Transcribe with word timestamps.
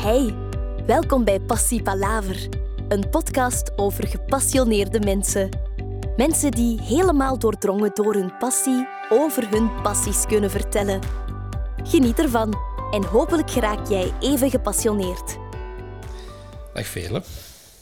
Hey, 0.00 0.34
welkom 0.86 1.24
bij 1.24 1.40
Passie 1.40 1.82
Palaver, 1.82 2.48
een 2.88 3.08
podcast 3.10 3.78
over 3.78 4.06
gepassioneerde 4.06 5.00
mensen. 5.00 5.48
Mensen 6.16 6.50
die 6.50 6.80
helemaal 6.80 7.38
doordrongen 7.38 7.90
door 7.94 8.14
hun 8.14 8.36
passie 8.38 8.86
over 9.08 9.50
hun 9.50 9.82
passies 9.82 10.26
kunnen 10.26 10.50
vertellen. 10.50 11.00
Geniet 11.82 12.18
ervan 12.18 12.54
en 12.90 13.04
hopelijk 13.04 13.50
geraak 13.50 13.88
jij 13.88 14.12
even 14.20 14.50
gepassioneerd. 14.50 15.38
Dag 16.74 16.86
Vele. 16.86 17.22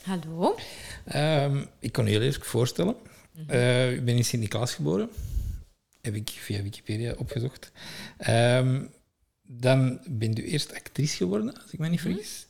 Hallo. 0.03 0.57
Ehm, 1.05 1.64
ik 1.79 1.93
kan 1.93 2.05
je 2.05 2.11
heel 2.11 2.21
eerlijk 2.21 2.45
voorstellen. 2.45 2.96
Uh, 3.50 3.93
ik 3.93 4.05
ben 4.05 4.16
in 4.16 4.25
Sint-Niklaas 4.25 4.75
geboren. 4.75 5.11
Heb 6.00 6.14
ik 6.14 6.30
via 6.30 6.62
Wikipedia 6.62 7.14
opgezocht. 7.19 7.73
Ehm, 8.16 8.80
dan 9.51 10.01
bent 10.07 10.39
u 10.39 10.45
eerst 10.45 10.75
actrice 10.75 11.17
geworden, 11.17 11.62
als 11.62 11.72
ik 11.72 11.79
me 11.79 11.89
niet 11.89 12.00
vergis. 12.00 12.46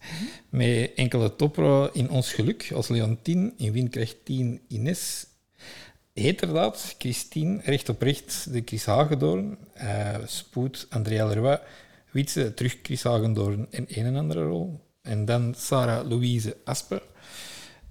Met 0.49 0.95
enkele 0.95 1.37
toprollen 1.37 1.95
in 1.95 2.11
Ons 2.11 2.33
Geluk, 2.33 2.71
als 2.75 2.89
Leontien, 2.89 3.53
in 3.57 3.73
Windkracht 3.73 4.17
10 4.25 4.61
Ines. 4.69 5.27
Heterdaad, 6.13 6.95
Christine, 6.99 7.61
Recht 7.63 7.89
op 7.89 8.03
Recht, 8.03 8.53
de 8.53 8.63
Chris 8.65 8.85
Hagendoorn. 8.85 9.59
Uh, 9.77 10.17
Spoed, 10.27 10.87
Andrea 10.91 11.27
Leroy. 11.27 11.61
Wietse, 12.11 12.55
terug 12.55 12.77
Chris 12.83 13.03
Hagendoorn 13.03 13.67
en 13.71 13.85
een 13.89 14.05
en 14.05 14.17
andere 14.17 14.45
rol. 14.45 14.81
En 15.03 15.25
dan 15.25 15.55
Sarah 15.57 16.09
Louise 16.09 16.57
Asper. 16.65 17.03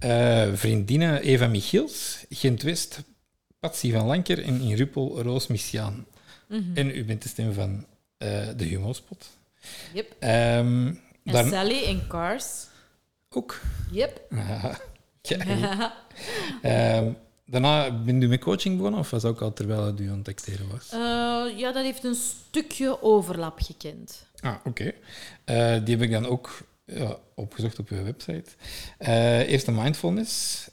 Uh, 0.04 0.54
vriendinnen 0.54 1.22
Eva 1.22 1.46
Michiels, 1.46 2.24
Gent 2.28 2.62
West, 2.62 3.02
Patsy 3.60 3.92
van 3.92 4.06
Lanker 4.06 4.42
en 4.42 4.60
in 4.60 4.76
Ruppel 4.76 5.22
Roos 5.22 5.46
Missiaan. 5.46 6.06
Mm 6.48 6.70
En 6.74 6.96
u 6.96 7.04
bent 7.04 7.22
de 7.22 7.28
stem 7.28 7.52
van 7.52 7.86
de 8.18 8.64
Humospot. 8.64 9.26
Yep. 9.92 10.16
Um, 10.20 11.00
en. 11.24 11.48
Sally 11.48 11.82
in 11.82 12.06
Cars. 12.08 12.66
Ook. 13.30 13.60
Yep. 13.90 14.26
ja. 15.22 15.94
um, 16.98 17.16
daarna 17.46 18.02
ben 18.02 18.22
u 18.22 18.28
met 18.28 18.40
coaching 18.40 18.76
begonnen, 18.76 19.00
of 19.00 19.10
was 19.10 19.22
dat 19.22 19.30
ook 19.30 19.40
al 19.40 19.52
terwijl 19.52 19.98
u 19.98 20.10
aan 20.10 20.18
het 20.18 20.28
acteren 20.28 20.68
was? 20.70 20.90
Uh, 20.92 21.58
ja, 21.58 21.72
dat 21.72 21.82
heeft 21.82 22.04
een 22.04 22.14
stukje 22.14 23.02
overlap 23.02 23.58
gekend. 23.60 24.26
Ah, 24.40 24.54
oké. 24.64 24.68
Okay. 24.68 24.94
Uh, 25.76 25.84
die 25.84 25.94
heb 25.94 26.04
ik 26.04 26.10
dan 26.10 26.26
ook 26.26 26.60
ja, 26.84 27.16
opgezocht 27.34 27.78
op 27.78 27.88
uw 27.88 28.04
website. 28.04 28.50
Uh, 28.98 29.38
eerst 29.38 29.66
de 29.66 29.72
mindfulness 29.72 30.66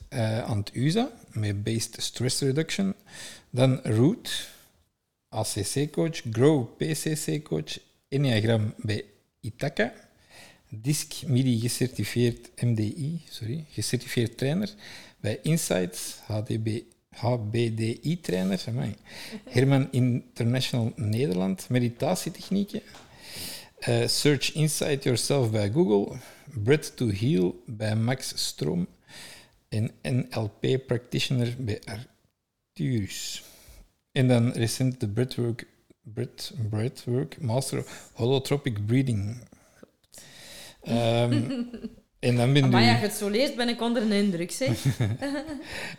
aan 0.46 0.58
het 0.58 0.72
USA 0.74 1.10
met 1.32 1.64
Based 1.64 1.96
Stress 1.98 2.40
Reduction. 2.40 2.96
Dan 3.50 3.80
Root, 3.84 4.50
ACC-coach, 5.36 6.22
Grow, 6.32 6.68
PCC-coach, 6.78 7.80
Enneagram 8.10 8.74
bij 8.78 9.04
Ithaca. 9.42 9.94
DISC 10.70 11.14
MIDI 11.28 11.60
gecertificeerd 11.60 12.62
MDI, 12.62 13.22
sorry, 13.30 13.66
gecertificeerd 13.70 14.38
trainer 14.38 14.74
bij 15.20 15.40
Insights, 15.42 16.20
HDB, 16.28 16.82
HBDI-trainer. 17.10 18.64
Herman 19.50 19.88
International 19.92 20.94
Nederland, 20.96 21.70
meditatietechnieken. 21.70 22.82
Uh, 23.90 24.08
search 24.08 24.54
Inside 24.54 25.00
Yourself 25.02 25.52
bij 25.52 25.72
Google. 25.72 26.18
Breath 26.64 26.96
to 26.96 27.10
Heal 27.10 27.64
bij 27.66 27.96
Max 27.96 28.32
Stroom. 28.36 28.88
En 29.70 29.92
NLP 30.02 30.86
Practitioner 30.88 31.56
bij 31.60 31.82
Arcturus. 31.86 33.44
En 34.16 34.28
dan 34.28 34.52
recent 34.52 35.00
de 35.00 35.08
Breathwork, 35.08 35.68
breath, 36.02 36.54
breathwork 36.70 37.42
Master 37.42 37.80
of 37.80 38.12
Holotropic 38.14 38.86
Breathing. 38.86 39.48
Um, 40.88 41.70
en 42.20 42.36
dan 42.36 42.54
ben 42.54 42.70
maar 42.70 42.82
als 42.82 43.00
je 43.00 43.06
het 43.06 43.14
zo 43.14 43.30
leest, 43.30 43.56
ben 43.56 43.70
ik 43.70 43.82
onder 43.82 44.02
een 44.02 44.12
indruk, 44.12 44.52
zeg. 44.52 44.86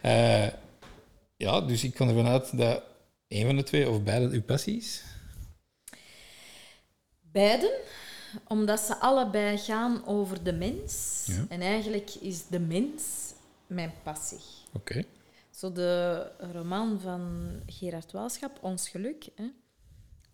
uh, 0.05 0.47
ja, 1.47 1.61
dus 1.61 1.85
ik 1.85 1.95
kan 1.95 2.09
ervan 2.09 2.27
uit 2.27 2.59
dat 2.59 2.83
een 3.29 3.47
van 3.47 3.57
de 3.57 3.63
twee 3.63 3.89
of 3.89 4.03
beide 4.03 4.29
uw 4.29 4.43
passie 4.43 4.77
is. 4.77 5.03
Beiden, 7.21 7.73
omdat 8.49 8.81
ze 8.81 8.97
allebei 8.97 9.59
gaan 9.59 10.07
over 10.07 10.43
de 10.43 10.53
mens. 10.53 11.25
Ja. 11.27 11.47
En 11.49 11.61
eigenlijk 11.61 12.11
is 12.21 12.47
de 12.47 12.61
mens 12.61 13.03
mijn 13.67 13.93
passie. 14.03 14.41
Oké. 14.73 15.05
Zo 15.57 15.73
de 15.73 16.31
roman 16.53 17.01
van 17.01 17.53
Gerard 17.67 18.13
Waalschap, 18.13 18.59
Ons 18.63 18.89
Geluk, 18.89 19.29
hè, 19.35 19.47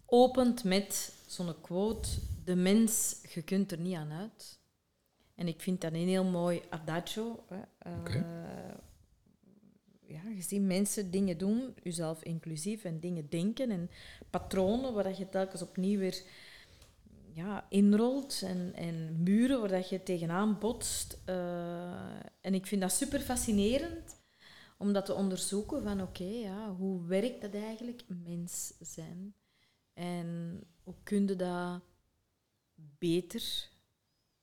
opent 0.07 0.65
met 0.65 1.15
zo'n 1.27 1.61
quote: 1.61 2.09
De 2.45 2.55
mens, 2.55 3.17
je 3.35 3.43
kunt 3.43 3.73
er 3.73 3.79
niet 3.79 3.97
aan 3.97 4.13
uit. 4.13 4.59
En 5.35 5.49
ik 5.49 5.61
vind 5.61 5.81
dat 5.81 5.93
een 5.93 6.09
heel 6.09 6.25
mooi 6.25 6.63
adagio. 6.71 7.45
Hè. 7.49 7.61
Uh, 7.91 8.25
ja, 10.01 10.21
je 10.35 10.43
ziet 10.43 10.63
mensen 10.63 11.11
dingen 11.11 11.39
doen, 11.39 11.75
jezelf 11.83 12.23
inclusief, 12.23 12.85
en 12.85 13.01
dingen 13.01 13.29
denken 13.29 13.71
en 13.71 13.91
patronen 14.31 14.95
waar 14.95 15.19
je 15.19 15.29
telkens 15.29 15.63
opnieuw 15.63 15.99
weer 15.99 16.23
ja, 17.33 17.67
inrolt 17.69 18.43
en, 18.45 18.73
en 18.75 19.23
muren 19.23 19.61
waar 19.61 19.69
dat 19.69 19.89
je 19.89 20.03
tegenaan 20.03 20.59
botst. 20.59 21.19
Uh, 21.27 21.93
en 22.41 22.55
ik 22.55 22.67
vind 22.67 22.81
dat 22.81 22.93
super 22.93 23.21
fascinerend 23.21 24.21
om 24.83 24.93
dat 24.93 25.07
te 25.07 25.15
onderzoeken 25.15 25.83
van 25.83 26.03
oké, 26.03 26.25
ja, 26.25 26.75
hoe 26.75 27.07
werkt 27.07 27.41
dat 27.41 27.55
eigenlijk, 27.55 28.03
mens 28.07 28.73
zijn? 28.81 29.35
En 29.93 30.61
hoe 30.83 30.95
kun 31.03 31.27
je 31.27 31.37
dat 31.37 31.81
beter 32.99 33.69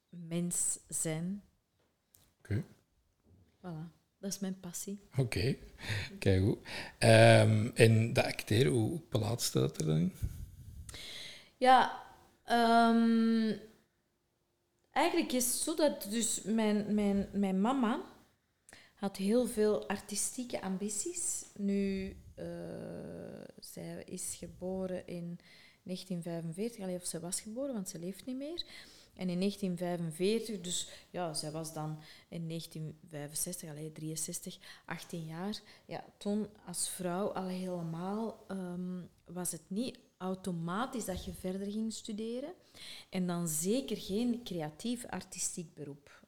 mens 0.09 0.79
zijn? 0.87 1.43
Oké. 2.37 2.63
Voilà, 3.57 3.91
dat 4.17 4.33
is 4.33 4.39
mijn 4.39 4.59
passie. 4.59 4.99
Oké, 5.11 5.21
okay. 5.21 5.59
kijk 6.19 6.41
hoe. 6.41 6.57
Um, 6.99 7.71
en 7.75 8.13
dat 8.13 8.25
acteren, 8.25 8.71
hoe 8.71 8.99
plaatst 8.99 9.53
dat 9.53 9.77
er 9.77 9.85
dan 9.85 9.97
in? 9.97 10.13
Ja, 11.57 12.03
um, 12.45 13.59
eigenlijk 14.91 15.31
is 15.31 15.45
het 15.45 15.55
zo 15.55 15.75
dat 15.75 16.07
dus 16.09 16.41
mijn, 16.41 16.93
mijn, 16.93 17.29
mijn 17.33 17.61
mama 17.61 18.08
had 18.99 19.17
heel 19.17 19.47
veel 19.47 19.87
artistieke 19.87 20.61
ambities. 20.61 21.45
Nu, 21.57 22.15
uh, 22.35 22.45
zij 23.59 24.03
is 24.05 24.35
geboren 24.35 25.07
in 25.07 25.39
1945, 25.83 26.83
alleen 26.83 26.95
of 26.95 27.05
ze 27.05 27.19
was 27.19 27.41
geboren, 27.41 27.73
want 27.73 27.89
ze 27.89 27.99
leeft 27.99 28.25
niet 28.25 28.37
meer. 28.37 28.65
En 29.13 29.29
in 29.29 29.39
1945, 29.39 30.61
dus 30.61 30.89
ja, 31.09 31.33
zij 31.33 31.51
was 31.51 31.73
dan 31.73 31.99
in 32.29 32.47
1965, 32.47 33.69
alleen 33.69 33.93
63, 33.93 34.57
18 34.85 35.25
jaar. 35.25 35.61
Ja, 35.85 36.05
toen 36.17 36.47
als 36.65 36.89
vrouw 36.89 37.27
al 37.27 37.47
helemaal 37.47 38.45
um, 38.47 39.09
was 39.25 39.51
het 39.51 39.63
niet 39.67 39.99
automatisch 40.17 41.05
dat 41.05 41.25
je 41.25 41.33
verder 41.33 41.71
ging 41.71 41.93
studeren. 41.93 42.53
En 43.09 43.27
dan 43.27 43.47
zeker 43.47 43.97
geen 43.97 44.43
creatief 44.43 45.05
artistiek 45.05 45.73
beroep 45.73 46.18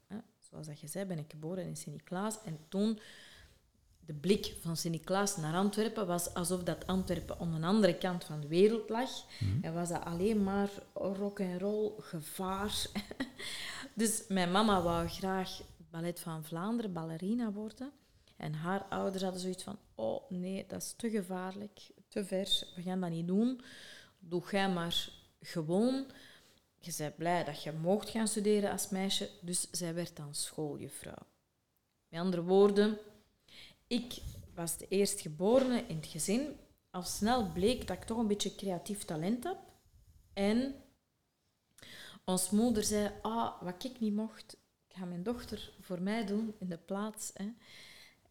zoals 0.52 0.68
dat 0.68 0.80
je 0.80 0.88
zei, 0.88 1.06
ben 1.06 1.18
ik 1.18 1.32
geboren 1.32 1.66
in 1.66 1.76
Sint-Niklaas. 1.76 2.38
En 2.46 2.60
toen, 2.70 3.00
de 4.06 4.14
blik 4.14 4.56
van 4.62 4.78
Sint-Niklaas 4.78 5.38
naar 5.38 5.56
Antwerpen 5.56 6.08
was 6.08 6.34
alsof 6.34 6.64
dat 6.64 6.88
Antwerpen 6.88 7.40
aan 7.40 7.62
de 7.62 7.68
andere 7.68 7.98
kant 7.98 8.24
van 8.24 8.42
de 8.42 8.48
wereld 8.48 8.90
lag. 8.90 9.10
Mm. 9.40 9.60
En 9.62 9.74
was 9.74 9.90
dat 9.90 10.04
alleen 10.04 10.44
maar 10.44 10.70
rock 10.94 11.40
en 11.40 11.60
roll, 11.60 11.92
gevaar. 11.98 12.86
dus 13.94 14.24
mijn 14.28 14.52
mama 14.52 14.82
wou 14.82 15.08
graag 15.08 15.62
ballet 15.90 16.20
van 16.20 16.44
Vlaanderen, 16.44 16.94
ballerina 16.94 17.52
worden. 17.52 17.92
En 18.38 18.54
haar 18.54 18.86
ouders 18.90 19.24
hadden 19.24 19.42
zoiets 19.42 19.64
van, 19.64 19.78
oh 19.96 20.30
nee, 20.30 20.66
dat 20.68 20.82
is 20.82 20.94
te 20.98 21.10
gevaarlijk, 21.10 21.92
te 22.08 22.26
ver, 22.26 22.64
we 22.76 22.82
gaan 22.82 23.00
dat 23.00 23.10
niet 23.10 23.28
doen. 23.28 23.62
Doe 24.20 24.44
jij 24.52 24.70
maar 24.70 25.10
gewoon 25.42 26.06
je 26.86 26.94
bent 26.98 27.16
blij 27.16 27.44
dat 27.44 27.64
je 27.64 27.72
mocht 27.72 28.10
gaan 28.10 28.28
studeren 28.28 28.72
als 28.72 28.90
meisje, 28.90 29.30
dus 29.42 29.72
zij 29.72 29.94
werd 29.94 30.16
dan 30.16 30.36
schooljuffrouw. 30.36 31.28
Met 32.08 32.20
andere 32.20 32.44
woorden, 32.44 32.98
ik 33.88 34.22
was 34.54 34.78
de 34.78 34.88
eerstgeborene 34.88 35.84
in 35.88 35.96
het 35.96 36.06
gezin. 36.06 36.60
Al 36.90 37.04
snel 37.04 37.52
bleek 37.52 37.88
dat 37.88 37.98
ik 37.98 38.04
toch 38.04 38.18
een 38.18 38.28
beetje 38.28 38.56
creatief 38.56 39.04
talent 39.04 39.44
heb. 39.44 39.58
En 40.34 40.76
ons 42.26 42.50
moeder 42.50 42.84
zei, 42.84 43.12
ah, 43.22 43.62
wat 43.62 43.84
ik 43.84 44.00
niet 44.00 44.14
mocht, 44.14 44.58
ik 44.88 44.96
ga 44.96 45.06
mijn 45.06 45.24
dochter 45.24 45.74
voor 45.80 46.02
mij 46.02 46.26
doen 46.26 46.56
in 46.60 46.70
de 46.70 46.78
plaats. 46.78 47.32
Hè. 47.34 47.54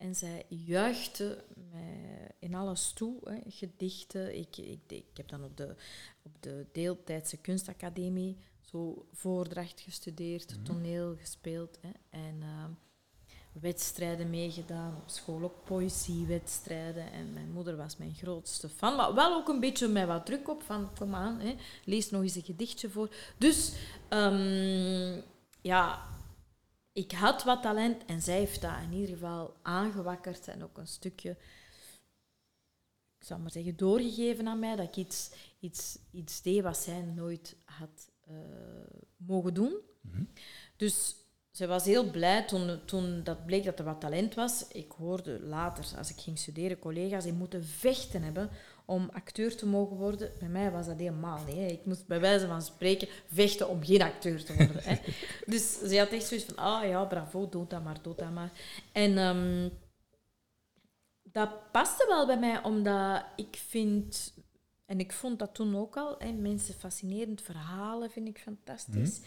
En 0.01 0.15
zij 0.15 0.45
juichte 0.49 1.45
mij 1.71 2.31
in 2.39 2.55
alles 2.55 2.93
toe, 2.93 3.15
hè. 3.25 3.39
gedichten. 3.47 4.39
Ik, 4.39 4.57
ik, 4.57 4.81
ik 4.89 5.05
heb 5.15 5.29
dan 5.29 5.45
op 5.45 5.57
de, 5.57 5.75
op 6.23 6.33
de 6.41 6.67
deeltijdse 6.73 7.37
kunstacademie 7.37 8.37
zo 8.61 9.07
voordracht 9.13 9.81
gestudeerd, 9.81 10.55
mhm. 10.55 10.63
toneel 10.63 11.17
gespeeld 11.19 11.79
hè. 11.81 11.91
en 12.11 12.37
uh, 12.41 12.65
wedstrijden 13.53 14.31
meegedaan 14.31 14.97
op 14.97 15.09
school, 15.09 15.43
ook 15.43 15.65
poëziewedstrijden. 15.65 17.13
En 17.13 17.33
mijn 17.33 17.53
moeder 17.53 17.77
was 17.77 17.97
mijn 17.97 18.15
grootste 18.15 18.69
fan, 18.69 18.97
maar 18.97 19.15
wel 19.15 19.35
ook 19.35 19.49
een 19.49 19.61
beetje 19.61 19.89
met 19.89 20.07
wat 20.07 20.27
druk 20.27 20.49
op 20.49 20.63
van 20.63 20.91
kom 20.99 21.15
aan, 21.15 21.41
hè, 21.41 21.55
lees 21.85 22.11
nog 22.11 22.23
eens 22.23 22.35
een 22.35 22.43
gedichtje 22.43 22.91
voor. 22.91 23.15
Dus 23.39 23.73
um, 24.09 25.23
ja, 25.61 26.09
ik 26.93 27.13
had 27.13 27.45
wat 27.45 27.63
talent 27.63 28.05
en 28.05 28.23
zij 28.23 28.39
heeft 28.39 28.61
dat 28.61 28.83
in 28.83 28.93
ieder 28.93 29.15
geval 29.15 29.57
aangewakkerd 29.63 30.49
en 30.49 30.63
ook 30.63 30.79
een 30.79 30.87
stukje, 30.87 31.31
ik 33.19 33.27
zou 33.27 33.41
maar 33.41 33.51
zeggen, 33.51 33.77
doorgegeven 33.77 34.49
aan 34.49 34.59
mij, 34.59 34.77
dat 34.77 34.87
ik 34.87 34.97
iets, 34.97 35.31
iets, 35.61 35.99
iets 36.11 36.43
deed 36.43 36.63
wat 36.63 36.77
zij 36.77 37.01
nooit 37.03 37.57
had 37.65 38.11
uh, 38.31 38.37
mogen 39.17 39.55
doen. 39.55 39.77
Mhm. 40.01 40.25
Dus 40.77 41.15
zij 41.51 41.67
was 41.67 41.85
heel 41.85 42.11
blij 42.11 42.47
toen, 42.47 42.85
toen 42.85 43.23
dat 43.25 43.47
bleek 43.47 43.65
dat 43.65 43.79
er 43.79 43.85
wat 43.85 44.01
talent 44.01 44.35
was. 44.35 44.69
Ik 44.69 44.93
hoorde 44.93 45.41
later, 45.41 45.99
als 45.99 46.11
ik 46.11 46.21
ging 46.21 46.39
studeren, 46.39 46.79
collega's 46.79 47.25
die 47.25 47.33
moeten 47.33 47.65
vechten 47.65 48.23
hebben 48.23 48.51
om 48.91 49.11
acteur 49.13 49.57
te 49.57 49.67
mogen 49.67 49.97
worden. 49.97 50.33
Bij 50.39 50.49
mij 50.49 50.71
was 50.71 50.87
dat 50.87 50.99
helemaal 50.99 51.45
niet. 51.47 51.57
Hè. 51.57 51.67
Ik 51.67 51.85
moest 51.85 52.07
bij 52.07 52.21
wijze 52.21 52.47
van 52.47 52.63
spreken 52.63 53.09
vechten 53.33 53.69
om 53.69 53.85
geen 53.85 54.03
acteur 54.03 54.45
te 54.45 54.55
worden. 54.55 54.83
Hè. 54.83 54.99
Dus 55.53 55.79
ze 55.79 55.99
had 55.99 56.09
echt 56.09 56.27
zoiets 56.27 56.47
van, 56.47 56.57
ah 56.57 56.89
ja, 56.89 57.05
bravo, 57.05 57.49
doe 57.49 57.67
dat 57.67 57.85
maar, 57.85 58.03
doe 58.03 58.15
dat 58.17 58.31
maar. 58.31 58.53
En 58.93 59.19
ehm, 59.19 59.69
dat 61.23 61.71
paste 61.73 62.07
wel 62.09 62.27
bij 62.27 62.39
mij, 62.39 62.63
omdat 62.63 63.25
ik 63.37 63.63
vind... 63.67 64.35
En 64.87 65.01
ik 65.01 65.13
vond 65.13 65.39
dat 65.39 65.55
toen 65.55 65.77
ook 65.77 65.97
al, 65.97 66.15
hè, 66.19 66.33
mensen 66.33 66.75
fascinerend, 66.75 67.43
verhalen 67.43 68.11
vind 68.11 68.29
ik 68.29 68.39
fantastisch. 68.39 69.21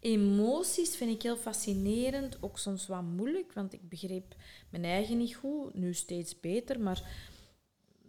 Emoties 0.00 0.96
vind 0.96 1.10
ik 1.10 1.22
heel 1.22 1.36
fascinerend, 1.36 2.42
ook 2.42 2.58
soms 2.58 2.86
wat 2.86 3.02
moeilijk, 3.02 3.52
want 3.52 3.72
ik 3.72 3.88
begreep 3.88 4.34
mijn 4.70 4.84
eigen 4.84 5.16
niet 5.16 5.34
goed, 5.34 5.74
nu 5.74 5.94
steeds 5.94 6.40
beter, 6.40 6.80
maar 6.80 7.02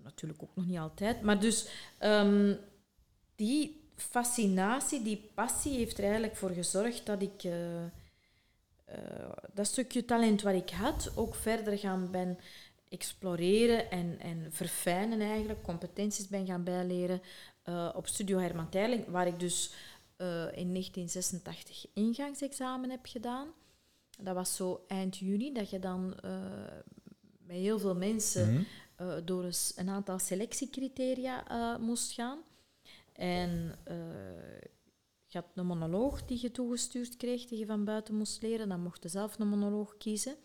natuurlijk 0.08 0.44
ook 0.44 0.56
nog 0.56 0.66
niet 0.66 0.78
altijd. 0.78 1.22
Maar 1.22 1.40
dus 1.40 1.68
ehm, 1.98 2.56
die 3.36 3.82
fascinatie, 3.96 5.04
die 5.04 5.30
passie 5.34 5.78
heeft 5.78 5.98
er 5.98 6.04
eigenlijk 6.04 6.36
voor 6.36 6.50
gezorgd 6.50 7.06
dat 7.06 7.22
ik 7.22 7.44
eh, 7.44 7.84
eh, 7.84 7.90
dat 9.54 9.68
stukje 9.68 10.06
talent 10.06 10.42
wat 10.42 10.54
ik 10.54 10.70
had 10.70 11.12
ook 11.16 11.36
verder 11.36 11.78
gaan 11.78 12.12
ben 12.12 12.38
exploreren 12.90 13.92
en, 13.92 14.20
en 14.20 14.48
verfijnen 14.50 15.22
eigenlijk, 15.22 15.64
competenties 15.64 16.28
ben 16.28 16.46
gaan 16.46 16.64
bijleren 16.64 17.22
uh, 17.66 17.90
op 17.96 18.08
Studio 18.08 18.38
Herman 18.38 18.70
Terling, 18.70 19.08
waar 19.08 19.28
ik 19.28 19.40
dus 19.40 19.74
in 20.54 20.74
1986 20.74 21.86
ingangsexamen 21.94 22.90
heb 22.90 23.06
gedaan. 23.06 23.48
Dat 24.20 24.36
was 24.36 24.56
zo 24.56 24.84
eind 24.88 25.18
juni, 25.18 25.54
dat 25.54 25.70
je 25.70 25.80
dan 25.80 26.16
met 27.48 27.56
heel 27.56 27.80
veel 27.80 27.96
mensen 27.96 28.54
mhm. 28.54 28.62
Eh, 28.98 29.16
door 29.26 29.50
een 29.76 29.90
aantal 29.90 30.20
selectiecriteria 30.20 31.52
uh, 31.52 31.86
moest 31.86 32.12
gaan. 32.12 32.40
En 33.14 33.76
uh, 33.88 34.62
je 35.26 35.38
had 35.38 35.46
een 35.56 35.66
monoloog 35.66 36.26
die 36.26 36.42
je 36.42 36.52
toegestuurd 36.52 37.18
kreeg, 37.18 37.46
die 37.46 37.60
je 37.60 37.66
van 37.66 37.86
buiten 37.86 38.16
moest 38.16 38.42
leren. 38.42 38.70
Dan 38.70 38.82
mocht 38.82 39.04
je 39.04 39.10
zelf 39.10 39.40
een 39.40 39.48
monoloog 39.48 39.98
kiezen. 39.98 40.36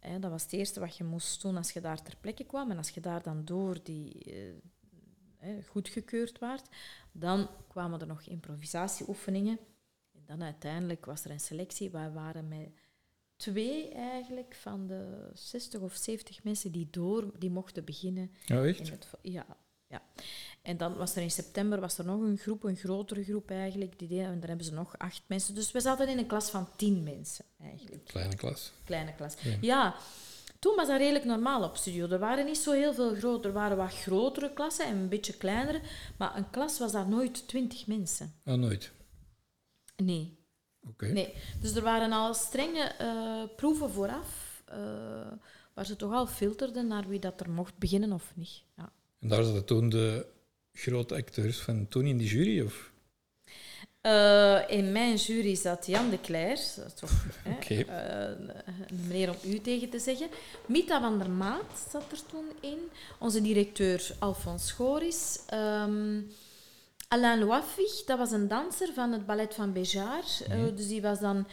En 0.00 0.20
dat 0.20 0.30
was 0.30 0.42
het 0.42 0.52
eerste 0.52 0.80
wat 0.80 0.96
je 0.96 1.04
moest 1.04 1.42
doen 1.42 1.56
als 1.56 1.72
je 1.72 1.80
daar 1.80 2.02
ter 2.02 2.16
plekke 2.20 2.44
kwam. 2.44 2.70
En 2.70 2.76
als 2.76 2.90
je 2.90 3.00
daar 3.00 3.22
dan 3.22 3.44
door 3.44 3.82
die 3.82 4.34
goedgekeurd 5.66 6.38
werd, 6.38 6.68
dan 7.12 7.48
kwamen 7.68 8.00
er 8.00 8.06
nog 8.06 8.22
improvisatieoefeningen. 8.22 9.58
En 10.12 10.22
dan 10.26 10.42
uiteindelijk 10.42 11.04
was 11.04 11.24
er 11.24 11.30
een 11.30 11.40
selectie. 11.40 11.90
Wij 11.90 12.10
waren 12.10 12.48
met 12.48 12.68
twee 13.36 13.88
eigenlijk 13.88 14.54
van 14.54 14.86
de 14.86 15.30
60 15.34 15.80
of 15.80 15.94
70 15.94 16.44
mensen 16.44 16.72
die 16.72 16.88
door 16.90 17.30
die 17.38 17.50
mochten 17.50 17.84
beginnen. 17.84 18.30
Oh, 18.52 18.66
echt? 18.66 18.78
In 18.78 18.92
het, 18.92 19.08
ja, 19.22 19.46
ja. 19.86 20.02
En 20.62 20.76
dan 20.76 20.96
was 20.96 21.16
er 21.16 21.22
in 21.22 21.30
september 21.30 21.80
was 21.80 21.98
er 21.98 22.04
nog 22.04 22.20
een 22.20 22.38
groep, 22.38 22.64
een 22.64 22.76
grotere 22.76 23.24
groep 23.24 23.50
eigenlijk. 23.50 23.98
Die 23.98 24.08
deden, 24.08 24.26
en 24.26 24.40
daar 24.40 24.48
hebben 24.48 24.66
ze 24.66 24.72
nog 24.72 24.98
acht 24.98 25.22
mensen. 25.26 25.54
Dus 25.54 25.72
we 25.72 25.80
zaten 25.80 26.08
in 26.08 26.18
een 26.18 26.26
klas 26.26 26.50
van 26.50 26.68
tien 26.76 27.02
mensen 27.02 27.44
eigenlijk. 27.60 28.04
Kleine 28.04 28.36
klas. 28.36 28.72
Kleine 28.84 29.14
klas. 29.14 29.34
Ja. 29.60 29.96
Toen 30.58 30.76
was 30.76 30.88
dat 30.88 30.98
redelijk 30.98 31.24
normaal 31.24 31.62
op 31.62 31.76
studio. 31.76 32.08
Er 32.08 32.18
waren 32.18 32.44
niet 32.44 32.58
zo 32.58 32.72
heel 32.72 32.94
veel 32.94 33.14
groter. 33.14 33.50
Er 33.50 33.56
waren 33.56 33.76
wat 33.76 33.94
grotere 33.94 34.52
klassen 34.52 34.86
en 34.86 34.96
een 34.96 35.08
beetje 35.08 35.36
kleinere. 35.36 35.80
Maar 36.18 36.36
een 36.36 36.50
klas 36.50 36.78
was 36.78 36.92
daar 36.92 37.08
nooit 37.08 37.48
twintig 37.48 37.86
mensen. 37.86 38.34
Oh, 38.44 38.54
nooit? 38.54 38.92
Nee. 39.96 40.38
Nee, 40.98 41.34
dus 41.60 41.74
er 41.74 41.82
waren 41.82 42.12
al 42.12 42.34
strenge 42.34 42.94
uh, 43.00 43.42
proeven 43.56 43.90
vooraf, 43.90 44.62
uh, 44.70 44.76
waar 45.74 45.86
ze 45.86 45.96
toch 45.96 46.12
al 46.12 46.26
filterden 46.26 46.86
naar 46.86 47.08
wie 47.08 47.18
dat 47.18 47.40
er 47.40 47.50
mocht 47.50 47.78
beginnen 47.78 48.12
of 48.12 48.32
niet. 48.34 48.62
Ja. 48.76 48.92
En 49.20 49.28
daar 49.28 49.44
zaten 49.44 49.64
toen 49.64 49.88
de 49.88 50.26
grote 50.72 51.14
acteurs 51.14 51.58
van 51.58 51.88
toen 51.88 52.06
in 52.06 52.16
die 52.16 52.28
jury? 52.28 52.60
Of? 52.60 52.92
Uh, 54.02 54.70
in 54.70 54.92
mijn 54.92 55.16
jury 55.16 55.54
zat 55.54 55.86
Jan 55.86 56.10
de 56.10 56.32
is 56.52 56.78
toch 56.94 57.26
okay. 57.56 57.86
een 58.88 59.06
meneer 59.06 59.30
om 59.30 59.50
u 59.50 59.60
tegen 59.60 59.90
te 59.90 59.98
zeggen. 59.98 60.28
Mita 60.66 61.00
van 61.00 61.18
der 61.18 61.30
Maat 61.30 61.88
zat 61.90 62.12
er 62.12 62.26
toen 62.26 62.44
in. 62.60 62.78
Onze 63.18 63.42
directeur 63.42 64.10
Alfons 64.18 64.66
Schoris. 64.66 65.40
Um, 65.54 66.30
Alain 67.08 67.38
Loafwig, 67.38 68.04
dat 68.04 68.18
was 68.18 68.30
een 68.30 68.48
danser 68.48 68.92
van 68.92 69.12
het 69.12 69.26
ballet 69.26 69.54
van 69.54 69.72
Béjar. 69.72 70.24
Eh, 70.48 70.76
dus 70.76 70.88
die 70.88 71.02
was 71.02 71.20
dan 71.20 71.46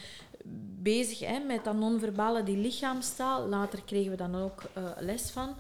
bezig 0.81 1.19
hè, 1.19 1.39
met 1.39 1.63
dat 1.63 1.75
non-verbale, 1.75 2.43
die 2.43 2.57
lichaamstaal. 2.57 3.47
Later 3.47 3.83
kregen 3.83 4.11
we 4.11 4.17
dan 4.17 4.35
ook 4.35 4.63
uh, 4.77 4.91
les 4.99 5.29
van. 5.29 5.55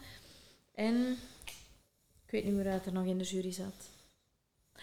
En 0.73 1.17
ik 2.25 2.31
weet 2.31 2.43
niet 2.43 2.53
meer 2.53 2.71
uit 2.71 2.85
er 2.85 2.93
nog 2.93 3.05
in 3.05 3.17
de 3.17 3.23
jury 3.23 3.51
zat. 3.51 3.89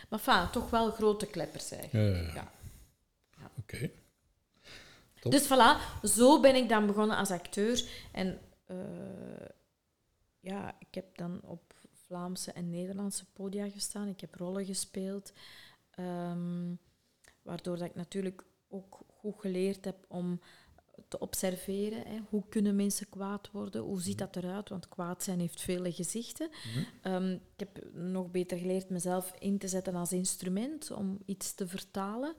Maar 0.09 0.21
enfin, 0.25 0.51
toch 0.51 0.71
wel 0.71 0.91
grote 0.91 1.27
kleppers 1.27 1.71
eigenlijk. 1.71 2.27
Ja. 2.27 2.35
ja. 2.35 2.53
ja. 3.39 3.51
Oké. 3.59 3.91
Dus 5.21 5.45
voilà, 5.45 6.01
zo 6.03 6.41
ben 6.41 6.55
ik 6.55 6.69
dan 6.69 6.87
begonnen 6.87 7.17
als 7.17 7.31
acteur. 7.31 7.85
En 8.13 8.39
uh, 8.67 8.77
ja, 10.41 10.75
ik 10.79 10.95
heb 10.95 11.17
dan 11.17 11.41
op 11.45 11.75
Vlaamse 12.11 12.53
en 12.53 12.71
Nederlandse 12.71 13.25
podia 13.33 13.69
gestaan. 13.69 14.09
Ik 14.09 14.21
heb 14.21 14.35
rollen 14.35 14.65
gespeeld. 14.65 15.33
Um, 15.99 16.79
waardoor 17.43 17.77
dat 17.77 17.87
ik 17.87 17.95
natuurlijk 17.95 18.45
ook 18.69 18.99
goed 19.07 19.35
geleerd 19.41 19.85
heb 19.85 20.05
om 20.09 20.41
te 21.09 21.19
observeren. 21.19 22.07
Hè. 22.07 22.19
Hoe 22.29 22.45
kunnen 22.49 22.77
mensen 22.77 23.09
kwaad 23.09 23.51
worden? 23.51 23.83
Hoe 23.83 24.03
ziet 24.03 24.19
dat 24.19 24.37
eruit? 24.37 24.69
Want 24.69 24.89
kwaad 24.89 25.23
zijn 25.23 25.41
heeft 25.41 25.61
vele 25.61 25.93
gezichten. 25.93 26.49
Mhm. 26.49 26.85
Ehm, 27.03 27.33
ik 27.33 27.41
heb 27.57 27.93
nog 27.93 28.31
beter 28.31 28.59
geleerd 28.59 28.91
mezelf 28.91 29.33
in 29.39 29.59
te 29.59 29.69
zetten 29.69 29.95
als 29.95 30.13
instrument 30.13 30.91
om 30.91 31.19
iets 31.25 31.55
te 31.55 31.69
vertalen. 31.69 32.35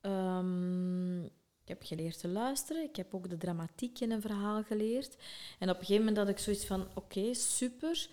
Um, 0.00 1.24
ik 1.62 1.68
heb 1.68 1.82
geleerd 1.82 2.18
te 2.18 2.28
luisteren. 2.28 2.82
Ik 2.82 2.96
heb 2.96 3.14
ook 3.14 3.28
de 3.28 3.36
dramatiek 3.36 4.00
in 4.00 4.10
een 4.10 4.20
verhaal 4.20 4.62
geleerd. 4.62 5.16
En 5.58 5.70
op 5.70 5.74
een 5.78 5.84
gegeven 5.84 6.04
moment 6.04 6.16
had 6.16 6.28
ik 6.28 6.38
zoiets 6.38 6.66
van: 6.66 6.88
oké, 6.94 7.34
super. 7.34 8.08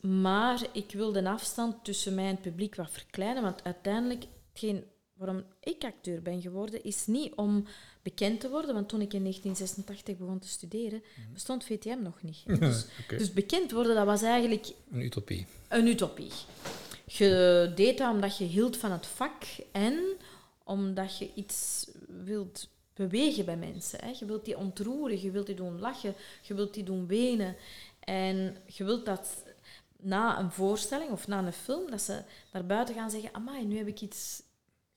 Maar 0.00 0.66
ik 0.72 0.92
wil 0.92 1.12
de 1.12 1.28
afstand 1.28 1.84
tussen 1.84 2.14
mij 2.14 2.24
en 2.24 2.30
het 2.30 2.40
publiek 2.40 2.74
wat 2.74 2.90
verkleinen, 2.90 3.42
want 3.42 3.64
uiteindelijk, 3.64 4.24
hetgeen 4.52 4.84
waarom 5.14 5.44
ik 5.60 5.84
acteur 5.84 6.22
ben 6.22 6.40
geworden, 6.40 6.84
is 6.84 7.06
niet 7.06 7.34
om 7.34 7.64
bekend 8.02 8.40
te 8.40 8.50
worden, 8.50 8.74
want 8.74 8.88
toen 8.88 9.00
ik 9.00 9.12
in 9.12 9.20
1986 9.20 10.16
begon 10.16 10.38
te 10.38 10.48
studeren, 10.48 11.02
mhm. 11.16 11.32
bestond 11.32 11.64
VTM 11.64 12.02
nog 12.02 12.22
niet. 12.22 12.42
Dus, 12.60 12.86
dus 13.08 13.32
bekend 13.32 13.70
worden, 13.70 13.94
dat 13.94 14.06
was 14.06 14.22
eigenlijk... 14.22 14.66
Een 14.90 15.00
utopie. 15.00 15.46
Een 15.68 15.86
utopie. 15.86 16.32
Je 17.04 17.72
deed 17.74 17.98
dat 17.98 18.12
omdat 18.12 18.38
je 18.38 18.44
hield 18.44 18.76
van 18.76 18.92
het 18.92 19.06
vak 19.06 19.42
en 19.72 19.98
omdat 20.64 21.18
je 21.18 21.30
iets 21.34 21.90
wilt 22.24 22.68
bewegen 22.94 23.44
bij 23.44 23.56
mensen. 23.56 23.98
Hè. 24.04 24.10
Je 24.18 24.24
wilt 24.24 24.44
die 24.44 24.58
ontroeren, 24.58 25.22
je 25.22 25.30
wilt 25.30 25.46
die 25.46 25.54
doen 25.54 25.78
lachen, 25.78 26.14
je 26.42 26.54
wilt 26.54 26.74
die 26.74 26.84
doen 26.84 27.06
wenen. 27.06 27.56
En 28.00 28.56
je 28.66 28.84
wilt 28.84 29.06
dat 29.06 29.42
na 30.06 30.38
een 30.38 30.50
voorstelling 30.50 31.10
of 31.10 31.26
na 31.26 31.38
een 31.38 31.52
film, 31.52 31.90
dat 31.90 32.02
ze 32.02 32.22
naar 32.52 32.66
buiten 32.66 32.94
gaan 32.94 33.10
zeggen, 33.10 33.34
amai, 33.34 33.64
nu 33.64 33.76
heb 33.76 33.86
ik 33.86 34.00
iets 34.00 34.42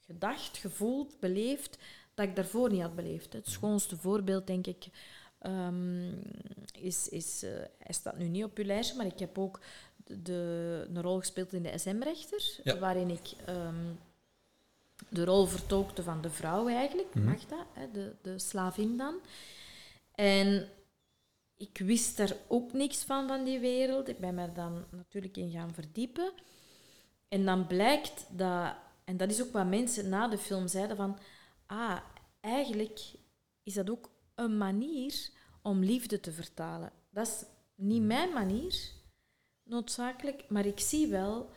gedacht, 0.06 0.58
gevoeld, 0.58 1.20
beleefd, 1.20 1.78
dat 2.14 2.26
ik 2.26 2.36
daarvoor 2.36 2.72
niet 2.72 2.82
had 2.82 2.96
beleefd. 2.96 3.34
Het 3.34 3.48
schoonste 3.48 3.98
voorbeeld, 3.98 4.48
denk 4.48 4.68
ik, 4.68 4.88
um, 5.42 6.22
is, 6.72 7.10
is 7.10 7.44
uh, 7.44 7.50
hij 7.78 7.94
staat 7.94 8.18
nu 8.18 8.28
niet 8.28 8.44
op 8.44 8.58
uw 8.58 8.66
lijstje, 8.66 8.98
maar 8.98 9.06
ik 9.06 9.20
heb 9.20 9.38
ook 9.38 9.60
de, 10.06 10.86
een 10.90 11.02
rol 11.02 11.20
gespeeld 11.20 11.54
in 11.54 11.64
de 11.64 11.78
SM-rechter, 11.78 12.78
waarin 12.80 13.10
ik 13.10 13.30
um, 13.50 14.00
de 15.10 15.26
rol 15.26 15.46
vertolkte 15.46 16.04
van 16.04 16.22
de 16.22 16.30
vrouw 16.30 16.68
eigenlijk, 16.68 17.16
mm 17.16 17.24
Magda, 17.24 17.66
hè, 17.74 17.92
de, 17.92 18.16
de 18.22 18.40
slavin 18.40 18.98
dan. 18.98 19.16
En 20.16 20.70
ik 21.60 21.78
wist 21.78 22.20
er 22.20 22.38
ook 22.48 22.74
niks 22.74 23.04
van, 23.04 23.28
van 23.28 23.44
die 23.44 23.60
wereld. 23.60 24.08
Ik 24.08 24.20
ben 24.20 24.36
me 24.36 24.52
dan 24.52 24.86
natuurlijk 24.92 25.38
in 25.38 25.52
gaan 25.52 25.74
verdiepen. 25.74 26.32
En 27.28 27.46
dan 27.46 27.68
blijkt 27.68 28.26
dat, 28.30 28.76
en 29.04 29.18
dat 29.18 29.32
is 29.32 29.42
ook 29.42 29.52
wat 29.52 29.68
mensen 29.68 30.10
na 30.10 30.28
de 30.28 30.38
film 30.38 30.68
zeiden, 30.68 30.96
van, 30.96 31.18
ah, 31.66 32.00
eigenlijk 32.40 33.00
is 33.64 33.74
dat 33.74 33.90
ook 33.90 34.10
een 34.36 34.58
manier 34.58 35.30
om 35.62 35.84
liefde 35.84 36.20
te 36.20 36.32
vertalen. 36.32 36.92
Dat 37.10 37.28
is 37.28 37.44
niet 37.76 37.98
hmm. 37.98 38.08
mijn 38.08 38.34
manier, 38.34 38.92
noodzakelijk, 39.64 40.50
maar 40.50 40.66
ik 40.66 40.80
zie 40.80 41.08
wel, 41.08 41.50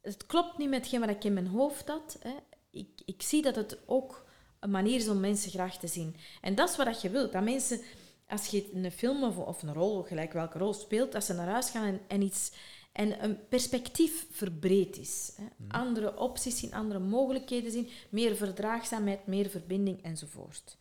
het 0.00 0.26
klopt 0.26 0.58
niet 0.58 0.68
met 0.68 0.78
hetgeen 0.78 1.00
wat 1.00 1.08
ik 1.08 1.24
in 1.24 1.32
mijn 1.32 1.46
hoofd 1.46 1.88
had. 1.88 2.16
Hè. 2.20 2.36
ik, 2.70 2.88
ik 3.04 3.22
zie 3.22 3.42
dat 3.42 3.56
het 3.56 3.78
ook 3.86 4.26
een 4.60 4.70
manier 4.70 4.96
is 4.96 5.08
om 5.08 5.20
mensen 5.20 5.50
graag 5.50 5.78
te 5.78 5.86
zien. 5.86 6.16
En 6.40 6.54
dat 6.54 6.70
is 6.70 6.76
wat 6.76 7.00
je 7.00 7.10
wilt. 7.10 7.32
Dat 7.32 7.44
mensen, 7.44 7.80
als 8.26 8.46
je 8.46 8.70
een 8.74 8.92
film 8.92 9.22
of, 9.22 9.38
of 9.38 9.62
een 9.62 9.72
rol, 9.72 10.02
gelijk 10.02 10.32
welke 10.32 10.58
rol 10.58 10.72
speelt, 10.72 11.12
dat 11.12 11.24
ze 11.24 11.34
naar 11.34 11.48
huis 11.48 11.70
gaan 11.70 11.86
en, 11.86 12.00
en 12.08 12.22
iets 12.22 12.52
en 12.94 13.24
een 13.24 13.48
perspectief 13.48 14.26
verbreed 14.30 14.98
is. 14.98 15.32
Hè. 15.36 15.42
Mhm. 15.42 15.70
Andere 15.70 16.18
opties 16.18 16.58
zien, 16.58 16.74
andere 16.74 17.00
mogelijkheden 17.00 17.70
zien, 17.70 17.88
meer 18.08 18.36
verdraagzaamheid, 18.36 19.26
meer 19.26 19.50
verbinding 19.50 20.02
enzovoort. 20.02 20.76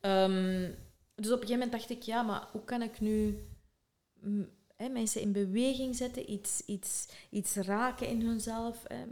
Ehm, 0.00 0.70
dus 1.14 1.26
op 1.26 1.40
een 1.40 1.46
gegeven 1.46 1.58
moment 1.58 1.72
dacht 1.72 1.90
ik, 1.90 2.02
ja, 2.02 2.22
maar 2.22 2.48
hoe 2.52 2.64
kan 2.64 2.82
ik 2.82 3.00
nu 3.00 3.46
mm, 4.20 4.48
hè, 4.76 4.88
mensen 4.88 5.20
in 5.20 5.32
beweging 5.32 5.96
zetten, 5.96 6.30
iets, 6.30 6.62
iets, 6.66 7.08
iets 7.30 7.54
raken 7.54 8.08
in 8.08 8.20
hunzelf, 8.22 8.82
hè, 8.86 9.04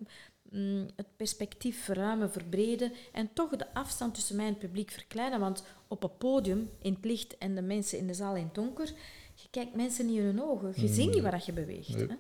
het 0.97 1.17
perspectief 1.17 1.85
verruimen, 1.85 2.33
verbreden 2.33 2.93
en 3.13 3.33
toch 3.33 3.57
de 3.57 3.75
afstand 3.75 4.15
tussen 4.15 4.37
mij 4.37 4.45
en 4.47 4.51
het 4.51 4.61
publiek 4.61 4.91
verkleinen. 4.91 5.41
Want 5.41 5.65
op 5.89 6.03
een 6.03 6.17
podium, 6.19 6.71
in 6.83 6.93
het 6.93 7.05
licht 7.05 7.39
en 7.39 7.55
de 7.55 7.63
mensen 7.63 7.99
in 7.99 8.07
de 8.07 8.15
zaal 8.15 8.37
in 8.37 8.45
het 8.45 8.55
donker, 8.55 8.93
je 9.35 9.49
kijkt 9.51 9.75
mensen 9.75 10.07
niet 10.07 10.17
in 10.17 10.25
hun 10.25 10.43
ogen. 10.43 10.73
Je 10.77 10.89
ziet 10.89 11.15
niet 11.15 11.23
wat 11.23 11.47
je 11.47 11.53
beweegt. 11.53 11.97
Nee. 11.97 12.07
Hè. 12.07 12.15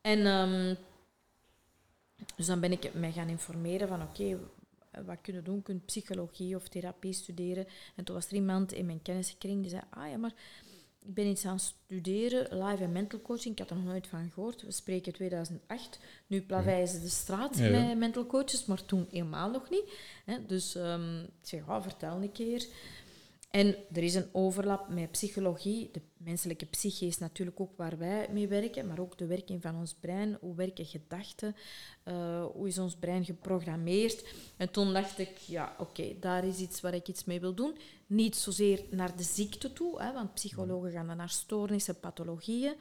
En 0.00 0.26
ehm, 0.26 0.74
dus 2.36 2.46
dan 2.46 2.60
ben 2.60 2.72
ik 2.72 2.94
mij 2.94 3.12
gaan 3.12 3.28
informeren 3.28 3.88
van 3.88 4.02
oké, 4.02 4.38
wat 5.04 5.18
kunnen 5.20 5.42
we 5.42 5.48
doen? 5.50 5.62
Kun 5.62 5.84
psychologie 5.84 6.56
of 6.56 6.68
therapie 6.68 7.12
studeren? 7.12 7.66
En 7.96 8.04
toen 8.04 8.14
was 8.14 8.26
er 8.26 8.34
iemand 8.34 8.72
in 8.72 8.86
mijn 8.86 9.02
kenniskring 9.02 9.60
die 9.60 9.70
zei, 9.70 9.82
ah 9.90 10.10
ja, 10.10 10.16
maar 10.16 10.34
ik 11.06 11.14
ben 11.14 11.26
iets 11.26 11.44
aan 11.44 11.52
het 11.52 11.74
studeren, 11.84 12.64
live 12.64 12.82
en 12.82 12.92
mental 12.92 13.20
coaching. 13.20 13.52
Ik 13.52 13.58
had 13.58 13.70
er 13.70 13.76
nog 13.76 13.84
nooit 13.84 14.06
van 14.06 14.30
gehoord. 14.34 14.62
We 14.62 14.72
spreken 14.72 15.12
2008. 15.12 15.98
Nu 16.26 16.42
plaveien 16.42 16.88
ze 16.88 17.00
de 17.00 17.08
straat 17.08 17.58
Ja, 17.58 17.66
ja. 17.66 17.86
met 17.86 17.98
mental 17.98 18.26
coaches, 18.26 18.64
maar 18.64 18.84
toen 18.84 19.06
helemaal 19.10 19.50
nog 19.50 19.70
niet. 19.70 19.92
Hè. 20.24 20.46
Dus 20.46 20.74
ehm, 20.74 21.20
ik 21.20 21.28
zeg, 21.42 21.68
ah, 21.68 21.82
vertel 21.82 22.22
een 22.22 22.32
keer. 22.32 22.66
En 23.50 23.76
er 23.92 24.02
is 24.02 24.14
een 24.14 24.28
overlap 24.32 24.88
met 24.88 25.10
psychologie. 25.10 25.88
De 25.92 26.00
menselijke 26.16 26.66
psyche 26.66 27.06
is 27.06 27.18
natuurlijk 27.18 27.60
ook 27.60 27.76
waar 27.76 27.98
wij 27.98 28.28
mee 28.32 28.48
werken, 28.48 28.86
maar 28.86 28.98
ook 28.98 29.18
de 29.18 29.26
werking 29.26 29.62
van 29.62 29.76
ons 29.76 29.94
brein. 29.94 30.36
Hoe 30.40 30.54
werken 30.54 30.84
gedachten? 30.84 31.56
Eh, 32.02 32.44
hoe 32.44 32.68
is 32.68 32.78
ons 32.78 32.96
brein 32.96 33.24
geprogrammeerd? 33.24 34.34
En 34.56 34.70
toen 34.70 34.92
dacht 34.92 35.18
ik, 35.18 35.36
ja, 35.36 35.74
oké, 35.78 36.18
daar 36.20 36.44
is 36.44 36.58
iets 36.58 36.80
waar 36.80 36.94
ik 36.94 37.08
iets 37.08 37.24
mee 37.24 37.40
wil 37.40 37.54
doen. 37.54 37.76
Niet 38.06 38.36
zozeer 38.36 38.84
naar 38.90 39.16
de 39.16 39.22
ziekte 39.22 39.72
toe, 39.72 40.02
hè, 40.02 40.12
want 40.12 40.34
psychologen 40.34 40.90
gaan 40.90 41.06
dan 41.06 41.16
naar 41.16 41.30
stoornissen, 41.30 42.00
pathologieën. 42.00 42.74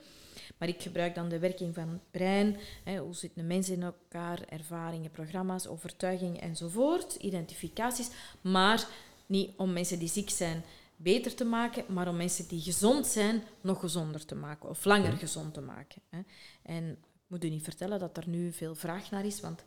Maar 0.58 0.68
ik 0.68 0.82
gebruik 0.82 1.16
dan 1.16 1.30
de 1.30 1.40
werking 1.40 1.76
van 1.76 1.90
het 1.90 2.12
brein. 2.12 2.58
Hè, 2.84 2.98
hoe 2.98 3.16
zitten 3.16 3.48
mensen 3.48 3.74
in 3.74 3.84
elkaar? 3.84 4.42
Ervaringen, 4.50 5.12
programma's, 5.12 5.68
overtuigingen 5.68 6.42
enzovoort. 6.42 7.16
Identificaties. 7.16 8.10
Maar 8.42 8.88
niet 9.27 9.51
om 9.57 9.74
mensen 9.74 10.00
die 10.00 10.07
ziek 10.10 10.29
zijn 10.29 10.63
beter 10.96 11.36
te 11.36 11.43
maken, 11.46 11.93
maar 11.93 12.07
om 12.07 12.15
mensen 12.15 12.48
die 12.48 12.62
gezond 12.62 13.07
zijn 13.07 13.43
nog 13.62 13.79
gezonder 13.79 14.25
te 14.25 14.36
maken. 14.36 14.69
Of 14.69 14.86
langer 14.86 15.12
gezond 15.17 15.53
te 15.53 15.62
maken. 15.62 16.01
Hè. 16.10 16.19
En 16.63 16.91
ik 16.91 17.27
moet 17.27 17.43
u 17.43 17.50
niet 17.50 17.63
vertellen 17.63 18.00
dat 18.00 18.17
er 18.17 18.29
nu 18.29 18.51
veel 18.51 18.75
vraag 18.75 19.12
naar 19.12 19.25
is, 19.25 19.39
want 19.39 19.63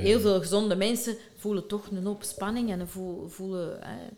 heel 0.00 0.20
veel 0.20 0.40
gezonde 0.40 0.76
mensen 0.76 1.16
voelen 1.36 1.66
toch 1.68 1.90
een 1.90 2.04
hoop 2.04 2.22
spanning 2.22 2.70
en 2.70 2.88
voel- 2.88 3.28
voelen 3.28 3.80
hè, 3.82 4.08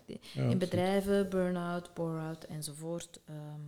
in 0.50 0.58
bedrijven 0.58 1.28
burn-out, 1.30 1.94
bore-out 1.94 2.44
enzovoort. 2.44 3.20
Ehm, 3.24 3.60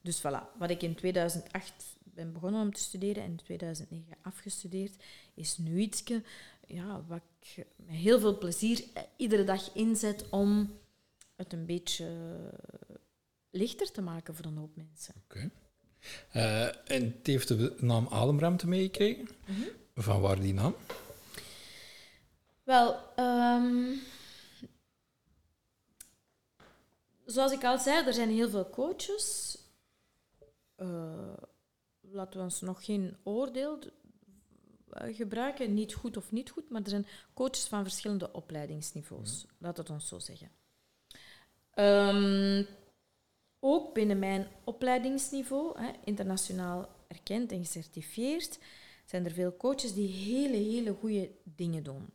dus 0.00 0.18
voilà, 0.20 0.58
wat 0.58 0.70
ik 0.70 0.82
in 0.82 0.94
2008 0.94 1.84
ben 2.04 2.32
begonnen 2.32 2.60
om 2.60 2.72
te 2.72 2.80
studeren 2.80 3.22
en 3.22 3.30
in 3.30 3.36
2009 3.36 4.16
afgestudeerd, 4.22 5.04
is 5.34 5.58
nu 5.58 5.78
iets 5.78 6.02
ja, 6.66 7.04
wat 7.08 7.22
ik 7.54 7.66
met 7.76 7.96
heel 7.96 8.20
veel 8.20 8.38
plezier 8.38 8.84
eh, 8.94 9.02
iedere 9.16 9.44
dag 9.44 9.74
inzet 9.74 10.28
om 10.30 10.78
het 11.36 11.52
een 11.52 11.66
beetje 11.66 12.08
lichter 13.50 13.92
te 13.92 14.02
maken 14.02 14.34
voor 14.34 14.44
een 14.44 14.56
hoop 14.56 14.76
mensen. 14.76 15.14
Oké. 15.24 15.50
Eh, 16.30 16.90
en 16.90 17.04
het 17.04 17.26
heeft 17.26 17.48
de 17.48 17.76
naam 17.80 18.08
Ademruimte 18.10 18.68
meegekregen. 18.68 19.28
Mhm. 19.46 19.68
Van 19.94 20.20
waar 20.20 20.40
die 20.40 20.54
naam? 20.54 20.74
Wel, 22.62 23.14
ehm, 23.16 23.94
zoals 27.24 27.52
ik 27.52 27.64
al 27.64 27.78
zei, 27.78 28.06
er 28.06 28.12
zijn 28.12 28.30
heel 28.30 28.48
veel 28.48 28.70
coaches. 28.70 29.58
Eh, 30.74 31.36
laten 32.00 32.38
we 32.38 32.44
ons 32.44 32.60
nog 32.60 32.84
geen 32.84 33.16
oordeel 33.22 33.78
eh, 33.78 33.88
gebruiken, 34.90 35.74
niet 35.74 35.94
goed 35.94 36.16
of 36.16 36.32
niet 36.32 36.50
goed, 36.50 36.70
maar 36.70 36.82
er 36.82 36.88
zijn 36.88 37.06
coaches 37.34 37.66
van 37.66 37.82
verschillende 37.82 38.32
opleidingsniveaus. 38.32 39.46
Laat 39.58 39.76
het 39.76 39.90
ons 39.90 40.08
zo 40.08 40.18
zeggen. 40.18 40.50
Ehm, 41.70 42.64
ook 43.60 43.94
binnen 43.94 44.18
mijn 44.18 44.46
opleidingsniveau, 44.64 45.80
hè, 45.80 45.90
internationaal 46.04 46.88
erkend 47.08 47.52
en 47.52 47.58
gecertificeerd, 47.58 48.58
zijn 49.04 49.24
er 49.24 49.32
veel 49.32 49.56
coaches 49.56 49.94
die 49.94 50.08
hele, 50.08 50.56
hele 50.56 50.92
goede 50.92 51.30
dingen 51.44 51.82
doen. 51.82 52.10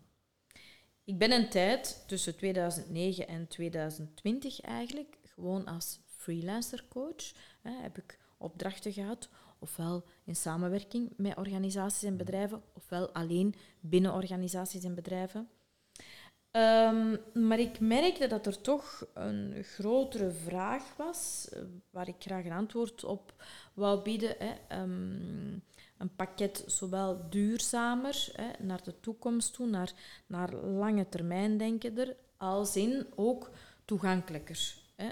Ik 1.04 1.18
ben 1.18 1.32
een 1.32 1.50
tijd, 1.50 2.04
tussen 2.08 2.36
2009 2.36 3.28
en 3.28 3.48
2020 3.48 4.62
eigenlijk, 4.62 5.18
gewoon 5.24 5.66
als 5.66 6.00
freelancer 6.06 6.86
coach, 6.90 7.34
hè, 7.62 7.72
heb 7.72 7.98
ik 7.98 8.20
opdrachten 8.38 8.94
gehad, 8.94 9.30
ofwel 9.62 10.04
in 10.24 10.36
samenwerking 10.36 11.14
met 11.18 11.38
organisaties 11.38 12.04
en 12.04 12.18
bedrijven, 12.18 12.62
ofwel 12.74 13.10
alleen 13.10 13.56
binnen 13.80 14.14
organisaties 14.14 14.84
en 14.84 14.96
bedrijven. 14.96 15.50
Ehm, 16.52 17.18
maar 17.34 17.60
ik 17.60 17.80
merkte 17.80 18.28
dat 18.28 18.46
er 18.46 18.62
toch 18.62 19.06
een 19.14 19.64
grotere 19.64 20.32
vraag 20.32 20.96
was, 20.98 21.50
eh, 21.52 21.62
waar 21.90 22.08
ik 22.08 22.16
graag 22.20 22.46
een 22.46 22.52
antwoord 22.52 23.04
op 23.04 23.34
wou 23.74 24.02
bieden. 24.02 24.36
Hè. 24.40 24.54
Ehm, 24.68 25.60
een 25.98 26.16
pakket 26.16 26.64
zowel 26.68 27.30
duurzamer, 27.30 28.30
hè, 28.34 28.66
naar 28.66 28.84
de 28.84 29.00
toekomst 29.00 29.54
toe, 29.54 29.68
naar, 29.68 29.94
naar 30.28 30.56
lange 30.56 31.10
termijn 31.10 31.58
denken 31.58 32.16
als 32.38 32.76
in 32.76 33.06
ook 33.16 33.52
toegankelijker. 33.86 34.76
Hè. 34.96 35.10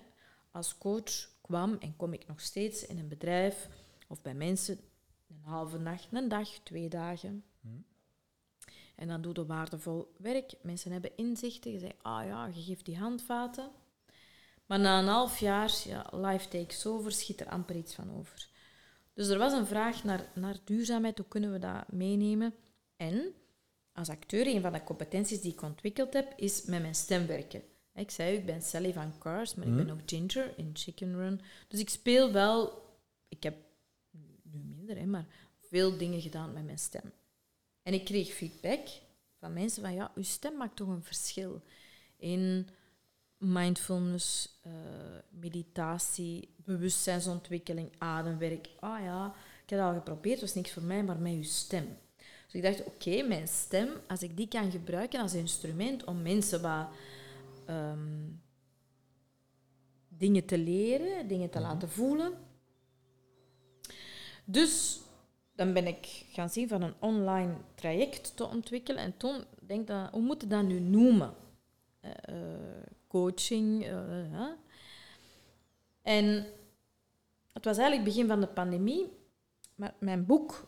Als 0.51 0.77
coach 0.77 1.29
kwam 1.41 1.77
en 1.79 1.95
kom 1.95 2.13
ik 2.13 2.27
nog 2.27 2.41
steeds 2.41 2.85
in 2.85 2.99
een 2.99 3.07
bedrijf 3.07 3.67
of 4.09 4.21
bij 4.21 4.33
mensen 4.33 4.79
een 5.29 5.41
halve 5.43 5.77
nacht, 5.77 6.07
een 6.11 6.27
dag, 6.27 6.49
twee 6.49 6.89
dagen. 6.89 7.43
En 8.95 9.07
dan 9.07 9.21
doe 9.21 9.33
je 9.35 9.45
waardevol 9.45 10.15
werk. 10.17 10.53
Mensen 10.61 10.91
hebben 10.91 11.15
inzichten. 11.15 11.71
Je 11.71 11.79
zegt, 11.79 11.95
ah 12.01 12.25
ja, 12.25 12.45
je 12.45 12.61
geeft 12.61 12.85
die 12.85 12.97
handvaten. 12.97 13.71
Maar 14.65 14.79
na 14.79 14.99
een 14.99 15.07
half 15.07 15.39
jaar, 15.39 15.71
ja, 15.83 16.05
life 16.11 16.47
takes 16.47 16.85
over, 16.85 17.11
schiet 17.11 17.39
er 17.39 17.49
amper 17.49 17.75
iets 17.75 17.95
van 17.95 18.17
over. 18.17 18.49
Dus 19.13 19.27
er 19.27 19.37
was 19.37 19.53
een 19.53 19.65
vraag 19.65 20.03
naar, 20.03 20.31
naar 20.35 20.57
duurzaamheid. 20.63 21.17
Hoe 21.17 21.27
kunnen 21.27 21.51
we 21.51 21.59
dat 21.59 21.91
meenemen? 21.91 22.53
En 22.97 23.33
als 23.93 24.09
acteur, 24.09 24.47
een 24.47 24.61
van 24.61 24.73
de 24.73 24.83
competenties 24.83 25.41
die 25.41 25.51
ik 25.51 25.61
ontwikkeld 25.61 26.13
heb, 26.13 26.33
is 26.35 26.65
met 26.65 26.81
mijn 26.81 26.95
stem 26.95 27.27
werken. 27.27 27.63
Ik 27.93 28.11
zei, 28.11 28.37
ik 28.37 28.45
ben 28.45 28.61
Sally 28.61 28.93
van 28.93 29.17
Cars, 29.19 29.55
maar 29.55 29.67
ik 29.67 29.75
ben 29.75 29.89
ook 29.89 29.99
Ginger 30.05 30.53
in 30.57 30.69
Chicken 30.73 31.15
Run. 31.15 31.41
Dus 31.67 31.79
ik 31.79 31.89
speel 31.89 32.31
wel... 32.31 32.87
Ik 33.27 33.43
heb 33.43 33.55
hè, 34.97 35.05
maar 35.05 35.25
veel 35.61 35.97
dingen 35.97 36.21
gedaan 36.21 36.53
met 36.53 36.65
mijn 36.65 36.79
stem. 36.79 37.11
En 37.83 37.93
ik 37.93 38.05
kreeg 38.05 38.29
feedback 38.29 38.87
van 39.39 39.53
mensen 39.53 39.81
van, 39.81 39.93
ja, 39.93 40.11
uw 40.15 40.23
stem 40.23 40.57
maakt 40.57 40.75
toch 40.75 40.87
een 40.87 41.03
verschil 41.03 41.61
in 42.17 42.67
mindfulness, 43.37 44.59
eh, 44.61 44.71
meditatie, 45.29 46.53
bewustzijnsontwikkeling, 46.55 47.91
ademwerk. 47.97 48.69
Ah 48.79 49.03
ja, 49.03 49.35
ik 49.63 49.69
heb 49.69 49.79
dat 49.79 49.87
al 49.87 49.93
geprobeerd, 49.93 50.39
het 50.39 50.41
was 50.41 50.53
niks 50.53 50.71
voor 50.71 50.83
mij, 50.83 51.03
maar 51.03 51.17
met 51.17 51.33
uw 51.33 51.43
stem. 51.43 51.97
Dus 52.45 52.53
ik 52.53 52.61
dacht, 52.61 52.85
oké, 52.85 53.21
mijn 53.21 53.47
stem, 53.47 53.89
als 54.07 54.23
ik 54.23 54.37
die 54.37 54.47
kan 54.47 54.71
gebruiken 54.71 55.21
als 55.21 55.33
instrument 55.33 56.03
om 56.03 56.21
mensen 56.21 56.61
wat 56.61 56.87
ehm, 57.65 58.27
dingen 60.07 60.45
te 60.45 60.57
leren, 60.57 61.27
dingen 61.27 61.49
te 61.49 61.59
laten 61.59 61.89
voelen. 61.89 62.33
Dus 64.51 65.01
dan 65.55 65.73
ben 65.73 65.87
ik 65.87 66.25
gaan 66.31 66.49
zien 66.49 66.67
van 66.67 66.81
een 66.81 66.93
online 66.99 67.53
traject 67.75 68.35
te 68.35 68.47
ontwikkelen. 68.47 69.03
En 69.03 69.17
toen 69.17 69.43
denk 69.59 69.89
ik, 69.89 69.95
hoe 70.11 70.21
moet 70.21 70.41
je 70.41 70.47
dat 70.47 70.63
nu 70.63 70.79
noemen? 70.79 71.33
Eh, 71.99 72.11
eh, 72.21 72.83
coaching. 73.07 73.85
eh? 73.85 74.45
En 76.01 76.45
het 77.53 77.65
was 77.65 77.77
eigenlijk 77.77 78.03
begin 78.03 78.27
van 78.27 78.39
de 78.39 78.47
pandemie. 78.47 79.07
Maar 79.75 79.93
mijn 79.99 80.25
boek, 80.25 80.67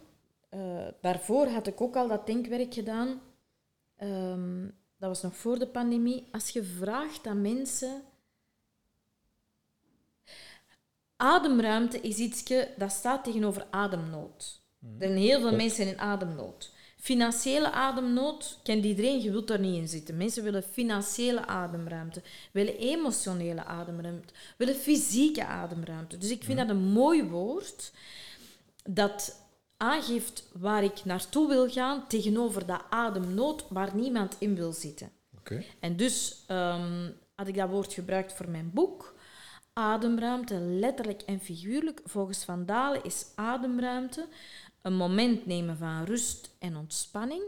daarvoor 1.02 1.48
had 1.48 1.68
ik 1.68 1.82
ook 1.82 1.96
al 1.96 2.08
dat 2.08 2.26
denkwerk 2.26 2.74
gedaan. 2.74 3.22
Ehm, 3.96 4.64
dat 4.98 5.10
was 5.10 5.22
nog 5.22 5.36
voor 5.36 5.60
de 5.60 5.68
pandemie. 5.68 6.28
Als 6.32 6.50
je 6.50 6.64
vraagt 6.64 7.28
aan 7.28 7.42
mensen... 7.42 8.02
Ademruimte 11.22 12.00
is 12.00 12.18
iets 12.18 12.44
dat 12.78 12.92
staat 12.92 13.24
tegenover 13.24 13.66
ademnood. 13.70 14.62
Er 14.82 15.08
zijn 15.08 15.18
heel 15.18 15.40
veel 15.42 15.56
mensen 15.56 15.88
in 15.88 16.00
ademnood. 16.00 16.72
Financiële 16.98 17.72
ademnood 17.72 18.60
kent 18.63 18.86
iedereen, 18.86 19.22
je 19.22 19.32
wilt 19.32 19.48
daar 19.48 19.60
niet 19.60 19.75
in 19.75 19.88
zitten. 19.88 20.18
Mensen 20.18 20.44
willen 20.44 20.63
financiële 20.63 21.46
ademruimte, 21.48 22.22
willen 22.51 22.78
emotionele 22.78 23.63
ademruimte, 23.63 24.34
willen 24.58 24.75
fysieke 24.75 25.46
ademruimte. 25.46 26.18
Dus 26.18 26.30
ik 26.30 26.44
vind 26.44 26.58
dat 26.58 26.70
een 26.70 26.92
mooi 26.92 27.24
woord 27.24 27.92
dat 28.84 29.40
aangeeft 29.78 30.48
waar 30.54 30.84
ik 30.84 31.06
naartoe 31.06 31.48
wil 31.48 31.70
gaan 31.70 32.08
tegenover 32.08 32.66
dat 32.66 32.84
ademnood 32.90 33.66
waar 33.70 33.96
niemand 33.96 34.36
in 34.40 34.56
wil 34.56 34.74
zitten. 34.74 35.12
Oké. 35.38 35.63
En 35.80 35.96
dus 35.96 36.44
ehm, 36.48 37.10
had 37.36 37.48
ik 37.48 37.56
dat 37.56 37.70
woord 37.70 37.94
gebruikt 37.94 38.34
voor 38.34 38.50
mijn 38.50 38.72
boek. 38.74 39.20
Ademruimte, 39.74 40.60
letterlijk 40.60 41.22
en 41.22 41.40
figuurlijk. 41.40 42.01
Volgens 42.04 42.44
Van 42.44 42.66
Dalen 42.66 43.04
is 43.04 43.25
ademruimte 43.36 44.28
een 44.82 44.96
moment 44.96 45.46
nemen 45.46 45.78
van 45.78 46.04
rust 46.04 46.56
en 46.60 46.75
ontspanning 46.75 47.44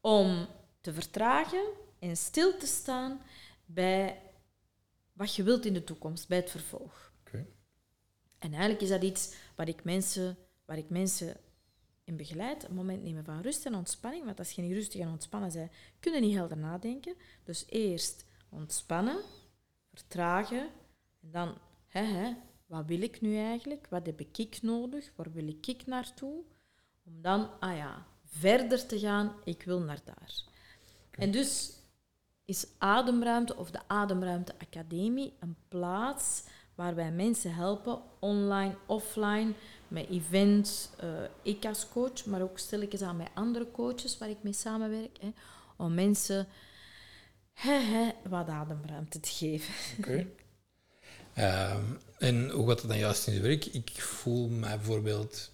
om 0.00 0.46
te 0.80 0.92
vertragen 0.92 1.64
en 1.98 2.16
stil 2.16 2.56
te 2.56 2.66
staan 2.66 3.20
bij 3.64 4.22
wat 5.12 5.34
je 5.34 5.42
wilt 5.42 5.64
in 5.64 5.74
de 5.74 5.84
toekomst, 5.84 6.28
bij 6.28 6.38
het 6.38 6.50
vervolg. 6.50 7.06
En 8.38 8.52
eigenlijk 8.52 8.82
is 8.82 8.88
dat 8.88 9.02
iets 9.02 9.34
waar 9.54 9.68
ik 9.68 9.84
mensen, 9.84 10.36
waar 10.64 10.78
ik 10.78 10.88
mensen 10.88 11.36
in 12.04 12.16
begeleid. 12.16 12.64
Een 12.64 12.74
moment 12.74 13.02
nemen 13.02 13.24
van 13.24 13.40
rust 13.40 13.66
en 13.66 13.74
ontspanning. 13.74 14.24
Want 14.24 14.38
als 14.38 14.50
je 14.50 14.62
niet 14.62 14.72
rustig 14.72 15.00
en 15.00 15.08
ontspannen 15.08 15.52
bent, 15.52 15.72
kun 16.00 16.12
je 16.12 16.20
niet 16.20 16.34
helder 16.34 16.56
nadenken. 16.56 17.14
Dus 17.44 17.64
eerst 17.68 18.24
ontspannen, 18.48 19.20
vertragen. 19.92 20.68
En 21.26 21.32
dan, 21.32 21.54
hè, 21.86 22.02
hè, 22.02 22.34
wat 22.66 22.86
wil 22.86 23.02
ik 23.02 23.20
nu 23.20 23.36
eigenlijk? 23.36 23.86
Wat 23.90 24.06
heb 24.06 24.20
ik 24.20 24.62
nodig? 24.62 25.12
Waar 25.16 25.32
wil 25.32 25.48
ik 25.48 25.86
naartoe? 25.86 26.42
Om 27.04 27.22
dan, 27.22 27.50
ah 27.60 27.76
ja, 27.76 28.06
verder 28.24 28.86
te 28.86 28.98
gaan. 28.98 29.32
Ik 29.44 29.62
wil 29.62 29.80
naar 29.80 30.00
daar. 30.04 30.34
En 31.10 31.30
dus 31.30 31.80
is 32.44 32.66
Ademruimte 32.78 33.56
of 33.56 33.70
de 33.70 33.80
Ademruimte 33.86 34.54
Academie 34.58 35.32
een 35.38 35.56
plaats 35.68 36.44
waar 36.74 36.94
wij 36.94 37.12
mensen 37.12 37.54
helpen, 37.54 38.02
online, 38.18 38.76
offline, 38.86 39.52
met 39.88 40.08
events, 40.08 40.90
eh, 40.98 41.08
ik 41.42 41.64
als 41.64 41.88
coach, 41.88 42.26
maar 42.26 42.42
ook 42.42 42.58
stilletjes 42.58 43.02
aan 43.02 43.16
met 43.16 43.30
andere 43.34 43.70
coaches 43.70 44.18
waar 44.18 44.30
ik 44.30 44.42
mee 44.42 44.52
samenwerk, 44.52 45.18
hè, 45.20 45.28
om 45.76 45.94
mensen 45.94 46.46
hè, 47.52 47.78
hè, 47.78 48.10
wat 48.28 48.48
ademruimte 48.48 49.20
te 49.20 49.30
geven. 49.30 49.74
Oké. 49.98 50.26
Ehm, 51.36 51.82
en 52.18 52.50
hoe 52.50 52.68
gaat 52.68 52.80
het 52.80 52.88
dan 52.90 52.98
juist 52.98 53.26
in 53.26 53.32
zijn 53.32 53.44
werk? 53.44 53.64
Ik 53.66 53.90
voel 54.00 54.48
mij 54.48 54.76
bijvoorbeeld 54.76 55.52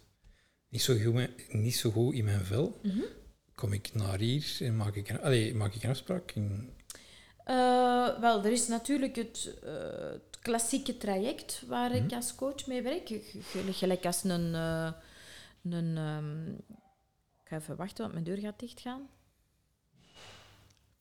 niet 0.69 0.83
zo 0.83 0.97
goed, 0.99 1.53
niet 1.53 1.77
zo 1.77 1.91
goed 1.91 2.15
in 2.15 2.25
mijn 2.25 2.45
vel. 2.45 2.81
Kom 3.55 3.73
ik 3.73 3.95
naar 3.95 4.19
hier 4.19 4.57
en 4.61 4.77
maak 4.77 4.95
ik 4.95 5.09
een, 5.09 5.21
allee, 5.21 5.55
maak 5.55 5.75
ik 5.75 5.83
een 5.83 5.91
afspraak? 5.91 6.31
En, 6.31 6.75
Eh, 7.45 8.21
wel, 8.21 8.45
er 8.45 8.53
is 8.53 8.69
natuurlijk 8.69 9.17
het, 9.17 9.55
eh, 9.65 9.73
het 10.11 10.39
klassieke 10.41 10.97
traject 10.97 11.63
waar 11.67 11.93
ik 11.95 12.13
als 12.13 12.35
coach 12.35 12.67
mee 12.67 12.83
werk. 12.83 13.09
Gelijk 13.73 14.07
als 14.07 14.25
een... 14.25 14.55
eh, 14.55 14.93
een 15.71 15.97
ehm, 15.97 16.49
ik 17.43 17.49
ga 17.49 17.57
even 17.57 17.77
wachten, 17.77 18.01
want 18.03 18.13
mijn 18.13 18.25
deur 18.25 18.39
gaat 18.39 18.59
dichtgaan. 18.61 19.09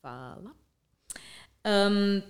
Voilà. 0.00 0.50
Ehm, 1.60 2.20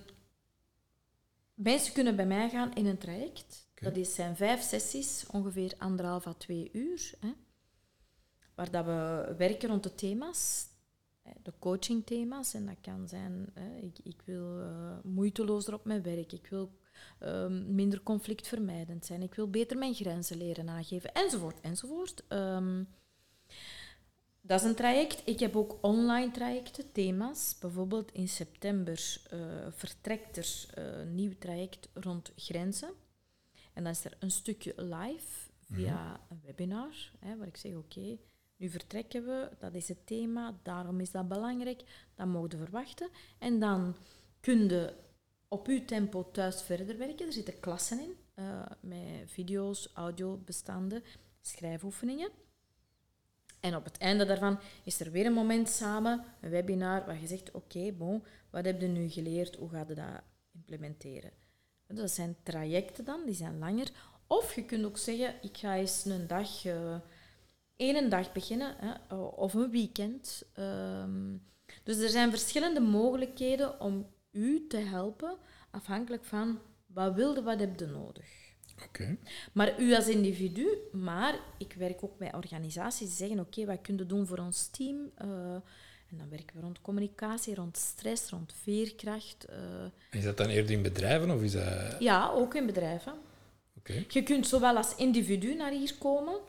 mensen 1.53 1.93
kunnen 1.93 2.15
bij 2.15 2.27
mij 2.27 2.49
gaan 2.49 2.73
in 2.73 2.85
een 2.85 2.97
traject. 2.97 3.67
Oké. 3.71 3.83
Dat 3.83 3.97
is, 3.97 4.15
zijn 4.15 4.35
vijf 4.35 4.61
sessies, 4.61 5.25
ongeveer 5.31 5.73
anderhalf 5.77 6.27
à 6.27 6.33
twee 6.33 6.69
uur. 6.73 7.13
Hè, 7.19 7.31
waar 8.55 8.71
dat 8.71 8.85
we 8.85 9.33
werken 9.37 9.69
rond 9.69 9.83
de 9.83 9.95
thema's 9.95 10.71
de 11.43 11.53
coachingthema's. 11.59 12.53
En 12.53 12.65
dat 12.65 12.77
kan 12.81 13.07
zijn, 13.07 13.49
hè, 13.53 13.75
ik, 13.75 13.99
ik 14.03 14.21
wil 14.25 14.59
eh, 14.59 14.97
moeitelozer 15.03 15.73
op 15.73 15.85
mijn 15.85 16.01
werk, 16.01 16.31
ik 16.31 16.47
wil 16.47 16.71
ehm, 17.19 17.75
minder 17.75 18.03
conflictvermijdend 18.03 19.05
zijn, 19.05 19.21
ik 19.21 19.33
wil 19.33 19.49
beter 19.49 19.77
mijn 19.77 19.93
grenzen 19.93 20.37
leren 20.37 20.69
aangeven, 20.69 21.13
enzovoort, 21.13 21.59
enzovoort. 21.61 22.23
Ehm, 22.27 22.83
dat 24.45 24.59
is 24.59 24.65
een 24.67 24.75
traject. 24.75 25.21
Ik 25.25 25.39
heb 25.39 25.55
ook 25.55 25.77
online 25.81 26.31
trajecten, 26.31 26.91
thema's. 26.91 27.57
Bijvoorbeeld 27.59 28.11
in 28.11 28.27
september 28.27 29.21
eh, 29.29 29.39
vertrekt 29.69 30.37
er 30.37 30.65
eh, 30.73 30.99
een 30.99 31.15
nieuw 31.15 31.33
traject 31.39 31.89
rond 31.93 32.31
grenzen. 32.35 32.93
En 33.73 33.83
dan 33.83 33.91
is 33.91 34.05
er 34.05 34.17
een 34.19 34.31
stukje 34.31 34.73
live 34.75 35.49
via 35.71 36.19
een 36.29 36.41
webinar, 36.45 37.11
hè, 37.19 37.37
waar 37.37 37.47
ik 37.47 37.57
zeg, 37.57 37.75
oké, 37.75 38.17
nu 38.55 38.69
vertrekken 38.69 39.25
we, 39.25 39.49
dat 39.59 39.75
is 39.75 39.87
het 39.87 40.07
thema, 40.07 40.59
daarom 40.63 40.99
is 40.99 41.11
dat 41.11 41.27
belangrijk, 41.27 41.83
dat 42.15 42.27
mogen 42.27 42.49
we 42.49 42.57
verwachten. 42.57 43.09
En 43.39 43.59
dan 43.59 43.95
kun 44.39 44.69
je 44.69 44.93
op 45.47 45.67
uw 45.67 45.85
tempo 45.85 46.31
thuis 46.31 46.61
verder 46.61 46.97
werken. 46.97 47.25
Er 47.25 47.33
zitten 47.33 47.59
klassen 47.59 47.99
in, 47.99 48.15
eh, 48.33 48.65
met 48.79 49.31
video's, 49.31 49.89
audiobestanden, 49.93 51.03
schrijfoefeningen. 51.41 52.29
En 53.63 53.75
op 53.75 53.83
het 53.83 53.97
einde 53.97 54.25
daarvan 54.25 54.59
is 54.83 54.99
er 54.99 55.11
weer 55.11 55.25
een 55.25 55.33
moment 55.33 55.69
samen, 55.69 56.23
een 56.41 56.49
webinar, 56.49 57.05
waar 57.05 57.21
je 57.21 57.27
zegt, 57.27 57.51
oké, 57.51 57.91
bon, 57.91 58.23
wat 58.49 58.65
heb 58.65 58.81
je 58.81 58.87
nu 58.87 59.09
geleerd, 59.09 59.55
hoe 59.55 59.69
ga 59.69 59.85
je 59.87 59.93
dat 59.93 60.21
implementeren? 60.53 61.31
Dat 61.87 62.11
zijn 62.11 62.35
trajecten 62.43 63.05
dan, 63.05 63.25
die 63.25 63.35
zijn 63.35 63.59
langer. 63.59 63.91
Of 64.27 64.55
je 64.55 64.65
kunt 64.65 64.85
ook 64.85 64.97
zeggen, 64.97 65.35
ik 65.41 65.57
ga 65.57 65.75
eens 65.75 66.05
een 66.05 66.27
dag, 66.27 66.65
eh 66.65 66.95
één 67.75 68.09
dag 68.09 68.31
beginnen, 68.31 68.75
hè, 68.77 69.15
of 69.15 69.53
een 69.53 69.69
weekend. 69.69 70.43
Ehm, 70.53 71.37
dus 71.83 71.97
er 71.97 72.09
zijn 72.09 72.29
verschillende 72.29 72.79
mogelijkheden 72.79 73.79
om 73.79 74.07
u 74.31 74.67
te 74.67 74.77
helpen, 74.77 75.37
afhankelijk 75.71 76.23
van 76.23 76.59
wat 76.85 77.13
wilde, 77.13 77.41
wat 77.41 77.59
heb 77.59 77.79
je 77.79 77.85
nodig. 77.85 78.42
Maar 79.53 79.79
u 79.81 79.95
als 79.95 80.07
individu, 80.07 80.67
maar 80.91 81.39
ik 81.57 81.73
werk 81.73 82.03
ook 82.03 82.19
met 82.19 82.33
organisaties 82.33 83.07
die 83.07 83.17
zeggen, 83.17 83.39
oké, 83.39 83.65
wat 83.65 83.81
kunnen 83.81 84.01
we 84.01 84.13
doen 84.13 84.27
voor 84.27 84.37
ons 84.37 84.67
team? 84.67 85.11
Eh, 85.15 85.27
en 86.09 86.17
dan 86.17 86.29
werken 86.29 86.55
we 86.55 86.61
rond 86.61 86.81
communicatie, 86.81 87.55
rond 87.55 87.77
stress, 87.77 88.29
rond 88.29 88.53
veerkracht. 88.63 89.45
eh. 89.45 89.57
Is 90.11 90.23
dat 90.23 90.37
dan 90.37 90.47
eerder 90.47 90.71
in 90.71 90.81
bedrijven 90.81 91.31
of 91.31 91.41
is 91.41 91.51
dat... 91.51 91.95
ja, 91.99 92.29
ook 92.29 92.55
in 92.55 92.65
bedrijven. 92.65 93.13
Oké. 93.77 94.05
Je 94.09 94.23
kunt 94.23 94.47
zowel 94.47 94.75
als 94.77 94.95
individu 94.95 95.55
naar 95.55 95.71
hier 95.71 95.95
komen, 95.99 96.39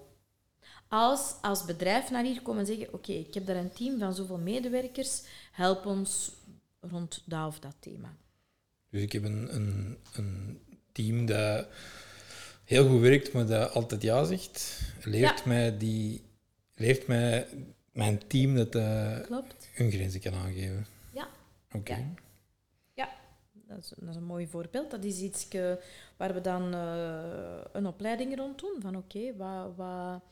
als 0.88 1.35
als 1.40 1.64
bedrijf 1.64 2.11
naar 2.11 2.25
hier 2.25 2.42
komen 2.42 2.61
en 2.61 2.66
zeggen, 2.66 2.92
oké, 2.94 3.12
ik 3.12 3.35
heb 3.35 3.47
daar 3.47 3.57
een 3.57 3.73
team 3.73 3.99
van 3.99 4.14
zoveel 4.14 4.38
medewerkers, 4.38 5.23
help 5.53 5.87
ons 5.87 6.33
rond 6.81 7.23
dat 7.25 7.47
of 7.47 7.59
dat 7.59 7.75
thema. 7.81 8.16
Dus 8.90 9.03
ik 9.03 9.12
heb 9.12 9.25
een, 9.25 9.55
een, 9.55 9.99
een 10.12 10.61
team 10.92 11.27
dat 11.27 11.66
heel 12.64 12.88
goed 12.88 13.00
werkt, 13.00 13.33
maar 13.33 13.46
dat 13.46 13.72
altijd 13.72 14.03
ja 14.03 14.24
zegt. 14.24 14.81
Leert 15.05 15.38
Ja. 15.38 15.46
mij 15.46 15.79
die... 15.79 16.22
Leert 16.74 17.07
mij 17.07 17.46
mijn 17.92 18.27
team 18.27 18.55
dat 18.55 18.68
Klopt? 19.27 19.68
hun 19.74 19.90
grenzen 19.90 20.20
kan 20.20 20.35
aangeven. 20.35 20.87
Ja. 21.12 21.29
Oké. 21.72 21.92
Ja. 21.92 22.14
Ja, 22.92 23.09
dat 23.53 23.79
is, 23.79 23.92
dat 23.96 24.09
is 24.09 24.16
een 24.16 24.24
mooi 24.24 24.46
voorbeeld. 24.46 24.90
Dat 24.90 25.05
is 25.05 25.20
iets 25.20 25.48
waar 26.16 26.35
we 26.35 26.40
dan 26.40 26.74
eh, 26.74 27.61
een 27.72 27.87
opleiding 27.87 28.37
rond 28.37 28.59
doen. 28.61 28.77
Van 28.81 28.96
oké, 28.96 29.37
wat, 29.37 29.72
wat, 29.77 30.22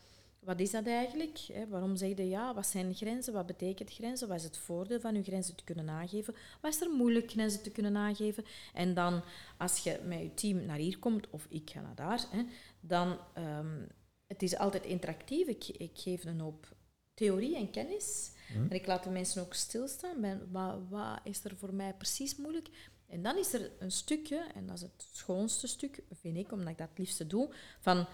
wat 0.45 0.59
is 0.59 0.71
dat 0.71 0.87
eigenlijk? 0.87 1.37
Hè? 1.37 1.67
Waarom 1.67 1.95
zeg 1.95 2.17
je 2.17 2.29
ja? 2.29 2.53
Wat 2.53 2.67
zijn 2.67 2.95
grenzen? 2.95 3.33
Wat 3.33 3.45
betekent 3.45 3.91
grenzen? 3.91 4.27
Wat 4.27 4.37
is 4.37 4.43
het 4.43 4.57
voordeel 4.57 4.99
van 4.99 5.15
je 5.15 5.23
grenzen 5.23 5.55
te 5.55 5.63
kunnen 5.63 5.89
aangeven? 5.89 6.35
Wat 6.61 6.73
is 6.73 6.81
er 6.81 6.89
moeilijk 6.89 7.31
grenzen 7.31 7.63
te 7.63 7.71
kunnen 7.71 7.97
aangeven? 7.97 8.45
En 8.73 8.93
dan, 8.93 9.21
als 9.57 9.77
je 9.77 9.99
met 10.05 10.19
je 10.19 10.33
team 10.33 10.65
naar 10.65 10.77
hier 10.77 10.99
komt, 10.99 11.29
of 11.29 11.45
ik 11.49 11.69
ga 11.69 11.81
naar 11.81 11.95
daar, 11.95 12.25
hè, 12.31 12.43
dan 12.79 13.17
ehm 13.33 13.85
het 14.33 14.43
is 14.43 14.57
altijd 14.57 14.85
interactief. 14.85 15.47
Ik, 15.47 15.67
ik 15.67 15.91
geef 15.93 16.25
een 16.25 16.39
hoop 16.39 16.75
theorie 17.13 17.55
en 17.55 17.71
kennis. 17.71 18.31
En 18.53 18.71
ik 18.71 18.85
laat 18.85 19.03
de 19.03 19.09
mensen 19.09 19.41
ook 19.41 19.53
stilstaan 19.53 20.21
bij 20.21 20.39
wat, 20.51 20.79
wat 20.89 21.19
is 21.23 21.43
er 21.43 21.55
voor 21.55 21.73
mij 21.73 21.93
precies 21.93 22.35
moeilijk. 22.35 22.69
En 23.07 23.21
dan 23.21 23.37
is 23.37 23.53
er 23.53 23.71
een 23.79 23.91
stukje, 23.91 24.37
en 24.55 24.65
dat 24.65 24.75
is 24.75 24.81
het 24.81 25.07
schoonste 25.11 25.67
stuk, 25.67 26.03
vind 26.11 26.37
ik, 26.37 26.51
omdat 26.51 26.69
ik 26.69 26.77
dat 26.77 26.89
het 26.89 26.97
liefste 26.97 27.27
doe, 27.27 27.53
van 27.79 28.07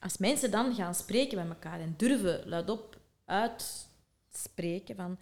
als 0.00 0.18
mensen 0.18 0.50
dan 0.50 0.74
gaan 0.74 0.94
spreken 0.94 1.38
met 1.38 1.48
elkaar 1.48 1.80
en 1.80 1.94
durven 1.96 2.48
luidop 2.48 3.00
uitspreken 3.24 4.96
van 4.96 5.18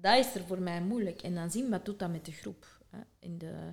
dat 0.00 0.18
is 0.18 0.34
er 0.34 0.46
voor 0.46 0.60
mij 0.60 0.82
moeilijk. 0.82 1.22
En 1.22 1.34
dan 1.34 1.50
zien 1.50 1.70
wat 1.70 1.84
doet 1.84 1.98
dat 1.98 2.10
met 2.10 2.24
de 2.24 2.32
groep. 2.32 2.66
Hè. 2.90 2.98
In, 3.18 3.38
de, 3.38 3.72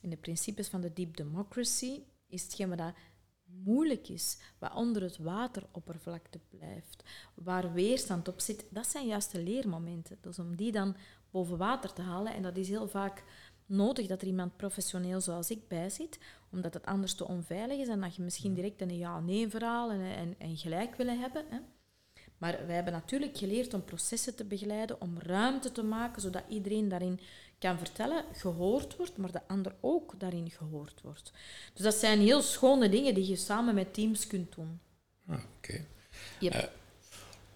in 0.00 0.10
de 0.10 0.16
principes 0.16 0.68
van 0.68 0.80
de 0.80 0.92
deep 0.92 1.16
democracy 1.16 2.00
is 2.26 2.42
hetgeen 2.42 2.68
wat 2.68 2.78
dat 2.78 2.94
moeilijk 3.44 4.08
is, 4.08 4.38
wat 4.58 4.74
onder 4.74 5.02
het 5.02 5.18
wateroppervlakte 5.18 6.40
blijft, 6.48 7.02
waar 7.34 7.72
weerstand 7.72 8.28
op 8.28 8.40
zit, 8.40 8.64
dat 8.70 8.86
zijn 8.86 9.06
juist 9.06 9.32
de 9.32 9.42
leermomenten. 9.42 10.18
Dus 10.20 10.38
om 10.38 10.56
die 10.56 10.72
dan 10.72 10.96
boven 11.30 11.58
water 11.58 11.92
te 11.92 12.02
halen, 12.02 12.34
en 12.34 12.42
dat 12.42 12.56
is 12.56 12.68
heel 12.68 12.88
vaak 12.88 13.24
nodig 13.66 14.06
dat 14.06 14.20
er 14.20 14.26
iemand 14.26 14.56
professioneel 14.56 15.20
zoals 15.20 15.50
ik 15.50 15.68
bij 15.68 15.90
zit, 15.90 16.18
omdat 16.52 16.74
het 16.74 16.86
anders 16.86 17.14
te 17.14 17.28
onveilig 17.28 17.78
is 17.78 17.88
en 17.88 18.00
dat 18.00 18.16
je 18.16 18.22
misschien 18.22 18.54
direct 18.54 18.80
een 18.80 18.96
ja-nee 18.96 19.48
verhaal 19.48 19.90
en, 19.90 20.00
en, 20.00 20.34
en 20.38 20.56
gelijk 20.56 20.94
willen 20.96 21.20
hebben. 21.20 21.44
Hè. 21.48 21.58
Maar 22.38 22.66
wij 22.66 22.74
hebben 22.74 22.92
natuurlijk 22.92 23.36
geleerd 23.38 23.74
om 23.74 23.84
processen 23.84 24.34
te 24.36 24.44
begeleiden, 24.44 25.00
om 25.00 25.18
ruimte 25.18 25.72
te 25.72 25.82
maken, 25.82 26.22
zodat 26.22 26.42
iedereen 26.48 26.88
daarin 26.88 27.20
kan 27.58 27.78
vertellen, 27.78 28.24
gehoord 28.32 28.96
wordt, 28.96 29.16
maar 29.16 29.32
de 29.32 29.40
ander 29.48 29.74
ook 29.80 30.14
daarin 30.18 30.50
gehoord 30.50 31.00
wordt. 31.02 31.32
Dus 31.74 31.82
dat 31.82 31.94
zijn 31.94 32.20
heel 32.20 32.42
schone 32.42 32.88
dingen 32.88 33.14
die 33.14 33.28
je 33.28 33.36
samen 33.36 33.74
met 33.74 33.94
teams 33.94 34.26
kunt 34.26 34.54
doen. 34.54 34.80
Ah, 35.28 35.38
Oké. 35.56 35.84
Yep. 36.40 36.52
Eh, 36.52 36.64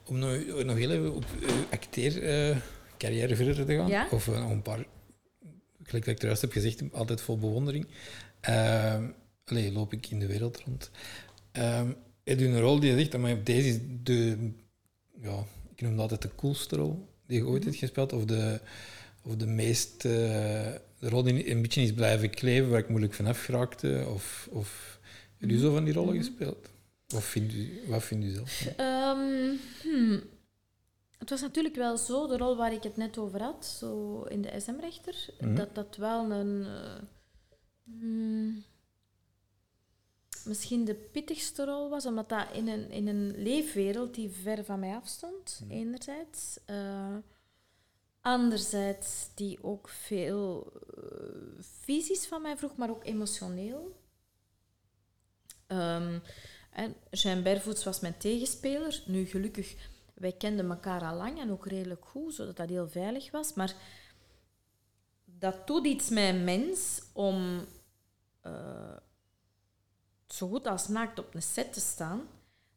om 0.07 0.19
nog, 0.19 0.65
nog 0.65 0.77
heel 0.77 0.91
even 0.91 1.15
op 1.15 1.25
uw 1.41 1.65
acteercarrière 1.71 3.37
verder 3.37 3.67
te 3.67 3.75
gaan, 3.77 3.89
Ja? 3.89 4.09
of 4.11 4.29
eh, 4.29 4.41
nog 4.41 4.51
een 4.51 4.63
paar, 4.63 4.87
gelijk 5.91 6.07
dat 6.07 6.15
ik 6.15 6.23
juist 6.23 6.41
heb 6.41 6.53
gezegd, 6.53 6.83
altijd 6.93 7.21
vol 7.21 7.39
bewondering. 7.39 7.87
Ehm 8.41 9.05
allee, 9.45 9.73
loop 9.73 9.93
ik 9.93 10.11
in 10.11 10.19
de 10.19 10.27
wereld 10.27 10.63
rond. 10.67 10.91
Ehm 11.53 11.91
heb 12.25 12.39
je 12.39 12.47
een 12.47 12.61
rol 12.61 12.81
die 12.81 12.91
je 12.91 12.99
zegt, 12.99 13.19
maar 13.19 13.45
deze 13.45 13.69
is 13.69 13.79
de, 14.03 14.51
ja, 15.23 15.45
ik 15.75 15.81
noem 15.81 15.91
dat 15.91 16.01
altijd 16.01 16.23
de 16.23 16.35
coolste 16.37 16.77
rol 16.77 17.09
die 17.27 17.39
je 17.39 17.47
ooit 17.47 17.65
hebt 17.65 17.77
gespeeld, 17.77 18.13
of 18.13 18.25
de, 18.25 18.61
of 19.23 19.37
de 19.37 19.47
meest, 19.47 20.05
eh, 20.05 20.13
de 20.99 21.09
rol 21.09 21.23
die 21.23 21.51
een 21.51 21.63
beetje 21.63 21.83
is 21.83 21.93
blijven 21.93 22.31
kleven, 22.31 22.71
waar 22.71 22.79
ik 22.79 22.89
moeilijk 22.89 23.15
vanaf 23.15 23.45
geraakte, 23.45 24.07
of, 24.15 24.49
of 24.51 25.01
heb 25.39 25.51
je 25.51 25.59
zo 25.59 25.73
van 25.73 25.85
die 25.85 25.95
rollen 25.95 26.17
gespeeld? 26.17 26.71
Of 27.15 27.25
vindt 27.25 27.53
u, 27.53 27.81
wat 27.87 28.05
vindt 28.05 28.25
u 28.25 28.31
zelf? 28.31 28.67
Ehm, 28.77 29.19
hmm. 29.83 30.23
Het 31.21 31.31
was 31.31 31.41
natuurlijk 31.41 31.75
wel 31.75 31.97
zo, 31.97 32.27
de 32.27 32.37
rol 32.37 32.57
waar 32.57 32.73
ik 32.73 32.83
het 32.83 32.97
net 32.97 33.19
over 33.19 33.43
had, 33.43 33.67
zo 33.67 34.23
in 34.23 34.43
de 34.43 34.61
SM-rechter, 34.61 35.27
Mhm. 35.41 35.55
dat 35.55 35.75
dat 35.75 35.97
wel 35.97 36.31
een... 36.31 36.65
eh, 36.65 37.03
hmm, 37.85 38.65
misschien 40.45 40.85
de 40.85 40.95
pittigste 40.95 41.65
rol 41.65 41.89
was, 41.91 42.07
omdat 42.07 42.29
dat 42.29 42.47
in 42.53 42.69
een, 42.69 42.91
in 42.91 43.07
een 43.09 43.43
leefwereld 43.43 44.15
die 44.15 44.31
ver 44.31 44.65
van 44.65 44.81
mij 44.81 44.95
afstond, 44.95 45.63
enerzijds. 45.69 46.59
Eh, 46.67 47.17
anderzijds 48.21 49.29
die 49.35 49.63
ook 49.63 49.89
veel 49.89 50.73
eh, 50.97 51.63
fysisch 51.85 52.27
van 52.27 52.43
mij 52.43 52.57
vroeg, 52.57 52.77
maar 52.77 52.91
ook 52.91 53.05
emotioneel. 53.05 53.97
Ehm, 55.67 56.19
en 56.73 56.95
Jean 57.11 57.43
Bervoets 57.43 57.85
was 57.85 58.01
mijn 58.01 58.17
tegenspeler. 58.19 59.03
Nu, 59.07 59.25
gelukkig, 59.27 59.75
wij 60.21 60.33
kenden 60.33 60.71
elkaar 60.71 61.03
al 61.03 61.17
lang 61.17 61.41
en 61.41 61.51
ook 61.51 61.67
redelijk 61.67 62.05
goed, 62.05 62.35
zodat 62.35 62.57
dat 62.57 62.69
heel 62.69 62.89
veilig 62.89 63.31
was. 63.31 63.55
Maar 63.55 63.75
dat 65.25 65.67
doet 65.67 65.87
iets 65.87 66.09
met 66.09 66.29
een 66.29 66.45
mens 66.45 67.03
om 67.13 67.65
eh, 68.41 68.97
zo 70.27 70.49
goed 70.49 70.67
als 70.67 70.89
naakt 70.89 71.19
op 71.19 71.35
een 71.35 71.43
set 71.43 71.73
te 71.73 71.81
staan. 71.81 72.29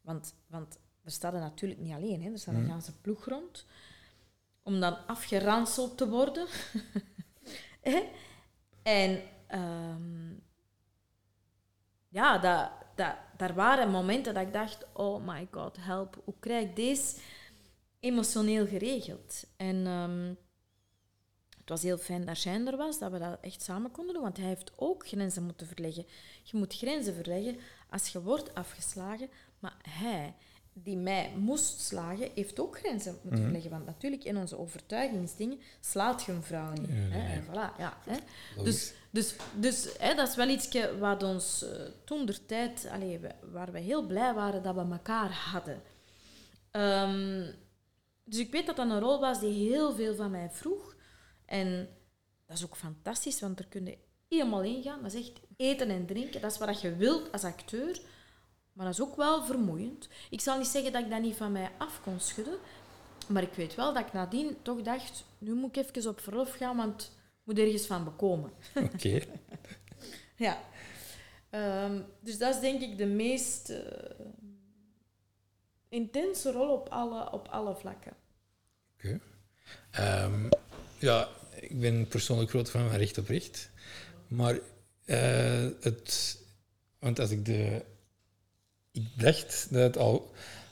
Want, 0.02 0.36
want 0.48 0.80
er 1.04 1.12
staat 1.12 1.34
er 1.34 1.40
natuurlijk 1.40 1.82
niet 1.82 1.94
alleen, 1.94 2.22
hè. 2.22 2.32
er 2.32 2.40
staat 2.40 2.56
een 2.56 2.68
ganse 2.68 3.00
ploeg 3.02 3.26
rond. 3.26 3.66
Om 4.62 4.80
dan 4.80 5.08
afgeranseld 5.08 5.98
te 5.98 6.10
worden. 6.10 6.48
En 8.84 9.22
ehm, 9.48 10.32
ja, 12.10 12.38
dat, 12.38 12.70
dat, 12.96 13.16
daar 13.38 13.54
waren 13.54 13.90
momenten 13.90 14.34
dat 14.34 14.44
ik 14.44 14.54
dacht, 14.54 14.86
oh 14.94 15.28
my 15.28 15.48
god, 15.52 15.78
help, 15.80 16.22
hoe 16.24 16.34
krijg 16.40 16.70
ik 16.70 16.76
deze 16.76 17.16
emotioneel 18.04 18.68
geregeld? 18.68 19.44
En 19.58 19.88
ehm, 19.88 20.34
het 21.60 21.70
was 21.70 21.82
heel 21.82 21.98
fijn 21.98 22.26
dat 22.26 22.38
Shine 22.38 22.72
er 22.72 22.78
was, 22.78 23.00
dat 23.00 23.12
we 23.12 23.20
dat 23.20 23.38
echt 23.42 23.62
samen 23.62 23.92
konden 23.92 24.14
doen, 24.14 24.24
want 24.24 24.38
hij 24.38 24.48
heeft 24.48 24.72
ook 24.76 25.08
grenzen 25.08 25.44
moeten 25.44 25.68
verleggen. 25.68 26.06
Je 26.44 26.58
moet 26.58 26.76
grenzen 26.76 27.14
verleggen 27.14 27.58
als 27.90 28.08
je 28.08 28.22
wordt 28.22 28.56
afgeslagen, 28.56 29.30
maar 29.60 29.76
hij, 29.90 30.34
die 30.74 30.98
mij 30.98 31.32
moest 31.38 31.80
slagen, 31.80 32.30
heeft 32.36 32.60
ook 32.60 32.78
grenzen 32.78 33.20
moeten 33.22 33.44
verleggen. 33.44 33.72
Want 33.72 33.86
natuurlijk, 33.86 34.24
in 34.24 34.38
onze 34.38 34.58
overtuigingsdingen 34.58 35.60
slaat 35.80 36.24
je 36.24 36.32
een 36.32 36.44
vrouw 36.44 36.72
niet. 36.72 36.88
Ja, 36.88 36.94
hè? 36.94 37.18
nee. 37.18 37.36
En 37.36 37.44
voilà, 37.44 37.78
ja, 37.78 37.98
hè? 38.06 38.18
Dus, 38.64 38.94
dus, 39.10 39.36
dus 39.56 39.90
hè, 39.98 40.16
dat 40.16 40.30
is 40.30 40.36
wel 40.36 40.50
iets 40.50 40.70
wat 41.00 41.24
ons 41.24 41.64
eh, 41.64 41.82
toen 42.06 42.26
der 42.26 42.46
tijd, 42.46 42.88
allee, 42.92 43.20
waar 43.52 43.72
we 43.72 43.80
heel 43.80 44.06
blij 44.06 44.34
waren 44.34 44.64
dat 44.64 44.76
we 44.76 44.82
elkaar 44.92 45.32
hadden. 45.32 45.82
Ehm, 46.72 47.46
dus 48.24 48.40
ik 48.40 48.52
weet 48.52 48.66
dat 48.66 48.76
dat 48.76 48.90
een 48.90 49.00
rol 49.00 49.20
was 49.20 49.40
die 49.40 49.70
heel 49.70 49.96
veel 49.96 50.16
van 50.16 50.32
mij 50.32 50.50
vroeg. 50.52 50.96
En 51.46 51.90
dat 52.46 52.58
is 52.58 52.64
ook 52.64 52.76
fantastisch, 52.76 53.40
want 53.40 53.60
er 53.60 53.68
kun 53.68 53.86
je 53.86 53.98
helemaal 54.28 54.64
ingaan. 54.64 55.02
Dat 55.04 55.14
is 55.14 55.20
echt 55.20 55.40
eten 55.58 55.90
en 55.90 56.06
drinken. 56.06 56.42
Dat 56.42 56.52
is 56.52 56.58
wat 56.58 56.82
je 56.82 56.96
wilt 56.96 57.32
als 57.32 57.44
acteur. 57.44 58.02
Maar 58.74 58.86
dat 58.86 58.94
is 58.94 59.02
ook 59.02 59.16
wel 59.16 59.44
vermoeiend. 59.44 60.10
Ik 60.30 60.42
zal 60.42 60.58
niet 60.58 60.68
zeggen 60.68 60.92
dat 60.92 61.04
ik 61.04 61.10
dat 61.10 61.22
niet 61.22 61.36
van 61.36 61.52
mij 61.52 61.72
af 61.78 62.02
kon 62.04 62.20
schudden. 62.20 62.58
Maar 63.28 63.44
ik 63.44 63.54
weet 63.54 63.76
wel 63.76 63.94
dat 63.94 64.06
ik 64.06 64.14
nadien 64.14 64.58
toch 64.62 64.82
dacht... 64.82 65.26
Nu 65.38 65.54
moet 65.54 65.78
ik 65.78 65.86
even 65.86 66.10
op 66.10 66.20
verlof 66.20 66.56
gaan, 66.56 66.78
want 66.78 67.02
ik 67.04 67.42
moet 67.44 67.58
ergens 67.60 67.86
van 67.86 68.04
bekomen. 68.04 68.52
Oké. 68.76 69.20
Ja. 70.36 70.58
Ehm, 71.50 72.02
dus 72.20 72.38
dat 72.38 72.56
is 72.56 72.62
denk 72.62 72.82
ik 72.82 72.98
de 72.98 73.06
meest 73.06 73.70
eh, 73.70 73.80
intense 75.94 76.52
rol 76.52 76.70
op 76.70 76.90
alle, 76.90 77.32
op 77.32 77.48
alle 77.48 77.76
vlakken. 77.76 78.14
Oké. 78.98 79.20
Ehm, 79.92 80.50
ja, 81.00 81.28
ik 81.60 81.80
ben 81.80 82.08
persoonlijk 82.08 82.50
groot 82.50 82.70
fan 82.70 82.90
van 82.90 82.98
recht 82.98 83.18
op 83.18 83.28
recht. 83.28 83.70
Maar 84.28 84.60
eh, 85.06 85.68
het... 85.80 86.38
Want 87.00 87.20
als 87.20 87.30
ik 87.32 87.46
de... 87.46 87.82
Ik 88.92 89.08
dacht 89.18 89.68
dat 89.70 89.82
het 89.82 89.98
al... 89.98 90.32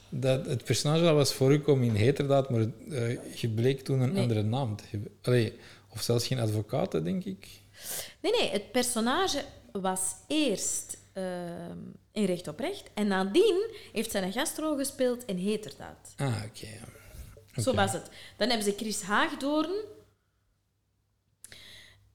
Dat 0.10 0.46
het 0.46 0.64
personage 0.64 1.08
al 1.08 1.16
was 1.16 1.34
voorgekomen 1.34 1.88
in 1.88 1.96
Heterdaad, 1.96 2.50
maar 2.50 2.62
eh, 2.90 3.34
je 3.36 3.50
bleek 3.50 3.82
toen 3.82 4.00
een 4.00 4.12
Nee. 4.14 4.22
andere 4.22 4.42
naam 4.44 4.76
te 4.76 4.84
hebben. 4.90 5.12
Allee, 5.22 5.54
of 5.90 6.02
zelfs 6.02 6.28
geen 6.28 6.40
advocaat, 6.40 6.92
denk 6.92 7.24
ik. 7.24 7.48
Nee, 8.22 8.32
nee, 8.32 8.50
het 8.50 8.72
personage 8.72 9.44
was 9.72 10.16
eerst 10.28 10.98
ehm, 11.14 11.78
in 12.12 12.26
Recht 12.26 12.47
op 12.47 12.60
Recht. 12.60 12.89
En 12.93 13.08
nadien 13.08 13.76
heeft 13.93 14.12
zij 14.12 14.24
een 14.24 14.34
gastrol 14.34 14.78
gespeeld 14.78 15.26
in 15.26 15.38
Heterdaad. 15.38 16.13
Ah, 16.17 16.43
oké. 16.45 16.67
Zo 17.62 17.74
was 17.74 17.91
het. 17.93 18.10
Dan 18.38 18.47
hebben 18.50 18.65
ze 18.65 18.74
Chris 18.78 19.02
Haagdoorn, 19.02 19.71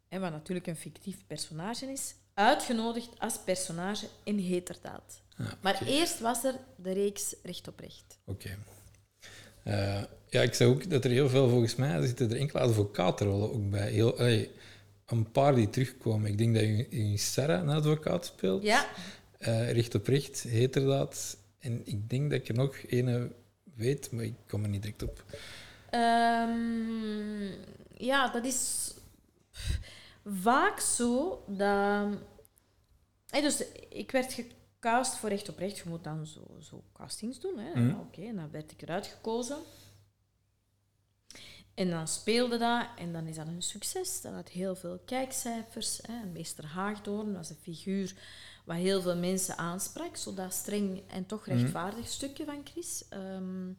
en 0.09 0.21
wat 0.21 0.31
natuurlijk 0.31 0.67
een 0.67 0.77
fictief 0.77 1.27
personage 1.27 1.87
is, 1.87 2.15
uitgenodigd 2.35 3.09
als 3.19 3.39
personage 3.45 4.07
in 4.25 4.39
Heterdaad. 4.39 5.23
Ah, 5.39 5.47
Maar 5.61 5.83
eerst 5.87 6.21
was 6.21 6.45
er 6.45 6.55
de 6.77 6.93
reeks 6.93 7.35
Recht 7.43 7.69
op 7.69 7.81
Recht. 7.81 8.19
Oké. 8.25 8.59
Eh, 9.63 10.03
ja, 10.29 10.43
ik 10.43 10.55
zag 10.55 10.69
ook 10.69 10.91
dat 10.91 11.05
er 11.05 11.11
heel 11.11 11.29
veel, 11.29 11.49
volgens 11.49 11.75
mij, 11.77 12.07
zitten 12.07 12.31
er 12.31 12.37
enkele 12.37 12.61
advocatenrollen 12.63 13.53
ook 13.53 13.71
bij. 13.71 13.91
Heel, 13.91 14.19
allee, 14.19 14.51
een 15.07 15.31
paar 15.31 15.55
die 15.55 15.71
terugkomen. 15.71 16.31
Ik 16.31 16.39
denk 16.39 16.55
dat 16.55 16.63
je 16.63 16.89
in 16.89 17.19
Sarah 17.19 17.61
een 17.63 17.69
advocaat 17.69 18.27
speelt. 18.27 18.63
Ja, 18.63 18.87
Eh, 19.39 19.73
recht 19.73 19.95
op 19.95 20.07
recht, 20.07 20.43
heterdaad. 20.43 21.37
En 21.59 21.87
ik 21.87 22.11
denk 22.11 22.31
dat 22.31 22.41
ik 22.41 22.49
er 22.49 22.55
nog 22.55 22.77
ene 22.87 23.33
weet, 23.75 24.11
maar 24.11 24.25
ik 24.25 24.35
kom 24.49 24.63
er 24.63 24.69
niet 24.69 24.83
direct 24.83 25.03
op. 25.03 25.25
Ehm, 25.91 27.47
ja, 27.95 28.29
dat 28.33 28.45
is 28.45 28.93
vaak 30.25 30.81
zo 30.81 31.45
dat. 31.49 32.09
Dus 33.31 33.65
ik 33.89 34.11
werd 34.11 34.33
gecast 34.33 35.17
voor 35.17 35.29
recht 35.29 35.49
op 35.49 35.59
recht. 35.59 35.79
Je 35.79 35.89
moet 35.89 36.05
dan 36.05 36.27
zo, 36.27 36.57
zo 36.61 36.85
castings 36.93 37.41
doen. 37.41 37.59
Hè. 37.59 37.81
Mhm. 37.81 37.99
Oké, 37.99 38.23
en 38.23 38.37
dan 38.37 38.51
werd 38.51 38.73
ik 38.73 38.83
eruit 38.83 39.07
gekozen. 39.07 39.59
En 41.75 41.91
dan 41.91 42.09
speelde 42.09 42.59
dat 42.59 42.87
en 42.99 43.13
dan 43.13 43.27
is 43.27 43.37
dat 43.37 43.47
een 43.47 43.63
succes. 43.63 44.21
Dat 44.21 44.33
had 44.33 44.49
heel 44.49 44.77
veel 44.77 45.01
kijkcijfers. 45.05 45.99
Hè. 46.03 46.25
Meester 46.33 46.67
Haagdoorn 46.67 47.33
was 47.33 47.51
een 47.51 47.57
figuur 47.57 48.15
wat 48.67 48.77
heel 48.77 49.01
veel 49.01 49.17
mensen 49.17 49.59
aansprak. 49.59 50.17
Zo 50.17 50.35
dat 50.35 50.53
streng 50.53 51.03
en 51.09 51.27
toch 51.27 51.47
rechtvaardig 51.47 52.09
stukje 52.09 52.45
van 52.45 52.61
Chris. 52.65 53.05
Ehm, 53.09 53.73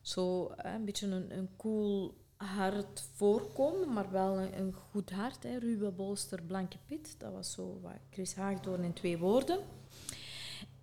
zo 0.00 0.52
een 0.56 0.84
beetje 0.84 1.06
een, 1.06 1.36
een 1.36 1.48
cool 1.56 2.14
hard 2.36 3.08
voorkomen, 3.14 3.92
maar 3.92 4.10
wel 4.10 4.38
een, 4.38 4.58
een 4.58 4.72
goed 4.72 5.10
hart. 5.10 5.42
Hè. 5.42 5.58
Ruwe 5.58 5.90
bolster, 5.90 6.42
blanke 6.42 6.78
pit. 6.86 7.14
Dat 7.18 7.32
was 7.32 7.52
zo 7.52 7.78
wat 7.82 7.98
Chris 8.10 8.34
Haagdoorn 8.34 8.84
in 8.84 8.92
twee 8.92 9.18
woorden. 9.18 9.58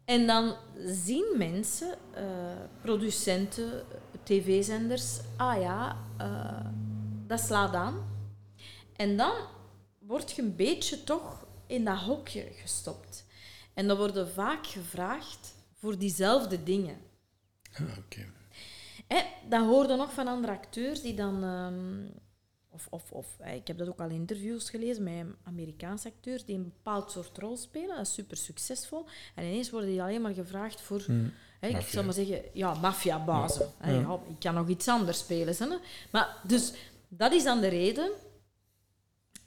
En 0.05 0.27
dan 0.27 0.55
zien 0.85 1.35
mensen, 1.37 1.97
eh, 2.13 2.25
producenten, 2.81 3.85
tv-zenders, 4.23 5.19
ah 5.37 5.61
ja, 5.61 5.97
eh, 6.17 6.69
dat 7.27 7.39
slaat 7.39 7.73
aan. 7.73 8.11
En 8.95 9.17
dan 9.17 9.33
word 9.99 10.31
je 10.31 10.41
een 10.41 10.55
beetje 10.55 11.03
toch 11.03 11.42
in 11.67 11.85
dat 11.85 11.97
hokje 11.97 12.47
gestopt. 12.51 13.25
En 13.73 13.87
dan 13.87 13.97
worden 13.97 14.29
vaak 14.29 14.67
gevraagd 14.67 15.53
voor 15.73 15.97
diezelfde 15.97 16.63
dingen. 16.63 16.97
Ah, 17.73 17.97
oké. 17.97 18.25
Hè, 19.07 19.21
dat 19.49 19.65
hoorde 19.65 19.95
nog 19.95 20.13
van 20.13 20.27
andere 20.27 20.53
acteurs 20.53 21.01
die 21.01 21.13
dan... 21.13 21.43
ehm, 21.43 22.21
of, 22.69 22.87
of, 22.89 23.11
of 23.11 23.27
ik 23.55 23.67
heb 23.67 23.77
dat 23.77 23.87
ook 23.87 23.99
al 23.99 24.09
in 24.09 24.15
interviews 24.15 24.69
gelezen 24.69 25.03
met 25.03 25.25
Amerikaanse 25.43 26.07
acteurs 26.07 26.45
die 26.45 26.55
een 26.55 26.63
bepaald 26.63 27.11
soort 27.11 27.37
rol 27.37 27.57
spelen. 27.57 27.95
Dat 27.95 28.07
is 28.07 28.13
super 28.13 28.37
succesvol. 28.37 29.05
En 29.35 29.43
ineens 29.45 29.69
worden 29.69 29.89
die 29.89 30.01
alleen 30.01 30.21
maar 30.21 30.33
gevraagd 30.33 30.81
voor... 30.81 31.01
Hmm. 31.05 31.33
Hè, 31.59 31.67
ik 31.67 31.81
zou 31.81 32.05
maar 32.05 32.13
zeggen, 32.13 32.41
ja, 32.53 32.73
maffiabazen. 32.73 33.69
Hè, 33.77 33.91
Ja. 33.91 33.99
ja, 33.99 34.19
ik 34.29 34.39
kan 34.39 34.53
nog 34.53 34.67
iets 34.67 34.87
anders 34.87 35.17
spelen. 35.19 35.55
Hè. 35.57 35.77
Maar 36.11 36.37
dus, 36.43 36.73
dat 37.07 37.33
is 37.33 37.43
dan 37.43 37.61
de 37.61 37.67
reden 37.67 38.11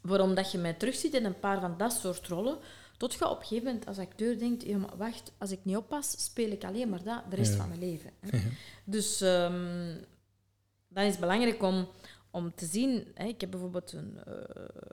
waarom 0.06 0.34
dat 0.34 0.52
je 0.52 0.58
mij 0.58 0.72
terugziet 0.74 1.14
in 1.14 1.24
een 1.24 1.38
paar 1.40 1.60
van 1.60 1.74
dat 1.76 1.92
soort 1.92 2.26
rollen. 2.26 2.58
Tot 2.96 3.14
je 3.14 3.28
op 3.28 3.38
een 3.40 3.46
gegeven 3.46 3.64
moment 3.64 3.86
als 3.86 3.98
acteur 3.98 4.38
denkt, 4.38 4.62
ja, 4.62 4.76
maar 4.76 4.96
wacht, 4.96 5.32
als 5.38 5.50
ik 5.50 5.58
niet 5.62 5.76
oppas, 5.76 6.24
speel 6.24 6.50
ik 6.50 6.64
alleen 6.64 6.88
maar 6.88 7.02
dat 7.02 7.22
de 7.30 7.36
rest 7.36 7.50
Ja. 7.52 7.56
van 7.58 7.68
mijn 7.68 7.80
leven. 7.80 8.10
Hè. 8.20 8.38
Dus 8.84 9.20
ehm, 9.20 9.94
dan 10.88 11.04
is 11.04 11.10
het 11.10 11.20
belangrijk 11.20 11.62
om, 11.62 11.88
om 12.30 12.54
te 12.54 12.66
zien... 12.66 13.06
Hè, 13.14 13.24
ik 13.26 13.40
heb 13.40 13.50
bijvoorbeeld 13.50 13.92
een 13.92 14.18
eh, 14.24 14.32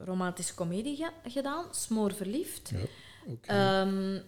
romantische 0.05 0.53
komedie 0.53 0.95
ge- 0.95 1.29
gedaan, 1.29 1.65
Smoor 1.75 2.13
Verliefd. 2.13 2.69
Ja. 2.69 3.81
Ehm, 3.81 4.21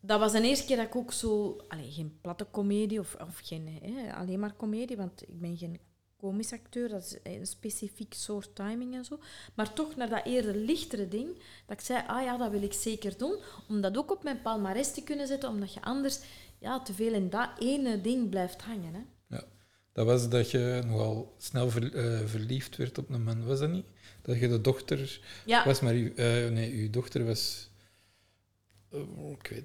dat 0.00 0.20
was 0.20 0.32
de 0.32 0.40
eerste 0.42 0.66
keer 0.66 0.76
dat 0.76 0.86
ik 0.86 0.96
ook 0.96 1.12
zo... 1.12 1.56
Allee, 1.68 1.90
geen 1.90 2.18
platte 2.20 2.44
komedie 2.44 3.00
of, 3.00 3.16
of 3.20 3.40
geen, 3.42 3.78
hè, 3.82 4.14
alleen 4.14 4.38
maar 4.40 4.52
komedie, 4.52 4.96
want 4.96 5.22
ik 5.28 5.40
ben 5.40 5.56
geen 5.56 5.80
komisch 6.22 6.52
acteur, 6.52 6.88
dat 6.88 7.02
is 7.04 7.32
een 7.32 7.46
specifiek 7.46 8.14
soort 8.14 8.54
timing 8.54 8.94
en 8.94 9.04
zo. 9.04 9.18
Maar 9.54 9.72
toch 9.72 9.96
naar 9.96 10.08
dat 10.08 10.24
eerder 10.26 10.54
lichtere 10.56 11.08
ding, 11.08 11.28
dat 11.66 11.78
ik 11.78 11.84
zei, 11.84 12.02
ah 12.06 12.22
ja, 12.22 12.36
dat 12.36 12.50
wil 12.50 12.62
ik 12.62 12.72
zeker 12.72 13.18
doen, 13.18 13.36
om 13.68 13.80
dat 13.80 13.96
ook 13.96 14.10
op 14.10 14.22
mijn 14.22 14.42
palmarès 14.42 14.92
te 14.94 15.02
kunnen 15.02 15.26
zetten, 15.26 15.48
omdat 15.48 15.74
je 15.74 15.82
anders 15.82 16.18
ja, 16.58 16.80
te 16.82 16.94
veel 16.94 17.12
in 17.12 17.30
dat 17.30 17.48
ene 17.58 18.00
ding 18.00 18.28
blijft 18.30 18.62
hangen. 18.62 18.94
Hè. 18.94 19.00
ja. 19.36 19.44
Dat 19.92 20.06
was 20.06 20.28
dat 20.28 20.50
je 20.50 20.82
nogal 20.86 21.34
snel 21.38 21.70
ver- 21.70 21.94
eh, 21.94 22.26
verliefd 22.26 22.76
werd 22.76 22.98
op 22.98 23.10
een 23.10 23.22
man, 23.22 23.44
was 23.44 23.58
dat 23.58 23.70
niet? 23.70 23.86
Dat 24.22 24.38
je 24.40 24.48
de 24.48 24.60
dochter 24.60 25.20
Ja, 25.46 25.64
was, 25.64 25.80
maar 25.80 25.92
uw, 25.94 26.14
eh, 26.14 26.48
nee, 26.50 26.72
uw 26.72 26.90
dochter 26.90 27.24
was... 27.24 27.70
eh, 28.90 29.30
ik 29.38 29.46
weet... 29.46 29.64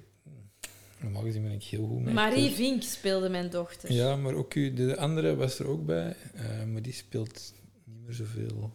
Normaal 1.00 1.22
gezien 1.22 1.42
ben 1.42 1.52
ik 1.52 1.62
heel 1.64 1.86
goed 1.86 2.02
met 2.02 2.14
Marie 2.14 2.34
acteurs. 2.34 2.54
Vink 2.54 2.82
speelde 2.82 3.28
mijn 3.28 3.50
dochter. 3.50 3.92
Ja, 3.92 4.16
maar 4.16 4.34
ook 4.34 4.54
u, 4.54 4.72
de 4.74 4.96
andere 4.96 5.36
was 5.36 5.58
er 5.58 5.66
ook 5.66 5.86
bij, 5.86 6.16
eh, 6.34 6.64
maar 6.64 6.82
die 6.82 6.92
speelt 6.92 7.52
niet 7.84 8.04
meer 8.04 8.14
zoveel. 8.14 8.72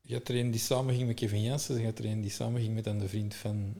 Je 0.00 0.14
had 0.14 0.28
er 0.28 0.36
een 0.36 0.50
die 0.50 0.60
samen 0.60 0.94
ging 0.94 1.06
met 1.06 1.16
Kevin 1.16 1.42
Janssen, 1.42 1.78
je 1.78 1.84
had 1.84 1.98
er 1.98 2.04
een 2.04 2.20
die 2.20 2.30
samen 2.30 2.60
ging 2.60 2.74
met 2.74 2.86
een 2.86 2.98
de 2.98 3.08
vriend 3.08 3.34
van... 3.34 3.74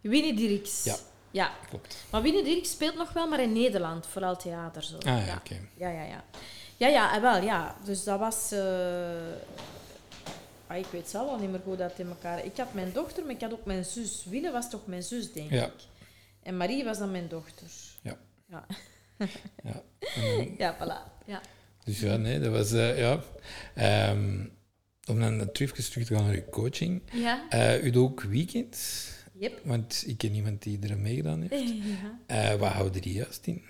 Winnie 0.00 0.34
Dirks. 0.34 0.84
Ja. 0.84 0.96
ja. 1.30 1.52
Klopt. 1.68 2.04
Maar 2.10 2.22
Winnie 2.22 2.44
Dirks 2.44 2.70
speelt 2.70 2.96
nog 2.96 3.12
wel, 3.12 3.28
maar 3.28 3.42
in 3.42 3.52
Nederland, 3.52 4.06
vooral 4.06 4.36
theater. 4.36 4.82
Zo. 4.82 4.96
Ah 4.96 5.02
ja, 5.04 5.24
ja. 5.24 5.36
oké. 5.36 5.56
Ja, 5.76 5.88
ja, 5.90 6.04
ja. 6.04 6.24
Ja, 6.76 6.88
ja, 6.88 7.14
en 7.14 7.22
wel, 7.22 7.42
ja. 7.42 7.76
Dus 7.84 8.04
dat 8.04 8.18
was... 8.18 8.52
eh, 8.52 8.60
ah, 10.70 10.76
ik 10.78 10.86
weet 10.86 11.08
zelf 11.08 11.26
wel 11.30 11.38
niet 11.38 11.50
meer 11.50 11.60
hoe 11.64 11.76
dat 11.76 11.98
in 11.98 12.08
elkaar... 12.08 12.44
Ik 12.44 12.56
had 12.56 12.74
mijn 12.74 12.92
dochter, 12.92 13.22
maar 13.24 13.34
ik 13.34 13.40
had 13.40 13.52
ook 13.52 13.64
mijn 13.64 13.84
zus. 13.84 14.24
Winne 14.24 14.50
was 14.50 14.70
toch 14.70 14.86
mijn 14.86 15.02
zus, 15.02 15.32
denk 15.32 15.50
Ja. 15.50 15.64
ik. 15.66 15.72
En 16.42 16.56
Marie 16.56 16.84
was 16.84 16.98
dan 16.98 17.10
mijn 17.10 17.28
dochter. 17.28 17.66
Ja. 18.02 18.18
Ja, 18.48 18.66
Ja. 19.64 19.82
En 20.14 20.54
ja 20.58 20.76
voilà. 20.76 21.24
Ja. 21.26 21.40
dus 21.84 22.00
ja, 22.00 22.16
nee, 22.16 22.40
dat 22.40 22.52
was... 22.52 22.72
eh, 22.72 22.98
ja. 22.98 23.20
Ehm, 23.74 24.46
om 25.06 25.20
dan 25.20 25.52
terug 25.52 25.72
terug 25.72 26.06
te 26.06 26.14
gaan 26.14 26.24
naar 26.26 26.34
uw 26.34 26.48
coaching. 26.50 27.02
Ja. 27.12 27.46
Eh, 27.48 27.84
u 27.84 27.90
doet 27.90 28.02
ook 28.10 28.22
weekends, 28.22 29.08
Yep. 29.32 29.60
want 29.64 30.04
ik 30.06 30.18
ken 30.18 30.34
iemand 30.34 30.62
die 30.62 30.78
er 30.82 30.90
aan 30.92 31.02
meegedaan 31.02 31.40
heeft. 31.48 31.72
Ja. 32.00 32.18
Eh, 32.26 32.54
wat 32.58 32.72
houden 32.72 33.02
die 33.02 33.12
juist 33.12 33.46
in? 33.46 33.64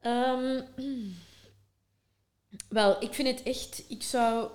Ehm, 0.00 0.60
wel, 2.68 3.02
ik 3.02 3.14
vind 3.14 3.28
het 3.28 3.42
echt... 3.42 3.84
Ik 3.88 4.02
zou... 4.02 4.50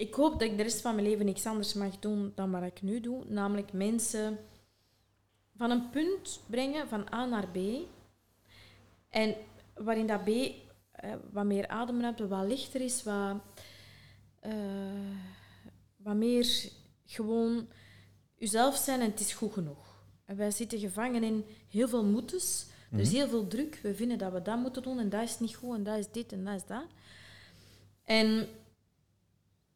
Ik 0.00 0.14
hoop 0.14 0.32
dat 0.32 0.48
ik 0.48 0.56
de 0.56 0.62
rest 0.62 0.80
van 0.80 0.94
mijn 0.94 1.06
leven 1.06 1.24
niks 1.24 1.46
anders 1.46 1.74
mag 1.74 1.98
doen 1.98 2.32
dan 2.34 2.50
wat 2.50 2.62
ik 2.62 2.82
nu 2.82 3.00
doe. 3.00 3.24
Namelijk 3.28 3.72
mensen 3.72 4.38
van 5.56 5.70
een 5.70 5.90
punt 5.90 6.40
brengen 6.46 6.88
van 6.88 7.12
A 7.12 7.24
naar 7.24 7.48
B. 7.48 7.58
En 9.08 9.36
waarin 9.74 10.06
dat 10.06 10.24
B 10.24 10.28
eh, 10.28 11.14
wat 11.32 11.44
meer 11.44 11.68
ademruimte, 11.68 12.28
wat 12.28 12.46
lichter 12.46 12.80
is, 12.80 13.02
wat, 13.02 13.36
eh, 14.40 14.52
wat 15.96 16.14
meer 16.14 16.70
gewoon 17.06 17.68
jezelf 18.36 18.76
zijn 18.76 19.00
en 19.00 19.10
het 19.10 19.20
is 19.20 19.32
goed 19.32 19.52
genoeg. 19.52 20.04
En 20.24 20.36
wij 20.36 20.50
zitten 20.50 20.78
gevangen 20.78 21.22
in 21.22 21.44
heel 21.68 21.88
veel 21.88 22.04
moetes. 22.04 22.66
Er 22.92 23.00
is 23.00 23.12
heel 23.12 23.28
veel 23.28 23.46
druk. 23.46 23.78
We 23.82 23.94
vinden 23.94 24.18
dat 24.18 24.32
we 24.32 24.42
dat 24.42 24.58
moeten 24.58 24.82
doen 24.82 24.98
en 24.98 25.08
dat 25.08 25.22
is 25.22 25.38
niet 25.38 25.54
goed 25.54 25.76
en 25.76 25.82
dat 25.82 25.98
is 25.98 26.10
dit 26.10 26.32
en 26.32 26.44
dat 26.44 26.54
is 26.54 26.66
dat. 26.66 26.84
En 28.04 28.48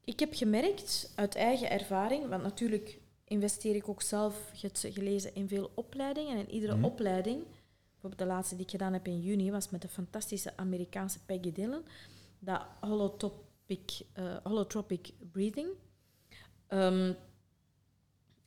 ik 0.04 0.20
heb 0.20 0.34
gemerkt 0.34 1.12
uit 1.14 1.34
eigen 1.34 1.70
ervaring, 1.70 2.28
want 2.28 2.42
natuurlijk 2.42 2.98
investeer 3.24 3.74
ik 3.74 3.88
ook 3.88 4.02
zelf, 4.02 4.50
je 4.52 4.66
hebt 4.66 4.78
ze 4.78 4.92
gelezen, 4.92 5.34
in 5.34 5.48
veel 5.48 5.70
opleidingen. 5.74 6.36
En 6.38 6.50
iedere 6.50 6.74
Mhm. 6.74 6.84
opleiding, 6.84 7.42
bijvoorbeeld 7.90 8.18
de 8.28 8.34
laatste 8.34 8.54
die 8.56 8.64
ik 8.64 8.70
gedaan 8.70 8.92
heb 8.92 9.06
in 9.06 9.20
juni, 9.20 9.50
was 9.50 9.70
met 9.70 9.82
de 9.82 9.88
fantastische 9.88 10.56
Amerikaanse 10.56 11.18
Peggy 11.24 11.52
Dillon, 11.52 11.82
dat 12.38 12.62
holotropic, 12.80 14.00
eh, 14.12 14.36
holotropic 14.42 15.10
breathing. 15.32 15.68
Ehm, 16.66 17.12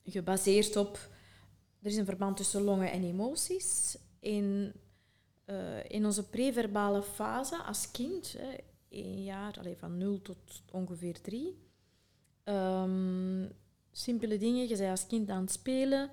gebaseerd 0.04 0.76
op, 0.76 0.98
er 1.80 1.86
is 1.90 1.96
een 1.96 2.04
verband 2.04 2.36
tussen 2.36 2.62
longen 2.62 2.90
en 2.90 3.04
emoties. 3.04 3.96
In, 4.20 4.72
eh, 5.44 5.84
in 5.90 6.04
onze 6.04 6.28
preverbale 6.28 7.02
fase 7.02 7.56
als 7.62 7.90
kind, 7.90 8.34
hè, 8.38 8.54
één 8.88 9.24
jaar, 9.24 9.56
allee, 9.58 9.76
van 9.76 9.98
0 9.98 10.22
tot 10.22 10.62
ongeveer 10.72 11.20
3. 11.20 11.56
simpele 13.90 14.38
dingen, 14.38 14.68
je 14.68 14.76
bent 14.76 14.90
als 14.90 15.06
kind 15.06 15.30
aan 15.30 15.42
het 15.42 15.52
spelen 15.52 16.10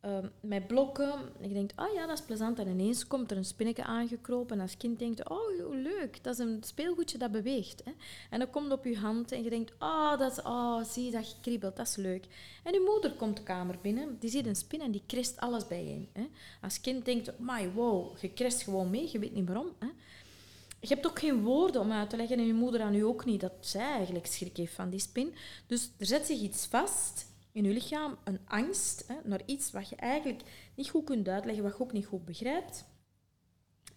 ehm, 0.00 0.28
met 0.40 0.66
blokken. 0.66 1.12
En 1.40 1.48
je 1.48 1.54
denkt, 1.54 1.72
oh 1.76 1.92
ja, 1.94 2.06
dat 2.06 2.18
is 2.18 2.24
plezant. 2.24 2.58
En 2.58 2.68
ineens 2.68 3.06
komt 3.06 3.30
er 3.30 3.36
een 3.36 3.44
spinnetje 3.44 3.84
aangekropen. 3.84 4.56
En 4.56 4.62
als 4.62 4.76
kind 4.76 4.98
denkt, 4.98 5.28
oh 5.28 5.48
leuk, 5.82 6.24
dat 6.24 6.32
is 6.32 6.38
een 6.38 6.62
speelgoedje 6.64 7.18
dat 7.18 7.32
beweegt. 7.32 7.84
Hè. 7.84 7.92
En 8.30 8.38
dan 8.38 8.50
komt 8.50 8.72
op 8.72 8.84
je 8.84 8.96
hand 8.96 9.32
en 9.32 9.42
je 9.42 9.50
denkt, 9.50 9.72
oh, 9.78 10.18
dat 10.18 10.32
is, 10.32 10.42
oh 10.42 10.84
zie, 10.84 11.10
dat 11.10 11.36
kriebelt, 11.40 11.76
dat 11.76 11.86
is 11.86 11.96
leuk. 11.96 12.26
En 12.64 12.72
je 12.72 12.90
moeder 12.92 13.12
komt 13.12 13.36
de 13.36 13.42
kamer 13.42 13.78
binnen, 13.82 14.16
die 14.18 14.30
ziet 14.30 14.46
een 14.46 14.56
spin 14.56 14.80
en 14.80 14.90
die 14.90 15.02
krest 15.06 15.38
alles 15.40 15.66
bijeen. 15.66 16.08
Hè. 16.12 16.26
Als 16.60 16.80
kind 16.80 17.04
denkt, 17.04 17.38
my 17.38 17.72
wow, 17.72 18.18
je 18.18 18.32
krest 18.32 18.62
gewoon 18.62 18.90
mee, 18.90 19.08
je 19.12 19.18
weet 19.18 19.34
niet 19.34 19.46
waarom. 19.46 19.72
Hè. 19.78 19.88
Je 20.80 20.88
hebt 20.88 21.06
ook 21.06 21.18
geen 21.18 21.42
woorden 21.42 21.80
om 21.80 21.92
uit 21.92 22.10
te 22.10 22.16
leggen 22.16 22.38
en 22.38 22.46
je 22.46 22.54
moeder 22.54 22.80
aan 22.80 22.94
u 22.94 23.04
ook 23.04 23.24
niet 23.24 23.40
dat 23.40 23.52
zij 23.60 23.92
eigenlijk 23.92 24.26
schrik 24.26 24.56
heeft 24.56 24.74
van 24.74 24.90
die 24.90 25.00
spin. 25.00 25.34
Dus 25.66 25.90
er 25.98 26.06
zet 26.06 26.26
zich 26.26 26.40
iets 26.40 26.66
vast 26.66 27.26
in 27.52 27.64
je 27.64 27.72
lichaam, 27.72 28.16
een 28.24 28.40
angst 28.44 29.04
hè, 29.06 29.14
naar 29.24 29.42
iets 29.46 29.70
wat 29.70 29.88
je 29.88 29.96
eigenlijk 29.96 30.42
niet 30.74 30.90
goed 30.90 31.04
kunt 31.04 31.28
uitleggen, 31.28 31.62
wat 31.62 31.76
je 31.76 31.82
ook 31.82 31.92
niet 31.92 32.06
goed 32.06 32.24
begrijpt. 32.24 32.84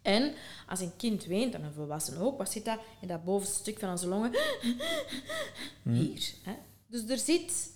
En 0.02 0.34
als 0.67 0.80
een 0.80 0.96
kind 0.96 1.26
weent, 1.26 1.54
en 1.54 1.63
een 1.63 1.74
volwassene 1.74 2.20
ook, 2.20 2.38
wat 2.38 2.52
zit 2.52 2.65
dat 2.65 2.80
in 3.02 3.08
dat 3.08 3.24
bovenste 3.24 3.60
stuk 3.60 3.80
van 3.80 3.89
onze 3.89 4.08
longen? 4.08 4.32
Hier. 5.84 6.34
Hè. 6.44 6.56
Dus 6.88 7.08
er 7.08 7.17
zit 7.17 7.72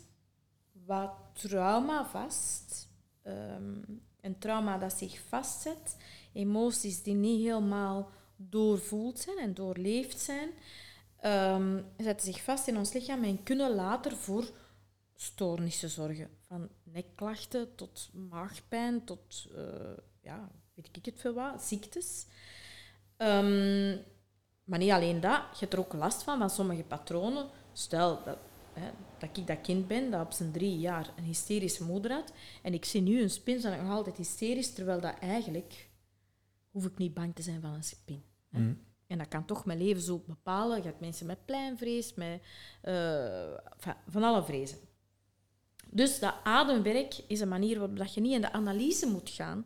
wat 0.86 1.12
trauma 1.34 2.06
vast. 2.06 2.88
Ehm, 3.22 3.82
een 4.22 4.38
trauma 4.38 4.78
dat 4.78 4.94
zich 4.94 5.20
vastzet. 5.28 5.98
Emoties 6.34 7.04
die 7.04 7.13
niet 7.13 7.41
helemaal 7.41 8.12
doorvoeld 8.36 9.19
zijn 9.19 9.38
en 9.38 9.54
doorleefd 9.54 10.19
zijn, 10.19 10.50
ehm, 11.19 11.82
zetten 11.98 12.34
zich 12.34 12.43
vast 12.43 12.67
in 12.67 12.78
ons 12.78 12.93
lichaam 12.93 13.24
en 13.24 13.43
kunnen 13.43 13.76
later 13.76 14.15
voor 14.15 14.45
stoornissen 15.15 15.89
zorgen. 15.89 16.30
Van 16.48 16.69
nekklachten 16.84 17.76
tot 17.76 18.10
maagpijn, 18.30 19.04
tot, 19.04 19.48
eh, 19.56 19.98
ja, 20.21 20.52
weet 20.74 20.89
ik 20.91 21.06
het 21.06 21.19
veel 21.19 21.34
wat, 21.34 21.63
ziektes. 21.63 22.26
Ehm, 23.17 23.98
maar 24.63 24.80
niet 24.80 24.91
alleen 24.91 25.19
dat, 25.19 25.41
je 25.52 25.60
hebt 25.60 25.74
er 25.74 25.80
ook 25.80 25.93
last 25.93 26.24
van, 26.24 26.38
van 26.39 26.50
sommige 26.50 26.84
patronen. 26.84 27.50
Stel 27.74 28.24
dat, 28.24 28.38
hè, 28.74 28.89
dat 29.17 29.38
ik 29.38 29.48
dat 29.48 29.62
kind 29.62 29.88
ben, 29.88 30.12
dat 30.12 30.26
op 30.26 30.32
zijn 30.32 30.52
drie 30.52 30.80
jaar 30.80 31.13
een 31.17 31.24
hysterische 31.24 31.84
moeder 31.84 32.12
had, 32.12 32.32
en 32.62 32.74
ik 32.74 32.86
zie 32.86 33.02
nu 33.02 33.21
een 33.21 33.30
spin, 33.30 33.62
dan 33.62 33.78
nog 33.78 33.91
altijd 33.91 34.17
hysterisch, 34.17 34.74
terwijl 34.74 35.02
dat 35.02 35.19
eigenlijk 35.19 35.89
hoef 36.76 36.86
ik 36.86 36.98
niet 36.98 37.14
bang 37.14 37.36
te 37.36 37.42
zijn 37.42 37.62
van 37.62 37.74
een 37.74 37.84
spin. 37.84 38.24
Hè. 38.50 38.60
Mhm. 38.60 38.74
En 39.08 39.18
dat 39.18 39.28
kan 39.28 39.46
toch 39.46 39.66
mijn 39.66 39.78
leven 39.84 40.02
zo 40.02 40.24
bepalen. 40.28 40.78
Je 40.78 40.84
hebt 40.84 41.00
mensen 41.00 41.26
met 41.26 41.46
pleinvrees, 41.46 42.14
met 42.14 42.42
eh, 42.82 43.52
van- 43.78 43.96
van 44.08 44.24
alle 44.24 44.44
vrezen. 44.44 44.78
Dus 45.90 46.20
dat 46.20 46.34
ademwerk 46.44 47.18
is 47.28 47.40
een 47.40 47.48
manier 47.48 47.80
waarop 47.80 47.98
dat 47.98 48.14
je 48.14 48.22
niet 48.22 48.34
in 48.34 48.42
de 48.42 48.52
analyse 48.52 49.08
moet 49.08 49.30
gaan 49.30 49.66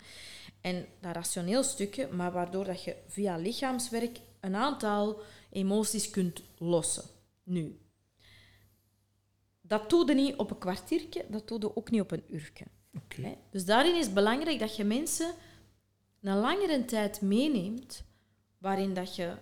en 0.61 0.85
dat 0.99 1.15
rationeel 1.15 1.63
stukje, 1.63 2.07
maar 2.07 2.31
waardoor 2.31 2.65
dat 2.65 2.83
je 2.83 2.95
via 3.07 3.37
lichaamswerk 3.37 4.19
een 4.39 4.55
aantal 4.55 5.21
emoties 5.49 6.09
kunt 6.09 6.41
lossen. 6.57 7.03
Nu, 7.43 7.79
dat 9.61 9.89
doe 9.89 10.07
je 10.07 10.13
niet 10.13 10.35
op 10.35 10.51
een 10.51 10.57
kwartiertje, 10.57 11.25
dat 11.29 11.47
doe 11.47 11.59
je 11.59 11.75
ook 11.75 11.91
niet 11.91 12.01
op 12.01 12.11
een 12.11 12.23
uurtje. 12.27 12.65
Dus 13.51 13.65
daarin 13.65 13.95
is 13.97 14.05
het 14.05 14.13
belangrijk 14.13 14.59
dat 14.59 14.75
je 14.75 14.83
mensen 14.83 15.33
een 16.21 16.37
langere 16.37 16.85
tijd 16.85 17.21
meeneemt 17.21 18.03
waarin 18.57 18.93
dat 18.93 19.15
je 19.15 19.33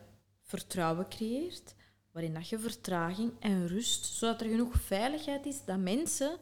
vertrouwen 0.41 1.09
creëert, 1.09 1.75
waarin 2.11 2.33
dat 2.33 2.49
je 2.49 2.59
vertraging 2.59 3.31
en 3.39 3.67
rust, 3.67 4.05
zodat 4.05 4.41
er 4.41 4.49
genoeg 4.49 4.75
veiligheid 4.75 5.45
is 5.45 5.65
dat 5.65 5.77
mensen 5.77 6.37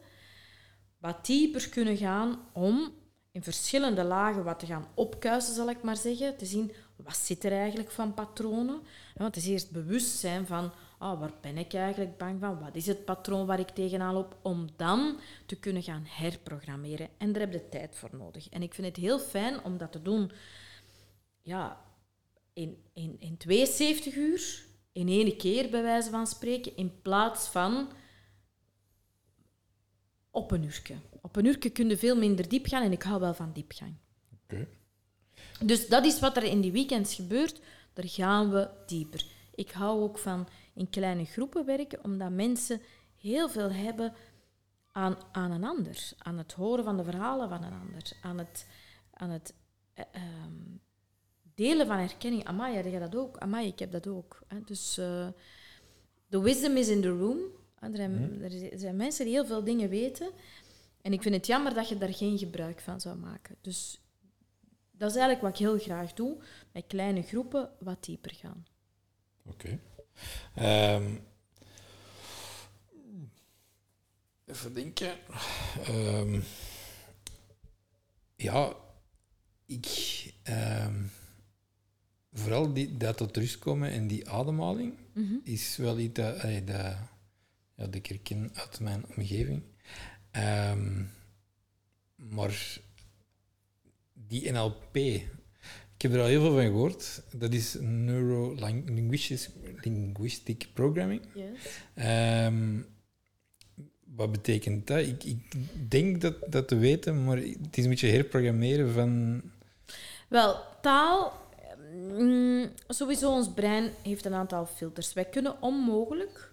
wat 0.98 1.26
dieper 1.26 1.68
kunnen 1.68 1.96
gaan 1.96 2.38
om 2.52 2.92
in 3.36 3.42
verschillende 3.42 4.04
lagen 4.04 4.44
wat 4.44 4.58
te 4.58 4.66
gaan 4.66 4.88
opkuisen, 4.94 5.54
zal 5.54 5.70
ik 5.70 5.82
maar 5.82 5.96
zeggen. 5.96 6.36
Te 6.36 6.46
zien, 6.46 6.72
wat 6.96 7.16
zit 7.16 7.44
er 7.44 7.52
eigenlijk 7.52 7.90
van 7.90 8.14
patronen? 8.14 8.80
Want 9.14 9.34
het 9.34 9.44
is 9.44 9.50
eerst 9.50 9.70
bewust 9.70 10.18
zijn 10.18 10.46
van, 10.46 10.72
oh, 11.12 11.20
waar 11.20 11.32
ben 11.40 11.58
ik 11.58 11.74
eigenlijk 11.74 12.16
bang 12.16 12.40
van? 12.40 12.58
Wat 12.58 12.74
is 12.74 12.86
het 12.86 13.04
patroon 13.04 13.46
waar 13.46 13.60
ik 13.60 13.70
tegenaan 13.70 14.14
loop? 14.14 14.36
Om 14.42 14.68
dan 14.76 15.18
te 15.46 15.56
kunnen 15.56 15.82
gaan 15.82 16.04
herprogrammeren. 16.06 17.08
En 17.18 17.32
daar 17.32 17.42
heb 17.42 17.52
je 17.52 17.68
tijd 17.68 17.96
voor 17.96 18.10
nodig. 18.12 18.48
En 18.48 18.62
ik 18.62 18.74
vind 18.74 18.86
het 18.86 18.96
heel 18.96 19.18
fijn 19.18 19.64
om 19.64 19.78
dat 19.78 19.92
te 19.92 20.02
doen 20.02 20.30
ja, 21.42 21.84
in, 22.52 22.76
in, 22.92 23.16
in 23.18 23.36
72 23.36 24.14
uur, 24.14 24.64
in 24.92 25.08
één 25.08 25.36
keer 25.36 25.70
bij 25.70 25.82
wijze 25.82 26.10
van 26.10 26.26
spreken, 26.26 26.76
in 26.76 27.02
plaats 27.02 27.48
van 27.48 27.88
op 30.30 30.50
een 30.50 30.62
uurtje. 30.62 30.94
Op 31.20 31.36
een 31.36 31.44
uurtje 31.44 31.70
kun 31.70 31.88
je 31.88 31.96
veel 31.96 32.16
minder 32.16 32.48
diep 32.48 32.66
gaan 32.66 32.82
en 32.82 32.92
ik 32.92 33.02
hou 33.02 33.20
wel 33.20 33.34
van 33.34 33.52
diepgang. 33.52 33.94
Oké. 34.42 34.66
Dus 35.60 35.88
dat 35.88 36.04
is 36.04 36.20
wat 36.20 36.36
er 36.36 36.42
in 36.42 36.60
die 36.60 36.72
weekends 36.72 37.14
gebeurt. 37.14 37.60
Daar 37.92 38.08
gaan 38.08 38.50
we 38.50 38.68
dieper. 38.86 39.26
Ik 39.54 39.70
hou 39.70 40.02
ook 40.02 40.18
van 40.18 40.48
in 40.76 40.90
kleine 40.90 41.24
groepen 41.24 41.64
werken, 41.64 42.04
omdat 42.04 42.30
mensen 42.30 42.80
heel 43.16 43.48
veel 43.48 43.72
hebben 43.72 44.14
aan, 44.92 45.16
aan 45.32 45.50
een 45.50 45.64
ander. 45.64 46.12
Aan 46.18 46.38
het 46.38 46.52
horen 46.52 46.84
van 46.84 46.96
de 46.96 47.04
verhalen 47.04 47.48
van 47.48 47.62
een 47.62 47.72
ander. 47.72 48.12
Aan 48.22 48.38
het, 48.38 48.66
aan 49.10 49.30
het 49.30 49.54
eh, 49.94 50.04
ehm, 50.12 50.76
delen 51.54 51.86
van 51.86 51.96
herkenning. 51.96 52.44
Amai, 52.44 52.74
heb 52.74 52.86
je 52.86 52.98
dat 52.98 53.16
ook? 53.16 53.38
Amai, 53.38 53.66
ik 53.66 53.78
heb 53.78 53.92
dat 53.92 54.06
ook. 54.06 54.42
Hè. 54.46 54.60
Dus 54.64 54.98
uh, 54.98 55.28
the 56.28 56.40
wisdom 56.40 56.76
is 56.76 56.88
in 56.88 57.00
the 57.00 57.18
room. 57.18 57.38
Er 57.80 57.96
zijn, 57.96 58.42
er 58.42 58.78
zijn 58.78 58.96
mensen 58.96 59.24
die 59.24 59.34
heel 59.34 59.46
veel 59.46 59.64
dingen 59.64 59.88
weten. 59.88 60.30
En 61.02 61.12
ik 61.12 61.22
vind 61.22 61.34
het 61.34 61.46
jammer 61.46 61.74
dat 61.74 61.88
je 61.88 61.98
daar 61.98 62.14
geen 62.14 62.38
gebruik 62.38 62.80
van 62.80 63.00
zou 63.00 63.16
maken. 63.16 63.56
Dus 63.60 64.00
dat 64.90 65.10
is 65.10 65.16
eigenlijk 65.16 65.40
wat 65.40 65.50
ik 65.50 65.66
heel 65.66 65.78
graag 65.78 66.12
doe. 66.12 66.36
Met 66.72 66.84
kleine 66.86 67.22
groepen 67.22 67.70
wat 67.78 68.04
dieper 68.04 68.34
gaan. 68.34 68.66
Oké. 69.46 69.78
Ehm, 70.54 71.14
even 74.44 74.74
denken. 74.74 75.16
Ehm, 75.84 76.40
ja, 78.36 78.76
ik... 79.66 79.86
ehm, 80.42 81.04
vooral 82.32 82.72
die, 82.72 82.96
dat 82.96 83.16
tot 83.16 83.36
rust 83.36 83.58
komen 83.58 83.90
en 83.90 84.06
die 84.06 84.30
ademhaling 84.30 84.94
is 85.42 85.76
wel 85.76 85.98
iets 85.98 86.14
dat, 86.14 86.38
allee, 86.40 86.64
dat, 86.64 86.76
ja, 86.76 87.08
dat 87.74 87.94
ik 87.94 88.06
herken 88.06 88.50
uit 88.54 88.80
mijn 88.80 89.04
omgeving. 89.16 89.62
Ehm, 90.30 91.04
maar 92.16 92.80
die 94.12 94.52
NLP, 94.52 94.96
ik 95.96 96.02
heb 96.02 96.12
er 96.12 96.20
al 96.20 96.26
heel 96.26 96.40
veel 96.40 96.52
van 96.54 96.62
gehoord. 96.62 97.22
Dat 97.32 97.52
is 97.52 97.76
Neuro-Linguistic 97.80 99.50
linguistic 99.82 100.68
Programming. 100.72 101.22
Yes. 101.34 101.80
Ehm, 101.94 102.80
wat 104.04 104.32
betekent 104.32 104.86
dat? 104.86 104.98
Ik, 104.98 105.24
ik 105.24 105.52
denk 105.90 106.20
dat, 106.20 106.34
dat 106.48 106.68
te 106.68 106.76
weten, 106.76 107.24
maar 107.24 107.36
het 107.36 107.76
is 107.76 107.84
een 107.84 107.90
beetje 107.90 108.10
herprogrammeren 108.10 108.92
van... 108.92 109.42
Wel, 110.28 110.60
taal... 110.80 111.32
mm, 111.92 112.70
Sowieso, 112.88 113.30
ons 113.32 113.52
brein 113.54 113.90
heeft 114.02 114.24
een 114.24 114.34
aantal 114.34 114.66
filters. 114.66 115.12
Wij 115.12 115.24
kunnen 115.24 115.62
onmogelijk 115.62 116.52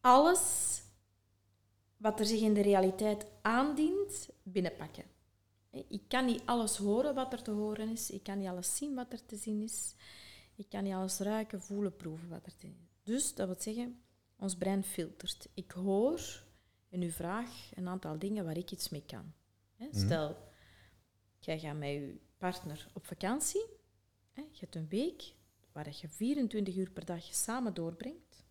alles 0.00 0.80
wat 1.96 2.20
er 2.20 2.26
zich 2.26 2.40
in 2.40 2.54
de 2.54 2.62
realiteit 2.62 3.26
aandient, 3.42 4.28
binnenpakken. 4.42 5.04
Ik 5.88 6.02
kan 6.08 6.24
niet 6.24 6.42
alles 6.44 6.76
horen 6.76 7.14
wat 7.14 7.32
er 7.32 7.42
te 7.42 7.50
horen 7.50 7.88
is. 7.88 8.10
Ik 8.10 8.22
kan 8.22 8.38
niet 8.38 8.48
alles 8.48 8.76
zien 8.76 8.94
wat 8.94 9.12
er 9.12 9.26
te 9.26 9.36
zien 9.36 9.62
is. 9.62 9.94
Ik 10.54 10.68
kan 10.68 10.84
niet 10.84 10.92
alles 10.92 11.18
ruiken, 11.18 11.62
voelen, 11.62 11.96
proeven 11.96 12.28
wat 12.28 12.46
er 12.46 12.56
te 12.56 12.66
is. 12.66 12.72
Dus 13.02 13.34
dat 13.34 13.46
wil 13.46 13.56
zeggen, 13.58 14.00
ons 14.36 14.56
brein 14.56 14.84
filtert. 14.84 15.48
Ik 15.54 15.70
hoor 15.70 16.44
in 16.88 17.02
uw 17.02 17.10
vraag 17.10 17.70
een 17.74 17.88
aantal 17.88 18.18
dingen 18.18 18.44
waar 18.44 18.56
ik 18.56 18.70
iets 18.70 18.88
mee 18.88 19.04
kan. 19.06 19.32
Hè, 19.76 19.88
Stel, 19.90 20.36
jij 21.38 21.58
gaat 21.58 21.76
met 21.76 21.88
je 21.88 22.18
partner 22.38 22.88
op 22.92 23.06
vakantie. 23.06 23.66
Je 24.34 24.60
hebt 24.60 24.74
een 24.74 24.88
week 24.88 25.34
waar 25.72 25.88
je 26.00 26.08
24 26.08 26.76
uur 26.76 26.90
per 26.90 27.04
dag 27.04 27.22
samen 27.24 27.74
doorbrengt. 27.74 28.44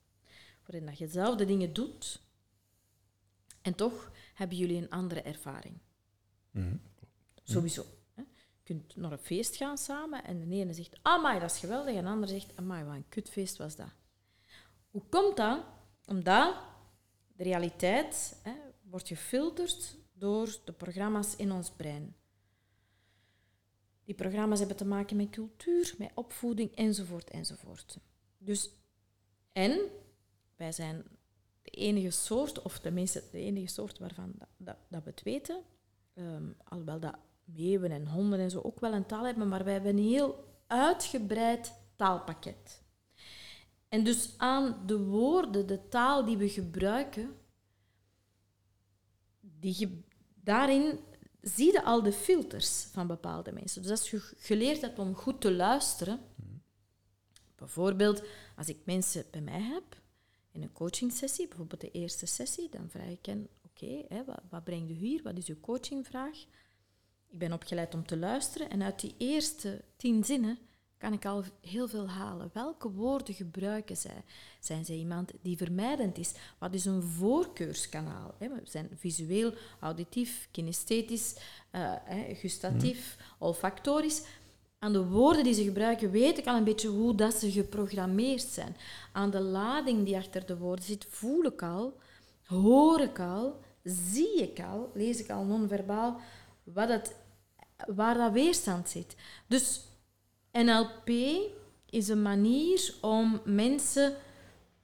Waarin 0.65 0.85
dat 0.85 0.97
je 0.97 1.05
dezelfde 1.05 1.45
dingen 1.45 1.73
doet. 1.73 2.21
En 3.61 3.75
toch 3.75 4.11
hebben 4.33 4.57
jullie 4.57 4.77
een 4.77 4.89
andere 4.89 5.21
ervaring. 5.21 5.77
Mhm. 6.51 6.75
Sowieso. 7.45 7.85
Hè. 8.13 8.21
Je 8.21 8.63
kunt 8.63 8.95
naar 8.95 9.11
een 9.11 9.17
feest 9.17 9.55
gaan 9.55 9.77
samen 9.77 10.23
en 10.23 10.39
de 10.39 10.55
ene 10.55 10.73
zegt, 10.73 10.97
amai, 11.01 11.39
dat 11.39 11.51
is 11.51 11.59
geweldig. 11.59 11.95
En 11.95 12.03
de 12.03 12.09
andere 12.09 12.31
zegt, 12.31 12.55
amai, 12.55 12.83
wat 12.83 12.95
een 12.95 13.09
kutfeest 13.09 13.57
was 13.57 13.75
dat. 13.75 13.89
Hoe 14.89 15.03
komt 15.09 15.37
dat? 15.37 15.63
Omdat 16.05 16.55
de 17.35 17.43
realiteit 17.43 18.39
hè, 18.43 18.53
wordt 18.81 19.07
gefilterd 19.07 19.97
door 20.13 20.57
de 20.65 20.71
programma's 20.71 21.35
in 21.35 21.51
ons 21.51 21.71
brein. 21.71 22.15
Die 24.03 24.15
programma's 24.15 24.59
hebben 24.59 24.77
te 24.77 24.85
maken 24.85 25.17
met 25.17 25.29
cultuur, 25.29 25.95
met 25.97 26.11
opvoeding, 26.13 26.75
enzovoort, 26.75 27.29
enzovoort. 27.29 27.97
Dus, 28.37 28.69
en 29.51 29.79
wij 30.55 30.71
zijn 30.71 31.03
de 31.61 31.69
enige 31.69 32.09
soort, 32.09 32.61
of 32.61 32.79
tenminste 32.79 33.23
de 33.31 33.39
enige 33.39 33.67
soort 33.67 33.99
waarvan 33.99 34.33
dat, 34.57 34.77
dat, 34.87 35.03
we 35.03 35.09
het 35.09 35.23
weten, 35.23 35.63
ehm, 36.13 36.51
alhoewel 36.63 36.99
dat 36.99 37.15
meeuwen 37.45 37.91
en 37.91 38.07
honden 38.07 38.39
en 38.39 38.49
zo 38.49 38.59
ook 38.59 38.79
wel 38.79 38.93
een 38.93 39.05
taal 39.05 39.25
hebben, 39.25 39.47
maar 39.47 39.63
wij 39.63 39.73
hebben 39.73 39.97
een 39.97 40.03
heel 40.03 40.45
uitgebreid 40.67 41.73
taalpakket. 41.95 42.83
En 43.89 44.03
dus 44.03 44.33
aan 44.37 44.83
de 44.85 44.97
woorden, 44.97 45.67
de 45.67 45.87
taal 45.87 46.25
die 46.25 46.37
we 46.37 46.49
gebruiken, 46.49 47.35
die 49.39 50.03
daarin 50.35 50.99
zie 51.41 51.71
je 51.71 51.83
al 51.83 52.03
de 52.03 52.13
filters 52.13 52.87
van 52.91 53.07
bepaalde 53.07 53.51
mensen. 53.51 53.81
Dus 53.81 53.91
als 53.91 54.09
je 54.09 54.19
geleerd 54.19 54.81
hebt 54.81 54.99
om 54.99 55.15
goed 55.15 55.41
te 55.41 55.51
luisteren, 55.51 56.19
bijvoorbeeld 57.55 58.23
als 58.55 58.67
ik 58.67 58.77
mensen 58.83 59.25
bij 59.31 59.41
mij 59.41 59.61
heb, 59.61 59.83
in 60.51 60.61
een 60.61 60.71
coachingsessie, 60.71 61.47
bijvoorbeeld 61.47 61.81
de 61.81 61.91
eerste 61.91 62.25
sessie, 62.25 62.69
dan 62.69 62.89
vraag 62.89 63.09
ik 63.09 63.25
hen, 63.25 63.47
oké, 63.63 64.23
wat, 64.25 64.41
wat 64.49 64.63
brengt 64.63 64.89
u 64.89 64.93
hier? 64.93 65.23
Wat 65.23 65.37
is 65.37 65.47
uw 65.47 65.59
coachingvraag? 65.59 66.45
Ik 67.35 67.41
ben 67.41 67.53
opgeleid 67.53 67.93
om 67.93 68.05
te 68.05 68.17
luisteren 68.17 68.69
en 68.69 68.83
uit 68.83 68.99
die 68.99 69.15
eerste 69.17 69.81
tien 69.97 70.23
zinnen 70.23 70.57
kan 70.97 71.13
ik 71.13 71.25
al 71.25 71.43
heel 71.61 71.87
veel 71.87 72.09
halen. 72.09 72.49
Welke 72.53 72.91
woorden 72.91 73.33
gebruiken 73.33 73.97
zij? 73.97 74.23
Zijn 74.59 74.85
zij 74.85 74.95
iemand 74.95 75.31
die 75.41 75.57
vermijdend 75.57 76.17
is? 76.17 76.33
Wat 76.59 76.73
is 76.73 76.85
een 76.85 77.03
voorkeurskanaal? 77.03 78.35
We 78.37 78.49
zijn 78.63 78.89
visueel, 78.95 79.53
auditief, 79.79 80.47
kinesthetisch, 80.51 81.35
eh, 81.71 81.91
gustatief, 82.33 83.17
olfactorisch. 83.39 84.21
Aan 84.79 84.93
de 84.93 85.05
woorden 85.05 85.43
die 85.43 85.53
ze 85.53 85.63
gebruiken 85.63 86.11
weet 86.11 86.37
ik 86.37 86.47
al 86.47 86.57
een 86.57 86.63
beetje 86.63 86.89
hoe 86.89 87.15
dat 87.15 87.33
ze 87.33 87.51
geprogrammeerd 87.51 88.41
zijn. 88.41 88.75
Aan 89.11 89.29
de 89.29 89.41
lading 89.41 90.05
die 90.05 90.17
achter 90.17 90.45
de 90.45 90.57
woorden 90.57 90.85
zit, 90.85 91.05
voel 91.09 91.45
ik 91.45 91.63
al, 91.63 91.97
hoor 92.43 92.99
ik 92.99 93.19
al, 93.19 93.59
zie 93.83 94.41
ik 94.41 94.59
al, 94.59 94.91
lees 94.93 95.19
ik 95.19 95.29
al 95.29 95.43
non-verbaal, 95.43 96.19
wat 96.63 96.89
het, 96.89 97.15
waar 97.87 98.17
dat 98.17 98.31
weerstand 98.31 98.89
zit. 98.89 99.15
Dus 99.47 99.81
NLP 100.51 101.09
is 101.89 102.07
een 102.07 102.21
manier 102.21 102.95
om 103.01 103.41
mensen 103.45 104.15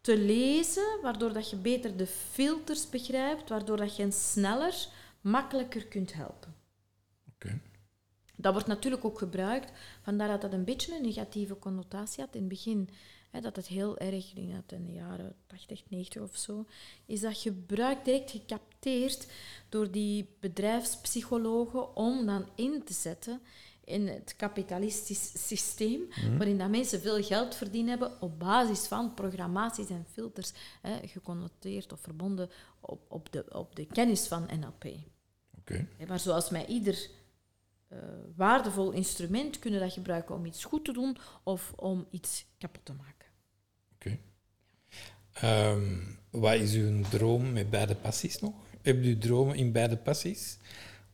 te 0.02 0.18
lezen, 0.18 1.00
waardoor 1.02 1.34
dat 1.34 1.50
je 1.50 1.56
beter 1.56 1.98
de 1.98 2.08
filters 2.08 2.90
begrijpt, 2.90 3.50
waardoor 3.50 3.78
dat 3.78 3.96
je 3.96 4.02
hen 4.02 4.12
sneller, 4.12 4.88
makkelijker 5.22 5.86
kunt 5.86 6.14
helpen. 6.14 6.56
Oké. 7.34 7.60
Dat 8.36 8.54
wordt 8.54 8.68
natuurlijk 8.68 9.06
ook 9.06 9.18
gebruikt, 9.18 9.72
vandaar 10.02 10.28
dat 10.28 10.42
dat 10.42 10.54
een 10.54 10.64
beetje 10.64 10.96
een 10.96 11.02
negatieve 11.02 11.60
connotatie 11.60 12.24
had 12.24 12.36
in 12.36 12.40
het 12.40 12.50
begin. 12.50 12.90
Dat 13.42 13.56
het 13.56 13.68
heel 13.68 13.98
erg, 13.98 14.30
ik 14.30 14.36
denk 14.36 14.52
dat 14.52 14.62
het 14.62 14.72
in 14.72 14.86
de 14.86 14.94
jaren 14.94 15.36
80, 15.48 15.84
90 15.90 16.22
of 16.22 16.36
zo, 16.38 16.66
is 17.06 17.20
dat 17.20 17.38
gebruik 17.38 18.06
direct 18.06 18.32
door 19.70 19.92
die 19.92 20.30
bedrijfspsychologen 20.40 21.96
om 21.96 22.26
dan 22.26 22.46
in 22.56 22.84
te 22.84 22.94
zetten 22.94 23.42
in 23.84 24.08
het 24.08 24.34
kapitalistisch 24.38 25.48
systeem, 25.48 26.02
waarin 26.38 26.58
dat 26.58 26.70
mensen 26.70 27.02
veel 27.02 27.24
geld 27.24 27.56
verdienen 27.56 27.90
hebben 27.90 28.22
op 28.22 28.40
basis 28.40 28.88
van 28.88 29.14
programmaties 29.14 29.90
en 29.90 30.06
filters, 30.12 30.52
hè, 30.82 31.08
geconnoteerd 31.08 31.94
of 31.94 32.00
verbonden 32.00 32.50
op, 32.80 33.02
op, 33.08 33.32
de, 33.32 33.46
op 33.50 33.76
de 33.76 33.86
kennis 33.86 34.28
van 34.28 34.50
NLP. 34.60 34.84
Hè, 35.98 36.06
Maar 36.08 36.20
zoals 36.20 36.50
met 36.50 36.68
ieder 36.68 37.10
eh, 37.88 37.98
waardevol 38.36 38.92
instrument 38.92 39.60
kunnen 39.60 39.80
dat 39.80 39.94
gebruiken 39.94 40.36
om 40.36 40.46
iets 40.46 40.64
goed 40.64 40.86
te 40.86 40.94
doen 40.94 41.18
of 41.44 41.74
om 41.76 42.08
iets 42.10 42.46
kapot 42.58 42.86
te 42.86 42.94
maken. 42.94 43.28
Oké. 43.96 44.18
Ehm, 45.34 45.98
wat 46.30 46.54
is 46.54 46.74
uw 46.74 47.04
droom 47.10 47.52
met 47.52 47.70
beide 47.70 47.96
passies 47.96 48.40
nog? 48.40 48.54
Heb 48.82 49.04
je 49.04 49.18
dromen 49.18 49.56
in 49.56 49.72
beide 49.72 49.98
passies? 49.98 50.58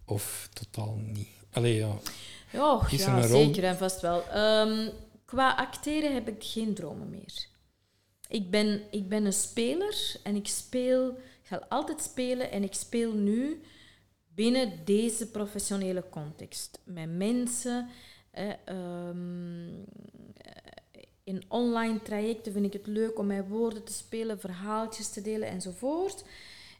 Of 0.05 0.49
totaal 0.53 0.95
niet? 0.95 1.27
Allee, 1.51 1.75
ja. 1.75 1.95
Is 2.91 3.05
er 3.05 3.15
ja 3.15 3.27
zeker 3.27 3.63
en 3.63 3.77
vast 3.77 4.01
wel. 4.01 4.27
Ehm, 4.27 4.89
qua 5.25 5.55
acteren 5.55 6.13
heb 6.13 6.27
ik 6.27 6.43
geen 6.43 6.73
dromen 6.73 7.09
meer. 7.09 7.47
Ik 8.27 8.49
ben, 8.49 8.81
ik 8.91 9.09
ben 9.09 9.25
een 9.25 9.33
speler 9.33 10.15
en 10.23 10.35
ik 10.35 10.47
speel, 10.47 11.09
ik 11.09 11.47
zal 11.49 11.59
altijd 11.59 12.01
spelen 12.01 12.51
en 12.51 12.63
ik 12.63 12.73
speel 12.73 13.13
nu 13.13 13.61
binnen 14.27 14.71
deze 14.85 15.27
professionele 15.27 16.03
context. 16.09 16.79
Met 16.83 17.09
mensen, 17.17 17.89
eh, 18.31 18.49
in 21.23 21.43
online 21.47 22.01
trajecten 22.01 22.53
vind 22.53 22.65
ik 22.65 22.73
het 22.73 22.87
leuk 22.87 23.19
om 23.19 23.25
met 23.25 23.47
woorden 23.47 23.83
te 23.83 23.93
spelen, 23.93 24.39
verhaaltjes 24.39 25.09
te 25.09 25.21
delen 25.21 25.47
enzovoort. 25.47 26.23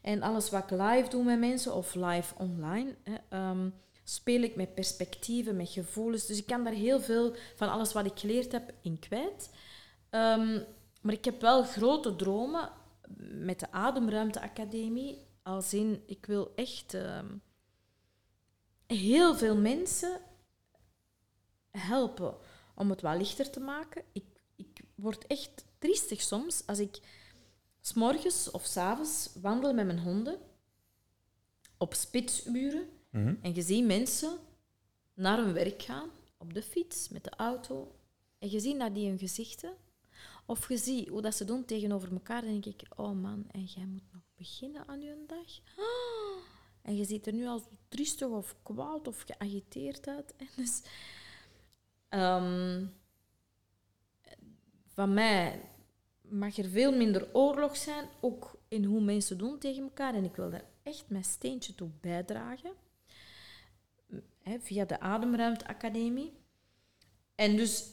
En 0.02 0.22
alles 0.22 0.50
wat 0.50 0.62
ik 0.62 0.70
live 0.70 1.08
doe 1.08 1.24
met 1.24 1.38
mensen 1.38 1.74
of 1.74 1.94
live 1.94 2.34
online, 2.38 2.94
hè, 3.02 3.14
ehm, 3.28 3.70
speel 4.04 4.42
ik 4.42 4.56
met 4.56 4.74
perspectieven, 4.74 5.56
met 5.56 5.70
gevoelens. 5.70 6.26
Dus 6.26 6.38
ik 6.38 6.46
kan 6.46 6.64
daar 6.64 6.72
heel 6.72 7.00
veel 7.00 7.34
van 7.54 7.70
alles 7.70 7.92
wat 7.92 8.06
ik 8.06 8.18
geleerd 8.18 8.52
heb 8.52 8.72
in 8.82 8.98
kwijt. 8.98 9.50
Ehm, 10.10 10.60
maar 11.00 11.14
ik 11.14 11.24
heb 11.24 11.40
wel 11.40 11.62
grote 11.62 12.16
dromen 12.16 12.70
met 13.30 13.60
de 13.60 13.72
Ademruimte 13.72 14.40
Academie. 14.40 15.26
Als 15.42 15.74
in, 15.74 16.02
ik 16.06 16.26
wil 16.26 16.52
echt 16.54 16.94
ehm, 16.94 17.26
heel 18.86 19.34
veel 19.34 19.56
mensen 19.56 20.20
helpen 21.70 22.36
om 22.74 22.90
het 22.90 23.00
wat 23.00 23.16
lichter 23.16 23.50
te 23.50 23.60
maken. 23.60 24.02
Ik, 24.12 24.24
ik 24.56 24.80
word 24.94 25.26
echt 25.26 25.64
triestig 25.78 26.20
soms 26.20 26.62
als 26.66 26.78
ik 26.78 27.00
s'morgens 27.88 28.50
of 28.50 28.64
s'avonds 28.64 29.30
wandel 29.40 29.74
met 29.74 29.86
mijn 29.86 29.98
honden 29.98 30.38
op 31.76 31.94
spitsuren 31.94 32.88
Mhm. 33.10 33.34
en 33.42 33.54
je 33.54 33.62
ziet 33.62 33.84
mensen 33.86 34.38
naar 35.14 35.38
hun 35.38 35.52
werk 35.52 35.82
gaan, 35.82 36.10
op 36.36 36.54
de 36.54 36.62
fiets, 36.62 37.08
met 37.08 37.24
de 37.24 37.30
auto. 37.30 37.94
En 38.38 38.50
je 38.50 38.60
ziet 38.60 38.76
naar 38.76 38.92
die 38.92 39.08
hun 39.08 39.18
gezichten. 39.18 39.72
Of 40.46 40.68
je 40.68 40.76
ziet 40.76 41.08
hoe 41.08 41.22
dat 41.22 41.34
ze 41.34 41.44
doen 41.44 41.64
tegenover 41.64 42.12
elkaar. 42.12 42.42
Dan 42.42 42.60
denk 42.60 42.64
ik, 42.80 42.82
oh 42.96 43.12
man, 43.12 43.44
en 43.50 43.64
jij 43.64 43.84
moet 43.86 44.12
nog 44.12 44.22
beginnen 44.36 44.88
aan 44.88 45.00
je 45.00 45.24
dag. 45.26 45.60
Ah. 45.76 46.42
En 46.82 46.96
je 46.96 47.04
ziet 47.04 47.26
er 47.26 47.32
nu 47.32 47.46
al 47.46 47.58
zo 47.58 47.66
triestig 47.88 48.28
of 48.28 48.56
kwaad 48.62 49.08
of 49.08 49.24
geagiteerd 49.26 50.08
uit. 50.08 50.34
En 50.38 50.48
dus, 50.56 50.82
ehm, 52.08 52.86
van 54.86 55.14
mij 55.14 55.70
mag 56.30 56.56
er 56.56 56.68
veel 56.68 56.96
minder 56.96 57.28
oorlog 57.32 57.76
zijn, 57.76 58.08
ook 58.20 58.60
in 58.68 58.84
hoe 58.84 59.00
mensen 59.00 59.38
doen 59.38 59.58
tegen 59.58 59.82
elkaar. 59.82 60.14
En 60.14 60.24
ik 60.24 60.36
wil 60.36 60.50
daar 60.50 60.64
echt 60.82 61.04
mijn 61.08 61.24
steentje 61.24 61.74
toe 61.74 61.90
bijdragen 62.00 62.70
via 64.58 64.84
de 64.84 65.00
Ademruimte 65.00 65.66
Academie. 65.66 66.32
En 67.34 67.56
dus 67.56 67.90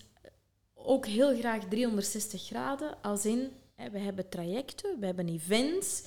ook 0.74 1.06
heel 1.06 1.38
graag 1.38 1.64
360 1.68 2.44
graden, 2.46 3.02
als 3.02 3.26
in, 3.26 3.52
hè, 3.76 3.90
we 3.90 4.00
hebben 4.00 4.30
trajecten, 4.30 5.00
we 5.00 5.06
hebben 5.06 5.28
events, 5.28 6.04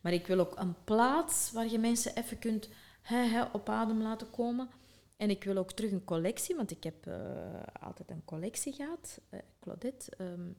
maar 0.00 0.12
ik 0.12 0.26
wil 0.26 0.38
ook 0.38 0.58
een 0.58 0.84
plaats 0.84 1.52
waar 1.52 1.68
je 1.68 1.78
mensen 1.78 2.16
even 2.16 2.38
kunt 2.38 2.68
hè, 3.02 3.42
op 3.42 3.68
adem 3.68 4.02
laten 4.02 4.30
komen. 4.30 4.68
En 5.16 5.30
ik 5.30 5.44
wil 5.44 5.56
ook 5.56 5.72
terug 5.72 5.90
een 5.90 6.04
collectie, 6.04 6.56
want 6.56 6.70
ik 6.70 6.84
heb 6.84 7.06
eh, 7.06 7.62
altijd 7.80 8.10
een 8.10 8.24
collectie 8.24 8.72
gehad, 8.72 9.20
eh, 9.28 9.40
Claudette. 9.60 10.16
ehm. 10.16 10.50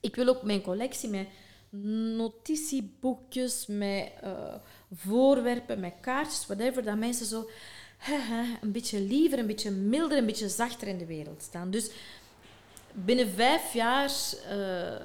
Ik 0.00 0.16
wil 0.16 0.28
ook 0.28 0.42
mijn 0.42 0.62
collectie 0.62 1.08
met 1.08 1.26
notitieboekjes, 2.16 3.66
met 3.66 4.12
eh, 4.20 4.54
voorwerpen, 4.92 5.80
met 5.80 5.94
kaartjes, 6.00 6.46
whatever, 6.46 6.84
dat 6.84 6.96
mensen 6.96 7.26
zo 7.26 7.50
een 8.60 8.72
beetje 8.72 9.00
liever, 9.00 9.38
een 9.38 9.46
beetje 9.46 9.70
milder, 9.70 10.18
een 10.18 10.26
beetje 10.26 10.48
zachter 10.48 10.88
in 10.88 10.98
de 10.98 11.06
wereld 11.06 11.42
staan. 11.42 11.70
Dus 11.70 11.90
binnen 12.92 13.28
vijf 13.28 13.72
jaar 13.72 14.10
eh, 14.48 14.96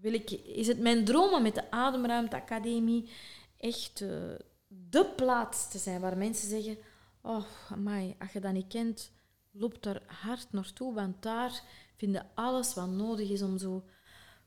wil 0.00 0.12
ik, 0.12 0.30
is 0.30 0.66
het 0.66 0.78
mijn 0.78 1.04
droom 1.04 1.32
om 1.32 1.42
met 1.42 1.54
de 1.54 1.70
Ademruimte 1.70 2.36
Academie 2.36 3.10
echt 3.58 4.00
eh, 4.00 4.08
de 4.68 5.04
plaats 5.16 5.70
te 5.70 5.78
zijn 5.78 6.00
waar 6.00 6.16
mensen 6.16 6.48
zeggen: 6.48 6.78
Oh, 7.22 7.44
amai, 7.70 8.14
als 8.18 8.32
je 8.32 8.40
dat 8.40 8.52
niet 8.52 8.68
kent, 8.68 9.12
loop 9.50 9.82
daar 9.82 10.02
hard 10.06 10.46
naartoe, 10.50 10.94
want 10.94 11.22
daar 11.22 11.62
vinden 11.98 12.26
alles 12.34 12.74
wat 12.74 12.88
nodig 12.88 13.30
is 13.30 13.42
om 13.42 13.58
zo 13.58 13.84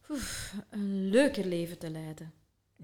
oef, 0.09 0.53
een 0.69 1.09
leuker 1.09 1.45
leven 1.45 1.77
te 1.77 1.89
leiden. 1.89 2.33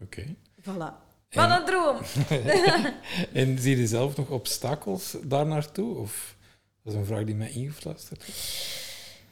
Oké. 0.01 0.36
Voilà. 0.61 1.05
Wat 1.30 1.49
een 1.49 1.65
droom! 1.65 1.97
En 3.41 3.59
zie 3.59 3.78
je 3.78 3.88
zelf 3.88 4.18
nog 4.18 4.30
obstakels 4.30 5.15
daar 5.24 5.45
naartoe? 5.45 5.97
Of 5.97 6.36
dat 6.84 6.93
is 6.93 6.99
een 6.99 7.05
vraag 7.05 7.24
die 7.24 7.36
mij 7.36 7.51
ingefluisterd 7.51 8.28
is. 8.28 8.76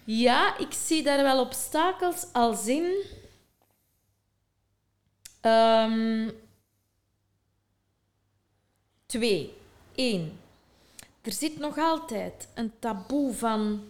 Ja, 0.04 0.58
ik 0.58 0.74
zie 0.74 1.04
daar 1.04 1.24
wel 1.24 1.40
obstakels 1.40 2.26
als 2.34 2.68
in. 2.68 3.04
Ehm, 5.42 6.30
twee. 9.06 9.54
Eén. 9.96 10.40
Er 11.22 11.32
zit 11.32 11.60
nog 11.60 11.78
altijd 11.78 12.48
een 12.54 12.72
taboe 12.80 13.34
van 13.34 13.84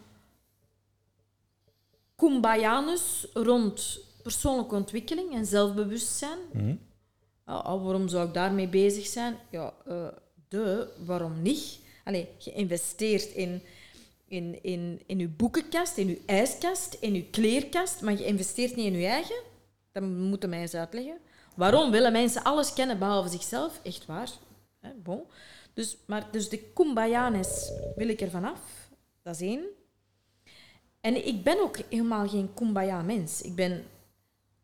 kumbayanus 2.15 3.27
rond 3.33 3.99
persoonlijke 4.23 4.75
ontwikkeling 4.75 5.33
en 5.33 5.45
zelfbewustzijn. 5.45 6.37
Mhm. 6.51 6.75
Waarom 7.43 8.07
zou 8.07 8.27
ik 8.27 8.33
daarmee 8.33 8.67
bezig 8.67 9.05
zijn? 9.05 9.37
Ja, 9.49 9.73
eh, 9.87 10.07
de, 10.47 10.87
waarom 11.05 11.41
niet? 11.41 11.79
Allee, 12.03 12.27
je 12.37 12.51
investeert 12.51 13.31
in, 13.31 13.61
in, 14.27 14.63
in, 14.63 15.01
in 15.05 15.19
je 15.19 15.27
boekenkast, 15.27 15.97
in 15.97 16.07
je 16.07 16.21
ijskast, 16.25 16.97
in 16.99 17.13
je 17.13 17.29
kleerkast, 17.29 18.01
maar 18.01 18.13
je 18.13 18.25
investeert 18.25 18.75
niet 18.75 18.85
in 18.85 18.99
je 18.99 19.07
eigen. 19.07 19.41
Dat 19.91 20.03
moeten 20.03 20.49
mij 20.49 20.59
eens 20.59 20.73
uitleggen. 20.73 21.17
Waarom 21.55 21.91
willen 21.91 22.11
mensen 22.11 22.43
alles 22.43 22.73
kennen 22.73 22.99
behalve 22.99 23.29
zichzelf? 23.29 23.79
Echt 23.83 24.05
waar. 24.05 24.29
Hè, 24.79 24.89
bon. 25.03 25.23
Dus, 25.73 25.97
maar, 26.05 26.27
dus 26.31 26.49
de 26.49 26.57
kumbayanes 26.57 27.71
wil 27.95 28.07
ik 28.07 28.21
er 28.21 28.29
vanaf. 28.29 28.59
Dat 29.23 29.35
is 29.35 29.41
één. 29.41 29.65
En 31.05 31.27
ik 31.27 31.43
ben 31.43 31.61
ook 31.61 31.77
helemaal 31.89 32.27
geen 32.27 32.53
kumbaya-mens. 32.53 33.41
Ik 33.41 33.55
ben 33.55 33.85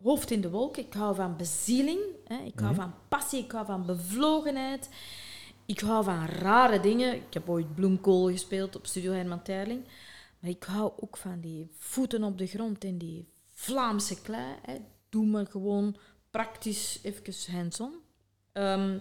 hoofd 0.04 0.32
in 0.32 0.42
de 0.42 0.50
wolken. 0.50 0.86
Ik 0.86 0.94
hou 0.94 1.16
van 1.16 1.38
bezieling. 1.38 2.00
Hè. 2.26 2.38
Ik 2.44 2.60
hou 2.60 2.76
van 2.76 2.94
passie. 3.08 3.44
Ik 3.44 3.52
hou 3.52 3.66
van 3.66 3.86
bevlogenheid. 3.86 4.90
Ik 5.66 5.80
hou 5.80 6.04
van 6.04 6.26
rare 6.26 6.80
dingen. 6.80 7.16
Ik 7.16 7.34
heb 7.34 7.50
ooit 7.50 7.76
bloemkool 7.76 8.30
gespeeld 8.30 8.76
op 8.76 8.86
Studio 8.86 9.12
Herman 9.12 9.42
Terling. 9.42 9.84
Maar 10.40 10.50
ik 10.50 10.64
hou 10.64 10.92
ook 11.00 11.18
van 11.18 11.40
die 11.40 11.70
voeten 11.78 12.24
op 12.24 12.38
de 12.38 12.48
grond 12.48 12.84
en 12.84 12.98
die 12.98 13.28
Vlaamse 13.54 14.22
klei. 14.22 14.56
Hè. 14.62 14.76
Doe 15.10 15.26
me 15.26 15.46
gewoon 15.46 15.96
praktisch 16.32 17.00
even 17.04 17.54
hands-on. 17.54 17.94
Ehm, 18.52 18.98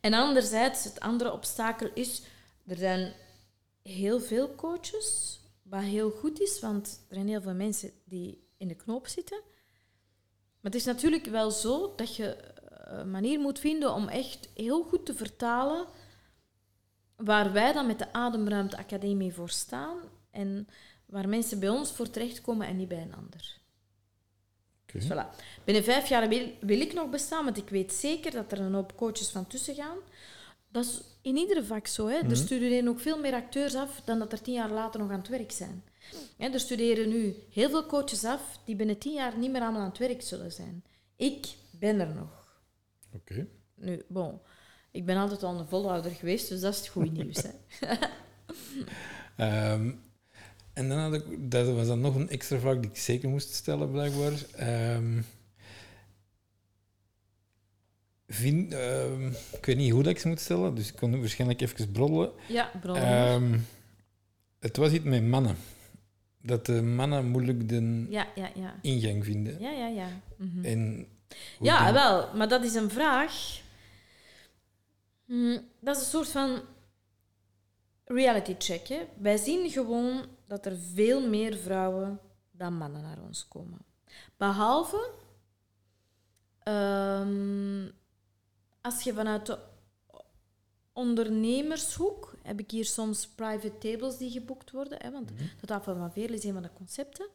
en 0.00 0.14
anderzijds, 0.14 0.84
het 0.84 1.00
andere 1.00 1.32
obstakel 1.32 1.90
is... 1.94 2.22
Er 2.66 2.76
zijn 2.76 3.12
heel 3.82 4.20
veel 4.20 4.54
coaches, 4.54 5.40
wat 5.72 5.82
heel 5.82 6.10
goed 6.10 6.40
is, 6.40 6.60
want 6.60 7.04
er 7.08 7.14
zijn 7.14 7.28
heel 7.28 7.40
veel 7.40 7.54
mensen 7.54 7.90
die 8.04 8.48
in 8.56 8.68
de 8.68 8.74
knoop 8.74 9.06
zitten. 9.06 9.40
Maar 10.60 10.72
het 10.72 10.74
is 10.74 10.84
natuurlijk 10.84 11.26
wel 11.26 11.50
zo 11.50 11.94
dat 11.96 12.16
je 12.16 12.36
een 12.84 13.10
manier 13.10 13.40
moet 13.40 13.58
vinden 13.58 13.94
om 13.94 14.08
echt 14.08 14.48
heel 14.54 14.82
goed 14.82 15.06
te 15.06 15.14
vertalen 15.14 15.86
waar 17.16 17.52
wij 17.52 17.72
dan 17.72 17.86
met 17.86 17.98
de 17.98 18.12
Ademruimte 18.12 18.76
Academie 18.76 19.32
voor 19.32 19.50
staan 19.50 19.98
en 20.30 20.68
waar 21.06 21.28
mensen 21.28 21.60
bij 21.60 21.68
ons 21.68 21.90
voor 21.90 22.10
terechtkomen 22.10 22.66
en 22.66 22.76
niet 22.76 22.88
bij 22.88 23.02
een 23.02 23.14
ander. 23.14 23.60
Dus 24.86 25.04
voilà. 25.04 25.36
Binnen 25.64 25.84
vijf 25.84 26.08
jaar 26.08 26.28
wil, 26.28 26.52
wil 26.60 26.80
ik 26.80 26.92
nog 26.92 27.10
bestaan, 27.10 27.44
want 27.44 27.56
ik 27.56 27.68
weet 27.68 27.92
zeker 27.92 28.30
dat 28.30 28.52
er 28.52 28.60
een 28.60 28.74
hoop 28.74 28.96
coaches 28.96 29.30
van 29.30 29.46
tussen 29.46 29.74
gaan. 29.74 29.98
Dat 30.68 30.84
is 30.84 31.00
in 31.22 31.36
iedere 31.36 31.64
vak 31.64 31.86
zo. 31.86 32.06
Hè. 32.06 32.18
Er 32.18 32.36
studeren 32.36 32.88
ook 32.88 33.00
veel 33.00 33.20
meer 33.20 33.34
acteurs 33.34 33.74
af 33.74 34.00
dan 34.04 34.18
dat 34.18 34.32
er 34.32 34.42
tien 34.42 34.54
jaar 34.54 34.70
later 34.70 35.00
nog 35.00 35.10
aan 35.10 35.18
het 35.18 35.28
werk 35.28 35.52
zijn. 35.52 35.82
Hè, 36.36 36.48
er 36.48 36.60
studeren 36.60 37.08
nu 37.08 37.34
heel 37.50 37.70
veel 37.70 37.86
coaches 37.86 38.24
af 38.24 38.58
die 38.64 38.76
binnen 38.76 38.98
tien 38.98 39.14
jaar 39.14 39.38
niet 39.38 39.50
meer 39.50 39.60
allemaal 39.60 39.80
aan 39.80 39.88
het 39.88 39.98
werk 39.98 40.22
zullen 40.22 40.52
zijn. 40.52 40.84
Ik 41.16 41.46
ben 41.70 42.00
er 42.00 42.14
nog. 42.14 42.60
Oké. 43.14 43.46
Nu, 43.74 44.02
bon, 44.08 44.40
ik 44.90 45.06
ben 45.06 45.16
altijd 45.16 45.42
al 45.42 45.58
een 45.58 45.68
volhouder 45.68 46.10
geweest, 46.10 46.48
dus 46.48 46.60
dat 46.60 46.72
is 46.72 46.78
het 46.78 46.88
goede 46.88 47.10
nieuws. 47.22 47.42
Hè. 47.42 47.96
Ehm, 49.36 49.92
en 50.72 50.88
dan 50.88 50.98
had 50.98 51.14
ik, 51.14 51.50
dat 51.50 51.74
was 51.74 51.86
dan 51.86 52.00
nog 52.00 52.14
een 52.14 52.28
extra 52.28 52.58
vraag 52.58 52.80
die 52.80 52.90
ik 52.90 52.96
zeker 52.96 53.28
moest 53.28 53.54
stellen, 53.54 53.90
blijkbaar. 53.90 54.32
Ehm, 54.56 55.20
vind, 58.34 58.72
ehm, 58.74 59.26
ik 59.52 59.64
weet 59.66 59.76
niet 59.76 59.92
hoe 59.92 60.02
dat 60.02 60.12
ik 60.12 60.18
ze 60.18 60.28
moet 60.28 60.40
stellen, 60.40 60.74
dus 60.74 60.88
ik 60.88 60.96
kon 60.96 61.20
waarschijnlijk 61.20 61.60
even 61.60 61.92
broddelen. 61.92 62.32
Ja, 62.48 62.70
bron. 62.80 62.96
Ehm, 62.96 63.58
het 64.58 64.76
was 64.76 64.92
iets 64.92 65.04
met 65.04 65.22
mannen. 65.24 65.56
dat 66.44 66.66
de 66.66 66.82
mannen 66.82 67.26
moeilijk 67.28 67.68
de 67.68 68.06
Ja, 68.10 68.26
ja, 68.34 68.50
ja. 68.54 68.74
ingang 68.80 69.24
vinden. 69.24 69.60
Ja, 69.60 69.70
ja, 69.70 69.86
ja. 69.86 70.08
Mhm. 70.36 70.64
En 70.64 71.06
Ja, 71.60 71.92
wel, 71.92 72.34
maar 72.36 72.48
dat 72.48 72.64
is 72.64 72.74
een 72.74 72.90
vraag. 72.90 73.60
Hm, 75.26 75.58
dat 75.80 75.96
is 75.96 76.02
een 76.02 76.08
soort 76.08 76.28
van 76.28 76.60
reality 78.04 78.54
check. 78.58 78.88
Hè. 78.88 79.00
Wij 79.18 79.36
zien 79.36 79.70
gewoon 79.70 80.26
dat 80.46 80.66
er 80.66 80.76
veel 80.94 81.28
meer 81.28 81.56
vrouwen 81.56 82.20
dan 82.50 82.74
mannen 82.76 83.02
naar 83.02 83.18
ons 83.26 83.48
komen. 83.48 83.78
Behalve 84.36 85.10
ehm, 86.58 87.88
als 88.82 89.02
je 89.02 89.12
vanuit 89.14 89.46
de 89.46 89.58
ondernemershoek 90.92 92.34
heb 92.42 92.60
ik 92.60 92.70
hier 92.70 92.84
soms 92.84 93.28
private 93.28 93.78
tables 93.78 94.16
die 94.16 94.30
geboekt 94.30 94.70
worden. 94.70 94.98
Hè, 95.02 95.10
want 95.10 95.28
de 95.60 95.66
tafel 95.66 95.96
van 95.96 96.12
Veerle 96.12 96.36
is 96.36 96.44
een 96.44 96.52
van 96.52 96.62
de 96.62 96.72
concepten. 96.72 97.28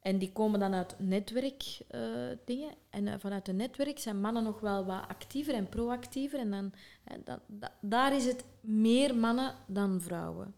En 0.00 0.18
die 0.18 0.32
komen 0.32 0.60
dan 0.60 0.74
uit 0.74 0.94
netwerkdingen. 0.98 2.74
en 2.90 3.08
eh, 3.08 3.14
vanuit 3.18 3.46
het 3.46 3.56
netwerk 3.56 3.98
zijn 3.98 4.20
mannen 4.20 4.42
nog 4.42 4.60
wel 4.60 4.84
wat 4.84 5.08
actiever 5.08 5.54
en 5.54 5.68
proactiever. 5.68 6.38
En 6.38 6.50
dan, 6.50 6.72
eh, 7.04 7.16
dat, 7.24 7.40
dat- 7.46 7.72
daar 7.80 8.14
is 8.16 8.24
het 8.24 8.44
meer 8.60 9.14
mannen 9.16 9.54
dan 9.66 10.00
vrouwen. 10.00 10.54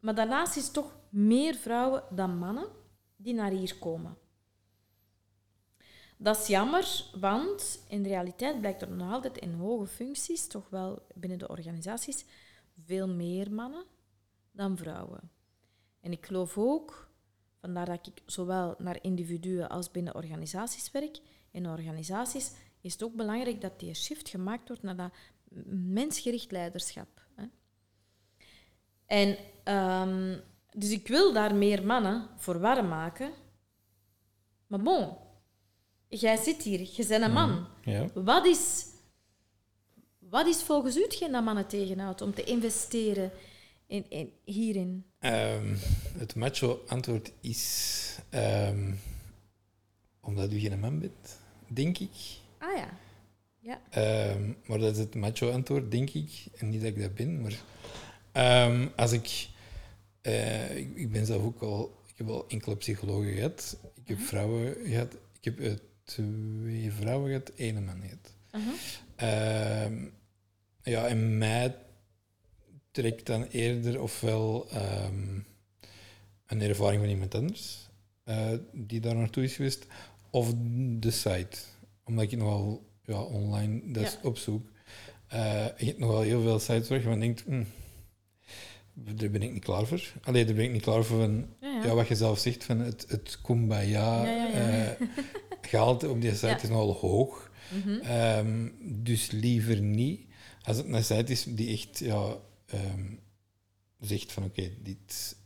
Maar 0.00 0.14
daarnaast 0.14 0.56
is 0.56 0.64
het 0.64 0.72
toch 0.72 0.96
meer 1.08 1.54
vrouwen 1.54 2.02
dan 2.10 2.38
mannen 2.38 2.68
die 3.16 3.34
naar 3.34 3.50
hier 3.50 3.78
komen. 3.78 4.16
Dat 6.20 6.38
is 6.38 6.46
jammer, 6.46 7.04
want 7.20 7.84
in 7.88 8.02
de 8.02 8.08
realiteit 8.08 8.60
blijkt 8.60 8.82
er 8.82 8.90
nog 8.90 9.12
altijd 9.12 9.38
in 9.38 9.52
hoge 9.52 9.86
functies, 9.86 10.46
toch 10.46 10.68
wel 10.70 11.06
binnen 11.14 11.38
de 11.38 11.48
organisaties, 11.48 12.24
veel 12.84 13.08
meer 13.08 13.52
mannen 13.52 13.84
dan 14.50 14.76
vrouwen. 14.76 15.30
En 16.00 16.12
ik 16.12 16.26
geloof 16.26 16.58
ook, 16.58 17.10
vandaar 17.60 17.86
dat 17.86 18.06
ik 18.06 18.22
zowel 18.26 18.74
naar 18.78 18.98
individuen 19.02 19.68
als 19.68 19.90
binnen 19.90 20.14
organisaties 20.14 20.90
werk, 20.90 21.20
in 21.50 21.68
organisaties 21.68 22.52
is 22.80 22.92
het 22.92 23.02
ook 23.02 23.14
belangrijk 23.14 23.60
dat 23.60 23.80
die 23.80 23.94
shift 23.94 24.28
gemaakt 24.28 24.68
wordt 24.68 24.82
naar 24.82 24.96
dat 24.96 25.12
mensgericht 25.70 26.50
leiderschap. 26.50 27.08
Hè. 27.34 27.44
En 29.06 29.36
ehm, 29.64 30.38
dus 30.72 30.90
ik 30.90 31.08
wil 31.08 31.32
daar 31.32 31.54
meer 31.54 31.86
mannen 31.86 32.28
voor 32.36 32.60
warm 32.60 32.88
maken. 32.88 33.32
Maar 34.66 34.82
bon, 34.82 35.16
jij 36.08 36.36
zit 36.36 36.62
hier, 36.62 36.80
je 36.80 37.06
bent 37.06 37.24
een 37.24 37.32
man. 37.32 37.66
Ja. 37.84 38.06
Wat 38.14 38.46
is, 38.46 38.84
wat 40.18 40.46
is 40.46 40.62
volgens 40.62 40.96
u 40.96 41.02
hetgeen 41.02 41.32
dat 41.32 41.44
mannen 41.44 41.66
tegenhoudt 41.66 42.22
om 42.22 42.34
te 42.34 42.44
investeren 42.44 43.30
in, 43.86 44.04
in, 44.08 44.32
hierin? 44.44 45.04
Ehm, 45.18 45.74
het 46.18 46.34
macho-antwoord 46.34 47.32
is 47.40 48.18
ehm, 48.28 48.92
omdat 50.20 50.52
u 50.52 50.58
geen 50.58 50.80
man 50.80 50.98
bent, 50.98 51.38
denk 51.66 51.98
ik. 51.98 52.10
Ah 52.58 52.76
ja. 52.76 52.88
Ja. 53.60 53.80
Ehm, 53.90 54.52
maar 54.66 54.78
dat 54.78 54.92
is 54.92 54.98
het 54.98 55.14
macho-antwoord, 55.14 55.90
denk 55.90 56.10
ik. 56.10 56.46
En 56.56 56.68
niet 56.68 56.80
dat 56.80 56.90
ik 56.90 57.00
dat 57.00 57.14
ben, 57.14 57.40
maar 57.40 57.62
als 58.96 59.12
ik, 59.12 59.48
eh, 60.20 60.76
ik... 60.76 60.96
Ik 60.96 61.12
ben 61.12 61.26
zelf 61.26 61.42
ook 61.42 61.62
al... 61.62 61.96
Ik 62.06 62.26
heb 62.26 62.28
al 62.28 62.48
enkele 62.48 62.76
psychologen 62.76 63.32
gehad. 63.32 63.76
Ik 63.94 64.08
heb 64.08 64.18
vrouwen 64.18 64.74
gehad. 64.84 65.12
Ik 65.12 65.44
heb 65.44 65.60
eh, 65.60 65.72
twee 66.08 66.92
vrouwen 66.92 67.28
gehad, 67.28 67.48
één 67.56 67.84
man 67.84 68.00
gehad. 68.00 68.32
Uh-huh. 68.52 68.74
Ehm, 69.16 70.04
ja, 70.82 71.06
en 71.06 71.38
mij 71.38 71.76
trekt 72.90 73.26
dan 73.26 73.42
eerder 73.44 74.00
ofwel 74.02 74.68
ehm, 74.70 75.38
een 76.46 76.60
ervaring 76.62 77.00
van 77.00 77.10
iemand 77.10 77.34
anders 77.34 77.88
eh, 78.24 78.50
die 78.72 79.00
daar 79.00 79.16
naartoe 79.16 79.44
is 79.44 79.54
geweest, 79.54 79.86
of 80.30 80.52
de 80.98 81.10
site. 81.10 81.58
Omdat 82.04 82.24
ik 82.32 82.38
nogal 82.38 82.86
ja, 83.04 83.20
online 83.22 83.92
dat 83.92 84.02
Ja. 84.12 84.18
opzoek. 84.28 84.68
Eh 85.28 85.66
je 85.78 85.84
hebt 85.84 85.98
nogal 85.98 86.20
heel 86.20 86.42
veel 86.42 86.58
sites 86.58 86.88
waar 86.88 86.98
je 86.98 87.04
van 87.04 87.20
denkt, 87.20 87.42
hm, 87.46 87.62
daar 88.94 89.30
ben 89.30 89.42
ik 89.42 89.52
niet 89.52 89.64
klaar 89.64 89.86
voor. 89.86 90.02
Allee, 90.22 90.44
daar 90.44 90.54
ben 90.54 90.64
ik 90.64 90.72
niet 90.72 90.82
klaar 90.82 91.04
voor 91.04 91.18
van, 91.20 91.46
Ja, 91.60 91.94
wat 91.94 92.08
je 92.08 92.14
zelf 92.16 92.38
zegt, 92.38 92.64
van 92.64 92.78
het, 92.78 93.04
het 93.08 93.38
kumbaya 93.42 94.24
Ja, 94.24 94.32
ja, 94.32 94.46
ja. 94.48 94.94
eh, 94.94 95.06
gehalte 95.68 96.08
op 96.08 96.20
die 96.20 96.34
site 96.34 96.46
Ja. 96.46 96.56
is 96.62 96.68
nogal 96.68 96.92
hoog. 96.94 97.50
Mhm. 97.84 98.00
Ehm, 98.00 98.68
dus 98.82 99.30
liever 99.30 99.80
niet. 99.80 100.20
Als 100.62 100.76
het 100.76 100.86
een 100.86 101.04
site 101.04 101.32
is 101.32 101.44
die 101.44 101.72
echt 101.72 101.98
ja, 101.98 102.36
ehm, 102.66 103.06
zegt 104.00 104.32
van 104.32 104.44
oké, 104.44 104.70
dit 104.82 105.36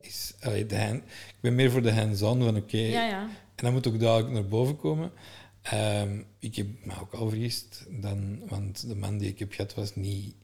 is... 0.00 0.34
allee, 0.40 0.66
de 0.66 0.78
hand, 0.80 1.02
ik 1.04 1.36
ben 1.40 1.54
meer 1.54 1.70
voor 1.70 1.82
de 1.82 1.92
hands-on 1.92 2.42
van 2.42 2.56
oké, 2.56 2.76
Ja, 2.78 3.06
ja. 3.06 3.22
en 3.54 3.64
dat 3.64 3.72
moet 3.72 3.86
ook 3.86 4.00
dadelijk 4.00 4.32
naar 4.32 4.48
boven 4.48 4.76
komen. 4.76 5.12
Ehm, 5.62 6.22
ik 6.38 6.56
heb 6.56 6.84
me 6.84 7.00
ook 7.00 7.12
al 7.14 7.28
vergist, 7.28 7.86
dan, 7.90 8.48
want 8.48 8.88
de 8.88 8.96
man 8.96 9.18
die 9.18 9.28
ik 9.28 9.38
heb 9.38 9.52
gehad 9.52 9.74
was 9.74 9.94
niet... 9.96 10.34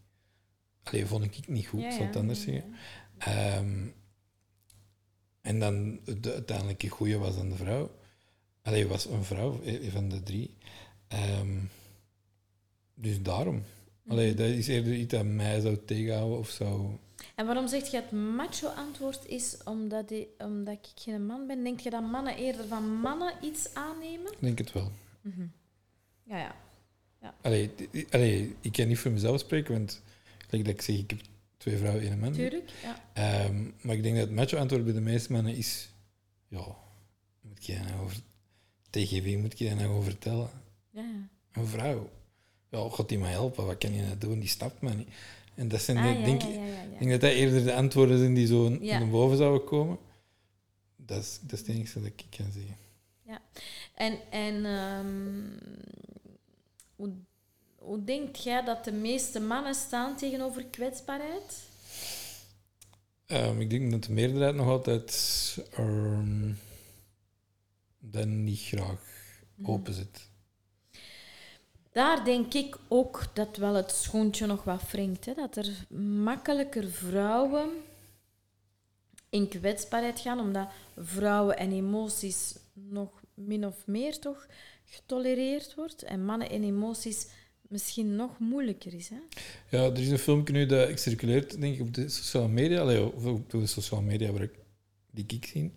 Allee, 0.82 1.06
vond 1.06 1.24
ik 1.24 1.48
niet 1.48 1.66
goed, 1.66 1.82
zal 1.92 2.06
het 2.06 2.16
anders 2.16 2.42
zeggen. 2.42 2.74
En 5.42 5.58
dan 5.58 6.00
de 6.20 6.32
uiteindelijke 6.32 6.88
goeie 6.88 7.16
was 7.18 7.36
dan 7.36 7.48
de 7.48 7.56
vrouw. 7.56 7.90
Allee, 8.66 8.86
was 8.86 9.04
een 9.06 9.24
vrouw, 9.24 9.60
een 9.64 9.90
van 9.90 10.08
de 10.08 10.22
drie. 10.22 10.50
Ehm, 11.08 11.56
dus 12.94 13.22
daarom. 13.22 13.62
Allee, 14.08 14.28
Mhm. 14.28 14.36
dat 14.36 14.46
is 14.48 14.68
eerder 14.68 14.94
iets 14.94 15.10
dat 15.12 15.24
mij 15.24 15.60
zou 15.60 15.78
tegenhouden 15.84 16.38
of 16.38 16.48
zou... 16.50 16.86
En 17.34 17.46
waarom 17.46 17.68
zeg 17.68 17.90
je 17.90 17.96
het 17.96 18.10
macho-antwoord 18.12 19.26
is 19.26 19.56
omdat, 19.64 20.08
die, 20.08 20.28
omdat 20.38 20.74
ik 20.74 20.86
geen 21.02 21.26
man 21.26 21.46
ben? 21.46 21.64
Denk 21.64 21.80
je 21.80 21.90
dat 21.90 22.02
mannen 22.10 22.36
eerder 22.36 22.66
van 22.66 22.92
mannen 23.00 23.32
iets 23.42 23.74
aannemen? 23.74 24.32
Ik 24.32 24.38
denk 24.40 24.58
het 24.58 24.72
wel. 24.72 24.92
Mhm. 25.20 25.46
Ja, 26.22 26.38
ja. 26.38 26.54
Allee, 27.42 27.74
d- 27.74 28.14
allee, 28.14 28.54
ik 28.60 28.72
kan 28.72 28.88
niet 28.88 28.98
voor 28.98 29.10
mezelf 29.10 29.40
spreken, 29.40 29.72
want 29.72 30.02
like 30.50 30.64
dat 30.64 30.74
ik 30.74 30.82
zeg, 30.82 30.96
ik 30.98 31.10
heb 31.10 31.20
twee 31.56 31.76
vrouwen 31.76 32.02
en 32.06 32.12
een 32.12 32.18
man. 32.18 32.32
Tuurlijk. 32.32 32.70
Ja. 32.82 33.02
Ehm, 33.12 33.64
maar 33.80 33.94
ik 33.94 34.02
denk 34.02 34.16
dat 34.16 34.26
het 34.26 34.34
macho-antwoord 34.36 34.84
bij 34.84 34.92
de 34.92 35.00
meeste 35.00 35.32
mannen 35.32 35.54
is... 35.56 35.88
Ja, 36.48 36.66
moet 37.40 37.66
je 37.66 37.78
nou 37.78 38.02
over... 38.04 38.16
Tegen 38.90 39.22
wie 39.22 39.38
moet 39.38 39.58
je 39.58 39.64
daar 39.66 39.76
nou 39.76 39.88
over 39.90 40.04
vertellen? 40.04 40.50
Ja, 40.90 41.00
ja. 41.02 41.28
Een 41.60 41.66
vrouw. 41.66 42.10
Ja, 42.70 42.88
gaat 42.88 43.08
die 43.08 43.18
mij 43.18 43.30
helpen? 43.30 43.66
Wat 43.66 43.78
kan 43.78 43.94
je 43.94 44.02
nou 44.02 44.18
doen? 44.18 44.38
Die 44.40 44.48
snapt 44.48 44.80
me 44.80 44.94
niet. 44.94 45.08
En 45.54 45.68
dat 45.68 45.80
zijn, 45.82 45.96
Ah, 45.96 46.02
de- 46.02 46.18
ja, 46.18 46.24
denk, 46.24 46.42
ja, 46.42 46.48
ik- 46.48 46.54
ja, 46.54 46.64
ja, 46.66 46.82
ik 46.82 46.92
ja. 46.92 46.98
denk 46.98 47.10
dat 47.10 47.20
dat 47.20 47.30
eerder 47.32 47.64
de 47.64 47.74
antwoorden 47.74 48.18
zijn 48.18 48.34
die 48.34 48.46
zo 48.46 48.76
Ja. 48.80 48.98
naar 48.98 49.08
boven 49.08 49.36
zouden 49.36 49.64
komen. 49.64 49.98
Dat 50.96 51.22
is, 51.22 51.38
dat 51.42 51.52
is 51.52 51.58
het 51.58 51.68
enige 51.68 51.98
dat 52.00 52.08
ik 52.16 52.24
kan 52.36 52.46
zeggen. 52.52 52.76
En, 53.94 54.18
en 54.30 54.64
ehm, 54.64 55.58
hoe, 56.96 57.12
hoe 57.78 58.04
denkt 58.04 58.42
jij 58.42 58.64
dat 58.64 58.84
de 58.84 58.92
meeste 58.92 59.40
mannen 59.40 59.74
staan 59.74 60.16
tegenover 60.16 60.64
kwetsbaarheid? 60.64 61.62
Ehm, 63.26 63.60
ik 63.60 63.70
denk 63.70 63.90
dat 63.90 64.04
de 64.04 64.12
meerderheid 64.12 64.54
nog 64.54 64.66
altijd 64.68 65.58
ehm 65.72 66.50
dat 68.10 68.26
niet 68.26 68.60
graag 68.60 69.14
Mhm. 69.54 69.70
open 69.70 69.94
zit. 69.94 70.28
Daar 71.92 72.24
denk 72.24 72.54
ik 72.54 72.76
ook 72.88 73.24
dat 73.32 73.56
wel 73.56 73.74
het 73.74 73.90
schoentje 73.90 74.46
nog 74.46 74.64
wat 74.64 74.90
wringt. 74.90 75.24
Hè? 75.24 75.34
Dat 75.34 75.56
er 75.56 75.86
makkelijker 75.98 76.88
vrouwen 76.90 77.68
in 79.30 79.48
kwetsbaarheid 79.48 80.20
gaan, 80.20 80.40
omdat 80.40 80.68
vrouwen 80.98 81.56
en 81.58 81.72
emoties 81.72 82.54
nog 82.72 83.08
min 83.34 83.66
of 83.66 83.86
meer 83.86 84.18
toch 84.18 84.46
getolereerd 84.84 85.74
wordt 85.74 86.02
en 86.02 86.24
mannen 86.24 86.50
en 86.50 86.62
emoties 86.64 87.26
misschien 87.68 88.16
nog 88.16 88.38
moeilijker 88.38 88.94
is. 88.94 89.08
Hè? 89.08 89.16
Ja, 89.76 89.84
er 89.84 89.98
is 90.00 90.08
een 90.10 90.18
filmpje 90.18 90.52
nu 90.52 90.66
dat 90.66 90.88
ik 90.88 90.98
circuleert, 90.98 91.60
denk 91.60 91.74
ik, 91.74 91.80
op 91.80 91.94
de 91.94 92.08
sociale 92.08 92.48
media. 92.48 92.80
Allee, 92.80 93.12
of 93.14 93.24
op 93.24 93.50
de 93.50 93.66
sociale 93.66 94.02
media 94.02 94.32
waar 94.32 94.42
ik, 94.42 94.54
die 95.16 95.38
ik 95.38 95.46
zie. 95.46 95.72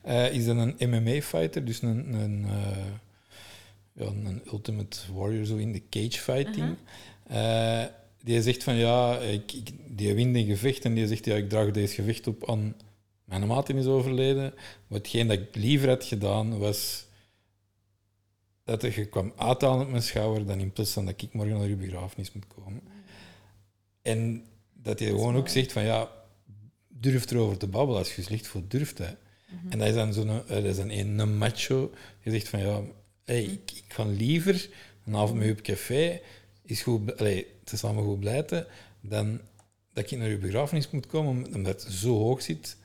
Eh, 0.00 0.32
is 0.32 0.44
dan 0.44 0.58
een 0.58 0.90
MMA-fighter, 0.90 1.64
dus 1.64 1.82
een, 1.82 2.14
een, 2.14 2.44
eh, 2.44 2.86
ja, 3.92 4.06
een 4.06 4.42
Ultimate 4.46 4.98
Warrior, 5.12 5.44
zo 5.44 5.56
in 5.56 5.72
de 5.72 5.82
cage 5.90 6.20
fighting. 6.20 6.76
Eh, 7.26 7.84
die 8.22 8.42
zegt 8.42 8.62
van 8.62 8.74
ja, 8.74 9.18
ik, 9.18 9.52
ik, 9.52 9.70
die 9.88 10.14
wint 10.14 10.36
een 10.36 10.46
gevecht 10.46 10.84
en 10.84 10.94
die 10.94 11.06
zegt 11.06 11.24
ja, 11.24 11.34
ik 11.34 11.48
draag 11.48 11.70
deze 11.70 11.94
gevecht 11.94 12.26
op 12.26 12.50
aan 12.50 12.74
mijn 13.24 13.46
maat 13.46 13.68
is 13.68 13.86
overleden. 13.86 14.54
Maar 14.86 14.98
hetgeen 14.98 15.26
dat 15.26 15.38
ik 15.38 15.54
liever 15.54 15.88
had 15.88 16.04
gedaan 16.04 16.58
was 16.58 17.06
dat 18.64 18.82
je 18.94 19.04
kwam 19.04 19.32
uithalen 19.36 19.84
op 19.84 19.90
mijn 19.90 20.02
schouder 20.02 20.46
dan 20.46 20.58
in 20.58 20.72
plaats 20.72 20.92
van 20.92 21.04
dat 21.04 21.22
ik 21.22 21.32
morgen 21.32 21.58
naar 21.58 21.68
je 21.68 21.76
begrafenis 21.76 22.32
moet 22.32 22.46
komen. 22.46 22.82
En 24.02 24.44
dat 24.72 24.98
hij 24.98 25.08
gewoon 25.08 25.36
ook 25.36 25.48
zegt 25.48 25.72
van 25.72 25.84
ja, 25.84 26.10
durf 27.04 27.30
erover 27.30 27.58
te 27.58 27.66
babbelen 27.66 27.98
als 27.98 28.14
je 28.14 28.22
slecht 28.22 28.46
voor 28.46 28.62
durft. 28.68 28.98
Hè. 28.98 29.12
En 29.68 29.78
dat 29.78 29.88
is 29.88 29.94
dan 29.94 30.12
zo'n 30.12 30.28
eh, 30.28 30.46
dat 30.46 30.64
is 30.64 30.76
dan 30.76 30.90
een, 30.90 31.18
een 31.18 31.36
macho. 31.38 31.92
Die 32.22 32.32
zegt 32.32 32.48
van 32.48 32.60
ja, 32.60 32.82
hey, 33.24 33.42
ik, 33.42 33.70
ik 33.70 33.84
ga 33.88 34.04
liever 34.04 34.68
een 35.06 35.16
avond 35.16 35.38
met 35.38 35.46
je 35.46 35.52
op 35.52 35.60
café, 35.60 36.20
is 36.62 36.82
goed, 36.82 37.18
allee, 37.18 37.46
te 37.64 37.76
samen 37.76 38.04
goed 38.04 38.20
blijten, 38.20 38.66
dan 39.00 39.40
dat 39.92 40.10
ik 40.10 40.18
naar 40.18 40.28
je 40.28 40.38
begrafenis 40.38 40.90
moet 40.90 41.06
komen, 41.06 41.54
omdat 41.54 41.82
het 41.82 41.92
zo 41.92 42.18
hoog 42.18 42.42
zit 42.42 42.76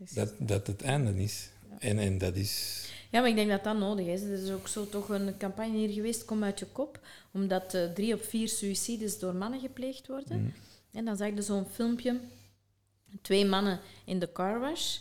is. 0.00 0.12
Dat, 0.12 0.32
dat 0.38 0.66
het 0.66 0.82
einde 0.82 1.22
is. 1.22 1.50
En, 1.78 1.98
en 1.98 2.18
dat 2.18 2.36
is... 2.36 2.84
Ja, 3.10 3.20
maar 3.20 3.28
ik 3.28 3.34
denk 3.34 3.50
dat 3.50 3.64
dat 3.64 3.78
nodig 3.78 4.06
is. 4.06 4.22
Er 4.22 4.42
is 4.42 4.50
ook 4.50 4.68
zo 4.68 4.88
toch 4.88 5.08
een 5.08 5.36
campagne 5.36 5.76
hier 5.76 5.92
geweest, 5.92 6.24
kom 6.24 6.44
uit 6.44 6.58
je 6.58 6.66
kop, 6.66 7.00
omdat 7.32 7.74
eh, 7.74 7.84
drie 7.84 8.14
op 8.14 8.24
vier 8.24 8.48
suicides 8.48 9.18
door 9.18 9.34
mannen 9.34 9.60
gepleegd 9.60 10.06
worden. 10.06 10.40
Mm. 10.40 10.52
En 10.92 11.04
dan 11.04 11.16
zag 11.16 11.34
je 11.34 11.42
zo'n 11.42 11.66
filmpje, 11.72 12.20
twee 13.22 13.44
mannen 13.46 13.80
in 14.04 14.18
de 14.18 14.32
carwash. 14.32 14.98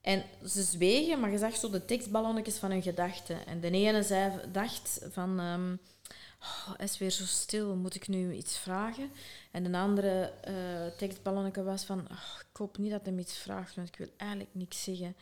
En 0.00 0.24
ze 0.46 0.62
zwegen, 0.62 1.20
maar 1.20 1.30
je 1.30 1.38
zag 1.38 1.56
zo 1.56 1.70
de 1.70 1.84
tekstballonnetjes 1.84 2.56
van 2.56 2.70
hun 2.70 2.82
gedachten. 2.82 3.46
En 3.46 3.60
de 3.60 3.70
ene 3.70 4.02
zei, 4.02 4.32
dacht 4.52 5.00
van... 5.10 5.40
ehm 5.40 5.72
oh, 6.40 6.74
is 6.76 6.98
weer 6.98 7.10
zo 7.10 7.24
stil, 7.24 7.74
moet 7.74 7.94
ik 7.94 8.08
nu 8.08 8.32
iets 8.32 8.58
vragen? 8.58 9.10
En 9.50 9.72
de 9.72 9.78
andere 9.78 10.32
eh 10.42 10.86
tekstballonnetje 10.98 11.62
was 11.62 11.84
van... 11.84 11.98
"Oh, 11.98 12.40
ik 12.50 12.56
hoop 12.56 12.78
niet 12.78 12.90
dat 12.90 13.04
hij 13.04 13.14
iets 13.14 13.36
vraagt, 13.36 13.74
want 13.74 13.88
ik 13.88 13.96
wil 13.96 14.08
eigenlijk 14.16 14.50
niks 14.52 14.84
zeggen. 14.84 15.16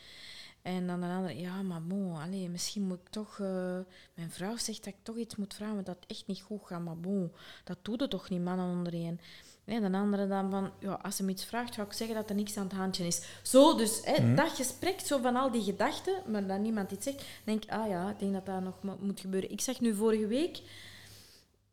En 0.66 0.86
dan 0.86 1.00
de 1.00 1.06
andere, 1.06 1.38
ja, 1.40 1.62
maar 1.62 1.82
bon, 1.82 2.16
allee, 2.16 2.48
misschien 2.48 2.82
moet 2.82 2.98
ik 3.04 3.08
toch... 3.10 3.38
eh, 3.40 3.78
mijn 4.14 4.30
vrouw 4.30 4.56
zegt 4.56 4.84
dat 4.84 4.94
ik 4.94 5.00
toch 5.02 5.16
iets 5.16 5.36
moet 5.36 5.54
vragen, 5.54 5.74
maar 5.74 5.84
dat 5.84 5.96
het 6.00 6.10
echt 6.10 6.26
niet 6.26 6.40
goed 6.40 6.60
gaat. 6.64 6.80
Maar 6.84 6.96
bon, 6.98 7.32
dat 7.64 7.76
doet 7.82 8.00
het 8.00 8.10
toch 8.10 8.28
niet, 8.30 8.42
mannen 8.44 8.66
ondereen. 8.70 9.20
En 9.64 9.92
de 9.92 9.98
andere 9.98 10.26
dan 10.28 10.50
van, 10.50 10.70
ja, 10.80 10.92
als 11.02 11.16
ze 11.16 11.22
me 11.24 11.30
iets 11.30 11.44
vraagt, 11.44 11.74
ga 11.74 11.82
ik 11.82 11.92
zeggen 11.92 12.16
dat 12.16 12.28
er 12.30 12.34
niks 12.36 12.56
aan 12.56 12.64
het 12.64 12.72
handje 12.72 13.06
is. 13.06 13.22
Zo, 13.42 13.76
dus 13.76 14.00
hè, 14.04 14.34
dat 14.34 14.48
gesprek, 14.50 15.00
zo 15.00 15.18
van 15.18 15.36
al 15.36 15.50
die 15.50 15.62
gedachten, 15.62 16.14
maar 16.26 16.46
dat 16.46 16.58
niemand 16.60 16.90
iets 16.90 17.04
zegt, 17.04 17.24
denk 17.44 17.64
ik, 17.64 17.70
ah 17.70 17.88
ja, 17.88 18.10
ik 18.10 18.18
denk 18.18 18.32
dat 18.32 18.46
dat 18.46 18.62
nog 18.62 18.82
mo- 18.82 18.98
moet 19.00 19.20
gebeuren. 19.20 19.50
Ik 19.50 19.60
zag 19.60 19.80
nu 19.80 19.94
vorige 19.94 20.26
week 20.26 20.60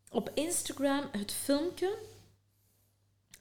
op 0.09 0.31
Instagram 0.33 1.03
het 1.11 1.31
filmpje 1.31 1.97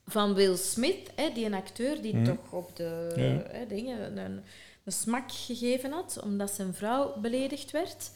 van 0.06 0.34
Will 0.34 0.56
Smith, 0.56 1.10
hè, 1.14 1.30
die 1.34 1.44
een 1.44 1.54
acteur 1.54 2.02
die 2.02 2.22
toch 2.22 2.52
op 2.52 2.76
de 2.76 3.12
Ja. 3.16 3.22
hè, 3.56 3.66
dingen 3.66 4.16
een, 4.18 4.42
een 4.84 4.92
smak 4.92 5.32
gegeven 5.32 5.92
had, 5.92 6.20
omdat 6.22 6.50
zijn 6.50 6.74
vrouw 6.74 7.20
beledigd 7.20 7.70
werd. 7.70 8.10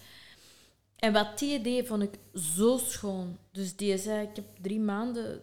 En 0.97 1.13
wat 1.13 1.39
die 1.39 1.61
deed, 1.61 1.87
vond 1.87 2.03
ik 2.03 2.19
zo 2.35 2.79
schoon. 2.79 3.39
Dus 3.51 3.77
die 3.77 3.99
zei, 3.99 4.29
ik 4.29 4.37
heb 4.37 4.45
drie 4.61 4.81
maanden 4.81 5.41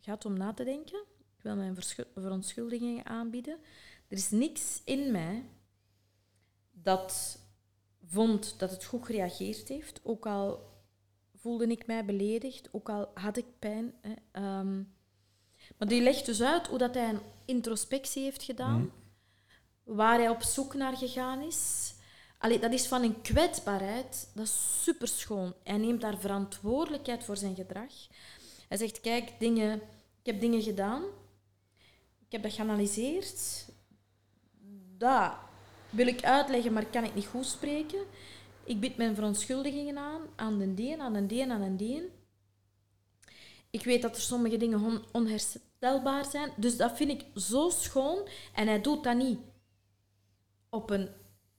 gehad 0.00 0.24
om 0.24 0.36
na 0.36 0.52
te 0.52 0.64
denken. 0.64 0.98
Ik 1.36 1.42
wil 1.42 1.56
mijn 1.56 1.76
verontschuldigingen 2.14 3.06
aanbieden. 3.06 3.58
Er 4.08 4.16
is 4.16 4.30
niks 4.30 4.80
in 4.84 5.10
mij 5.10 5.44
dat 6.70 7.38
vond 8.06 8.58
dat 8.58 8.70
het 8.70 8.84
goed 8.84 9.06
gereageerd 9.06 9.68
heeft. 9.68 10.00
Ook 10.02 10.26
al 10.26 10.68
voelde 11.36 11.66
ik 11.66 11.86
mij 11.86 12.04
beledigd, 12.04 12.68
ook 12.72 12.88
al 12.88 13.10
had 13.14 13.36
ik 13.36 13.46
pijn. 13.58 13.94
Hè. 14.00 14.12
Ehm, 14.30 14.82
maar 15.78 15.88
die 15.88 16.02
legt 16.02 16.26
dus 16.26 16.42
uit 16.42 16.66
hoe 16.66 16.78
dat 16.78 16.94
hij 16.94 17.08
een 17.08 17.20
introspectie 17.44 18.22
heeft 18.22 18.42
gedaan, 18.42 18.92
waar 19.94 20.18
hij 20.18 20.28
op 20.28 20.42
zoek 20.42 20.74
naar 20.74 20.96
gegaan 20.96 21.40
is. 21.42 21.92
Allee, 22.38 22.58
dat 22.58 22.72
is 22.72 22.86
van 22.86 23.02
een 23.02 23.20
kwetsbaarheid, 23.20 24.28
dat 24.34 24.44
is 24.46 24.82
superschoon. 24.82 25.54
Hij 25.64 25.76
neemt 25.76 26.00
daar 26.00 26.18
verantwoordelijkheid 26.18 27.24
voor 27.24 27.36
zijn 27.36 27.54
gedrag. 27.54 27.92
Hij 28.68 28.78
zegt, 28.78 29.00
kijk, 29.00 29.32
dingen, 29.38 29.74
ik 30.22 30.26
heb 30.32 30.40
dingen 30.40 30.62
gedaan, 30.62 31.02
ik 32.26 32.32
heb 32.32 32.42
dat 32.42 32.52
geanalyseerd, 32.52 33.66
dat 34.96 35.32
wil 35.90 36.06
ik 36.06 36.24
uitleggen, 36.24 36.72
maar 36.72 36.86
kan 36.86 37.04
ik 37.04 37.14
niet 37.14 37.26
goed 37.26 37.46
spreken. 37.46 38.00
Ik 38.64 38.80
bied 38.80 38.96
mijn 38.96 39.14
verontschuldigingen 39.14 39.98
aan, 39.98 40.20
aan 40.36 40.58
den 40.58 40.74
deen, 40.74 41.00
aan 41.00 41.12
den 41.12 41.26
deen, 41.26 41.50
aan 41.50 41.60
den 41.60 41.76
deen. 41.76 42.08
Ik 43.70 43.84
weet 43.84 44.02
dat 44.02 44.16
er 44.16 44.22
sommige 44.22 44.56
dingen 44.56 44.84
on- 44.84 45.04
onherstelbaar 45.12 46.24
zijn, 46.24 46.52
dus 46.56 46.76
dat 46.76 46.96
vind 46.96 47.10
ik 47.10 47.24
zo 47.42 47.70
schoon. 47.70 48.28
En 48.54 48.66
hij 48.66 48.80
doet 48.80 49.04
dat 49.04 49.16
niet 49.16 49.38
op 50.70 50.90
een 50.90 51.08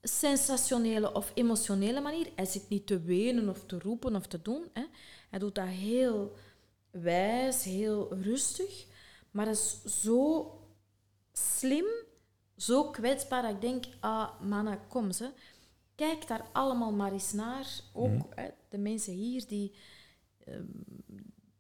sensationele 0.02 1.14
of 1.14 1.32
emotionele 1.34 2.02
manier. 2.02 2.32
Hij 2.36 2.46
zit 2.46 2.70
niet 2.70 2.88
te 2.88 3.02
wenen 3.02 3.50
of 3.50 3.66
te 3.66 3.80
roepen 3.80 4.16
of 4.16 4.28
te 4.28 4.42
doen. 4.42 4.64
Hè. 4.74 4.86
Hij 5.30 5.40
doet 5.40 5.56
dat 5.56 5.68
heel 5.68 6.36
wijs, 6.92 7.64
heel 7.64 8.16
rustig. 8.16 8.86
Maar 9.32 9.46
dat 9.46 9.56
is 9.56 10.02
zo 10.02 10.52
slim, 11.32 11.86
zo 12.58 12.90
kwetsbaar 12.90 13.42
dat 13.42 13.52
ik 13.52 13.62
denk, 13.62 13.86
ah, 14.00 14.42
mannen, 14.42 14.88
kom 14.88 15.12
ze. 15.12 15.30
Kijk 15.96 16.28
daar 16.28 16.50
allemaal 16.52 16.92
maar 16.92 17.12
eens 17.12 17.34
naar. 17.34 17.68
Ook 17.94 18.36
hè, 18.36 18.48
de 18.70 18.78
mensen 18.78 19.14
hier 19.14 19.48
die, 19.48 19.76
ehm, 20.46 20.66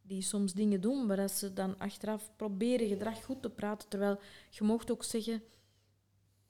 die 0.01 0.21
soms 0.21 0.53
dingen 0.53 0.81
doen, 0.81 1.07
waar 1.07 1.17
dat 1.17 1.31
ze 1.31 1.53
dan 1.53 1.77
achteraf 1.77 2.31
proberen 2.35 2.87
gedrag 2.87 3.23
goed 3.23 3.41
te 3.41 3.49
praten. 3.49 3.89
Terwijl 3.89 4.19
je 4.49 4.63
mocht 4.63 4.91
ook 4.91 5.03
zeggen, 5.03 5.43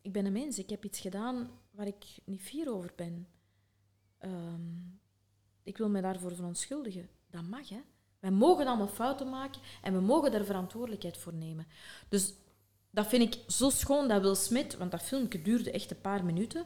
ik 0.02 0.12
ben 0.12 0.26
een 0.26 0.32
mens, 0.32 0.60
ik 0.60 0.70
heb 0.70 0.86
iets 0.86 1.00
gedaan 1.00 1.50
waar 1.72 1.88
ik 1.88 2.06
niet 2.24 2.42
fier 2.42 2.74
over 2.74 2.94
ben. 2.96 3.28
Ehm, 4.18 4.78
ik 5.64 5.78
wil 5.78 5.90
me 5.90 6.02
daarvoor 6.02 6.36
verontschuldigen. 6.36 7.10
Dat 7.30 7.44
mag, 7.44 7.70
hè. 7.70 7.82
Wij 8.20 8.32
mogen 8.32 8.68
allemaal 8.68 8.88
fouten 8.88 9.30
maken 9.30 9.62
en 9.82 9.94
we 9.94 10.00
mogen 10.00 10.32
daar 10.32 10.46
verantwoordelijkheid 10.46 11.18
voor 11.18 11.34
nemen. 11.34 11.68
Dus 12.10 12.34
dat 12.90 13.08
vind 13.08 13.36
ik 13.36 13.52
zo 13.52 13.70
schoon 13.70 14.08
dat 14.08 14.22
Will 14.22 14.36
Smith, 14.36 14.78
want 14.78 14.92
dat 14.92 15.02
filmpje 15.02 15.42
duurde 15.42 15.72
echt 15.72 15.92
een 15.92 16.02
paar 16.02 16.26
minuten, 16.26 16.66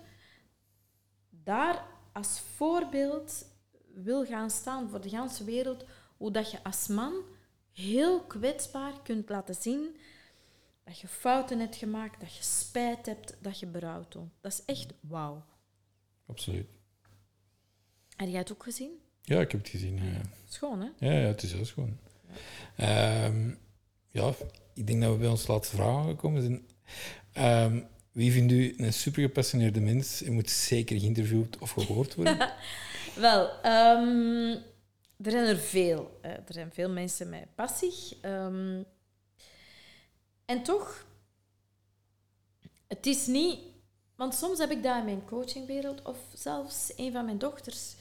daar 1.29 1.87
als 2.13 2.39
voorbeeld 2.39 3.45
wil 3.93 4.25
gaan 4.25 4.49
staan 4.49 4.89
voor 4.89 5.01
de 5.01 5.09
hele 5.09 5.43
wereld, 5.45 5.85
hoe 6.17 6.31
dat 6.31 6.51
je 6.51 6.63
als 6.63 6.87
man 6.87 7.13
heel 7.71 8.21
kwetsbaar 8.21 9.01
kunt 9.03 9.29
laten 9.29 9.55
zien 9.55 9.95
dat 10.85 10.99
je 10.99 11.07
fouten 11.07 11.59
hebt 11.59 11.75
gemaakt, 11.75 12.19
dat 12.19 12.35
je 12.35 12.43
spijt 12.43 13.05
hebt, 13.05 13.35
dat 13.41 13.59
je 13.59 13.65
berouw 13.65 14.05
toont. 14.07 14.31
Dat 14.41 14.51
is 14.51 14.61
echt 14.65 14.93
wauw. 14.99 15.45
Absoluut. 16.27 16.67
Heb 18.15 18.29
jij 18.29 18.39
het 18.39 18.51
ook 18.51 18.63
gezien? 18.63 18.91
Ja, 19.21 19.39
ik 19.39 19.51
heb 19.51 19.61
het 19.61 19.69
gezien. 19.69 19.95
Ja, 19.95 20.21
Schoon, 20.47 20.81
hè? 20.81 21.07
ja, 21.07 21.11
ja 21.19 21.27
het 21.27 21.43
is 21.43 21.51
heel 21.53 21.65
schoon. 21.65 21.97
Ehm, 22.75 23.49
ja, 24.07 24.33
ik 24.73 24.87
denk 24.87 25.01
dat 25.01 25.11
we 25.11 25.17
bij 25.17 25.27
ons 25.27 25.47
laatste 25.47 25.75
vraag 25.75 25.95
aangekomen 25.95 26.41
zijn. 26.41 26.67
Ehm, 27.33 27.81
wie 28.11 28.31
vindt 28.31 28.51
u 28.51 28.73
een 28.77 28.93
super 28.93 29.21
gepassioneerde 29.21 29.79
mens 29.79 30.21
en 30.23 30.33
moet 30.33 30.49
zeker 30.49 30.99
geïnterviewd 30.99 31.57
of 31.57 31.71
gehoord 31.71 32.15
worden? 32.15 32.37
Wel, 33.15 33.61
ehm, 33.61 34.57
er 35.21 35.31
zijn 35.31 35.45
er 35.47 35.57
veel. 35.57 36.19
hè. 36.21 36.29
er 36.29 36.53
zijn 36.53 36.71
veel 36.71 36.89
mensen 36.89 37.29
met 37.29 37.55
passie. 37.55 38.17
En 40.45 40.63
toch, 40.63 41.05
het 42.87 43.05
is 43.05 43.27
niet... 43.27 43.59
Want 44.15 44.35
soms 44.35 44.57
heb 44.57 44.71
ik 44.71 44.83
dat 44.83 44.97
in 44.97 45.05
mijn 45.05 45.25
coachingwereld, 45.25 46.01
of 46.01 46.17
zelfs 46.33 46.93
een 46.95 47.11
van 47.11 47.25
mijn 47.25 47.37
dochters, 47.37 47.95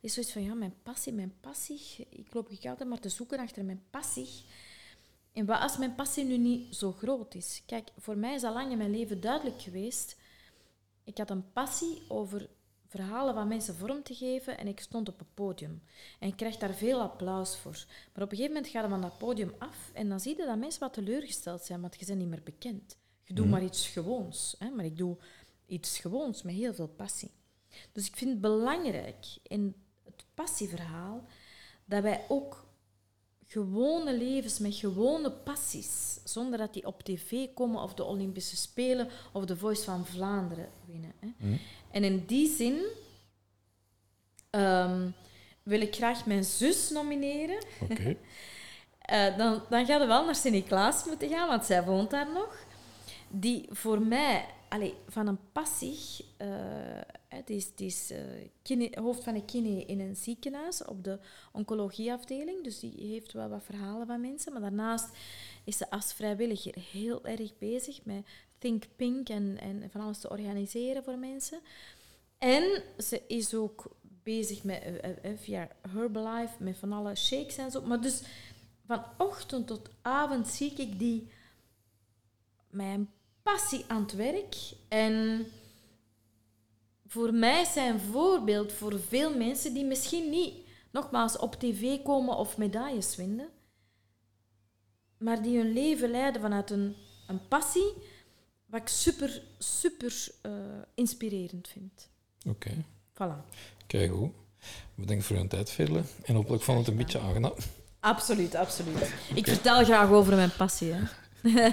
die 0.00 0.10
zoiets 0.10 0.32
van, 0.32 0.42
ja, 0.42 0.54
mijn 0.54 0.74
passie, 0.82 1.12
mijn 1.12 1.34
passie. 1.40 2.06
Ik 2.10 2.34
loop 2.34 2.48
ik 2.48 2.66
altijd 2.66 2.88
maar 2.88 3.00
te 3.00 3.08
zoeken 3.08 3.38
achter 3.38 3.64
mijn 3.64 3.84
passie. 3.90 4.28
En 5.32 5.46
wat 5.46 5.60
als 5.60 5.76
mijn 5.76 5.94
passie 5.94 6.24
nu 6.24 6.36
niet 6.36 6.76
zo 6.76 6.92
groot 6.92 7.34
is? 7.34 7.62
Kijk, 7.66 7.88
voor 7.96 8.16
mij 8.16 8.34
is 8.34 8.42
al 8.42 8.52
lang 8.52 8.70
in 8.70 8.78
mijn 8.78 8.90
leven 8.90 9.20
duidelijk 9.20 9.62
geweest. 9.62 10.16
Ik 11.04 11.18
had 11.18 11.30
een 11.30 11.52
passie 11.52 12.02
over 12.08 12.48
verhalen 12.88 13.34
van 13.34 13.48
mensen 13.48 13.74
vorm 13.74 14.02
te 14.02 14.14
geven 14.14 14.58
en 14.58 14.66
ik 14.66 14.80
stond 14.80 15.08
op 15.08 15.20
een 15.20 15.34
podium. 15.34 15.82
En 16.18 16.28
ik 16.28 16.36
kreeg 16.36 16.56
daar 16.56 16.74
veel 16.74 17.00
applaus 17.00 17.56
voor. 17.56 17.84
Maar 18.14 18.24
op 18.24 18.30
een 18.30 18.36
gegeven 18.36 18.52
moment 18.54 18.72
ga 18.72 18.82
je 18.82 18.88
van 18.88 19.00
dat 19.00 19.18
podium 19.18 19.54
af 19.58 19.90
en 19.94 20.08
dan 20.08 20.20
zie 20.20 20.36
je 20.36 20.44
dat 20.46 20.58
mensen 20.58 20.80
wat 20.80 20.92
teleurgesteld 20.92 21.62
zijn, 21.62 21.80
want 21.80 21.96
je 22.00 22.06
bent 22.06 22.18
niet 22.18 22.28
meer 22.28 22.42
bekend. 22.42 22.96
Je 23.24 23.34
doet 23.34 23.48
maar 23.48 23.62
iets 23.62 23.88
gewoons. 23.88 24.56
Hè? 24.58 24.70
Maar 24.70 24.84
ik 24.84 24.96
doe 24.96 25.16
iets 25.66 25.98
gewoons 25.98 26.42
met 26.42 26.54
heel 26.54 26.74
veel 26.74 26.88
passie. 26.88 27.30
Dus 27.92 28.06
ik 28.06 28.16
vind 28.16 28.30
het 28.30 28.40
belangrijk 28.40 29.26
in 29.42 29.74
het 30.04 30.24
passieverhaal 30.34 31.24
dat 31.84 32.02
wij 32.02 32.24
ook 32.28 32.66
gewone 33.46 34.16
levens 34.16 34.58
met 34.58 34.74
gewone 34.74 35.30
passies, 35.30 36.20
zonder 36.24 36.58
dat 36.58 36.72
die 36.72 36.86
op 36.86 37.02
tv 37.02 37.46
komen 37.54 37.82
of 37.82 37.94
de 37.94 38.04
Olympische 38.04 38.56
Spelen 38.56 39.08
of 39.32 39.44
de 39.44 39.56
Voice 39.56 39.84
van 39.84 40.06
Vlaanderen 40.06 40.68
winnen. 40.86 41.12
Hè. 41.18 41.58
En 41.90 42.04
in 42.04 42.24
die 42.26 42.48
zin 42.56 42.84
ehm, 44.50 45.08
wil 45.62 45.80
ik 45.80 45.94
graag 45.94 46.26
mijn 46.26 46.44
zus 46.44 46.90
nomineren. 46.90 47.64
Oké. 47.90 48.16
Eh, 49.08 49.36
dan, 49.36 49.62
dan 49.70 49.86
gaat 49.86 50.00
er 50.00 50.06
wel 50.06 50.24
naar 50.24 50.34
Sint-Niklaas 50.34 51.04
moeten 51.04 51.28
gaan, 51.28 51.48
want 51.48 51.64
zij 51.64 51.84
woont 51.84 52.10
daar 52.10 52.32
nog. 52.32 52.66
Die 53.28 53.66
voor 53.70 54.00
mij, 54.02 54.44
allee, 54.68 54.94
van 55.06 55.26
een 55.26 55.38
passie, 55.52 55.98
eh, 56.36 56.48
hè, 57.28 57.38
die 57.44 57.56
is, 57.56 57.74
die 57.74 57.86
is 57.86 58.10
eh, 58.10 58.20
kine- 58.62 58.90
hoofd 59.00 59.24
van 59.24 59.34
een 59.34 59.44
kine 59.44 59.84
in 59.84 60.00
een 60.00 60.16
ziekenhuis 60.16 60.84
op 60.84 61.04
de 61.04 61.18
oncologieafdeling. 61.52 62.64
Dus 62.64 62.80
die 62.80 62.94
heeft 63.06 63.32
wel 63.32 63.48
wat 63.48 63.62
verhalen 63.64 64.06
van 64.06 64.20
mensen. 64.20 64.52
Maar 64.52 64.62
daarnaast 64.62 65.08
is 65.64 65.76
ze 65.76 65.90
als 65.90 66.12
vrijwilliger 66.12 66.74
heel 66.92 67.24
erg 67.26 67.58
bezig 67.58 68.04
met 68.04 68.26
Think 68.58 68.84
Pink 68.96 69.28
en, 69.28 69.58
en 69.60 69.90
van 69.90 70.00
alles 70.00 70.18
te 70.18 70.30
organiseren 70.30 71.04
voor 71.04 71.18
mensen. 71.18 71.60
En 72.38 72.82
ze 72.98 73.22
is 73.26 73.54
ook 73.54 73.96
bezig 74.22 74.64
met, 74.64 74.82
eh, 74.82 75.04
eh, 75.04 75.16
eh, 75.22 75.38
via 75.38 75.68
Herbalife 75.88 76.54
met 76.62 76.76
van 76.76 76.92
alle 76.92 77.14
shakes 77.14 77.56
en 77.56 77.70
zo. 77.70 77.82
Maar 77.82 78.00
dus 78.00 78.22
van 78.86 79.04
ochtend 79.18 79.66
tot 79.66 79.90
avond 80.02 80.48
zie 80.48 80.72
ik 80.76 80.98
die 80.98 81.30
een 82.70 83.10
passie 83.42 83.84
aan 83.88 84.02
het 84.02 84.14
werk. 84.14 84.56
En 84.88 85.46
voor 87.06 87.34
mij 87.34 87.64
zijn 87.64 88.00
voorbeeld 88.00 88.72
voor 88.72 89.00
veel 89.00 89.36
mensen 89.36 89.74
die 89.74 89.84
misschien 89.84 90.30
niet 90.30 90.54
nogmaals 90.90 91.38
op 91.38 91.54
tv 91.54 92.02
komen 92.02 92.36
of 92.36 92.56
medailles 92.56 93.16
winnen, 93.16 93.48
maar 95.18 95.42
die 95.42 95.58
hun 95.58 95.72
leven 95.72 96.10
leiden 96.10 96.40
vanuit 96.40 96.70
een, 96.70 96.96
een 97.26 97.48
passie, 97.48 97.92
wat 98.68 98.80
ik 98.80 98.88
super, 98.88 99.42
super 99.58 100.28
uh, 100.46 100.52
inspirerend 100.94 101.68
vind. 101.68 102.08
Oké. 102.46 102.70
Okay. 102.70 102.84
Voilà. 103.12 103.56
Kijk 103.86 104.10
hoe. 104.10 104.30
Bedankt 104.94 105.24
voor 105.24 105.36
uw 105.36 105.46
tijd, 105.46 105.70
Veerle. 105.70 106.02
En 106.24 106.34
hopelijk 106.34 106.62
vond 106.62 106.78
het 106.78 106.88
een 106.88 106.96
beetje 106.96 107.20
aangenaam. 107.20 107.54
Absoluut, 108.00 108.54
absoluut. 108.54 109.12
Ik 109.34 109.46
vertel 109.46 109.84
graag 109.84 110.10
over 110.10 110.36
mijn 110.36 110.52
passie. 110.56 110.92
Hè. 110.92 111.00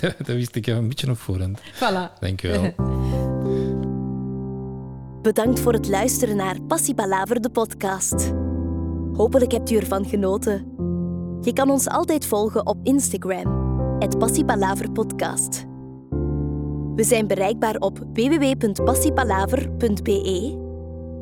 dat, 0.00 0.16
dat 0.18 0.26
wist 0.26 0.54
ik 0.54 0.66
een 0.66 0.88
beetje 0.88 1.10
op 1.10 1.18
voorhand. 1.18 1.60
Voilà. 1.60 2.18
Dank 2.20 2.40
je 2.40 2.48
wel. 2.48 2.74
Bedankt 5.22 5.60
voor 5.60 5.72
het 5.72 5.88
luisteren 5.88 6.36
naar 6.36 6.62
Passie 6.62 6.94
Palaver, 6.94 7.40
de 7.40 7.50
podcast. 7.50 8.32
Hopelijk 9.12 9.52
hebt 9.52 9.70
u 9.70 9.76
ervan 9.76 10.08
genoten. 10.08 10.76
Je 11.40 11.52
kan 11.52 11.70
ons 11.70 11.88
altijd 11.88 12.26
volgen 12.26 12.66
op 12.66 12.78
Instagram, 12.82 13.98
het 13.98 14.18
Passiepalaver-podcast. 14.18 15.67
We 16.98 17.04
zijn 17.04 17.26
bereikbaar 17.26 17.76
op 17.76 17.98
www.passiepalaver.be. 18.12 20.66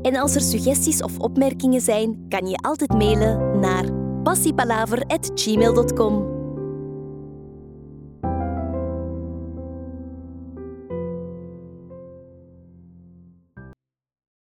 En 0.02 0.16
als 0.16 0.34
er 0.34 0.40
suggesties 0.40 1.02
of 1.02 1.18
opmerkingen 1.18 1.80
zijn, 1.80 2.24
kan 2.28 2.48
je 2.48 2.56
altijd 2.56 2.92
mailen 2.92 3.60
naar 3.60 3.84
passiepalaver.gmail.com. 4.22 6.35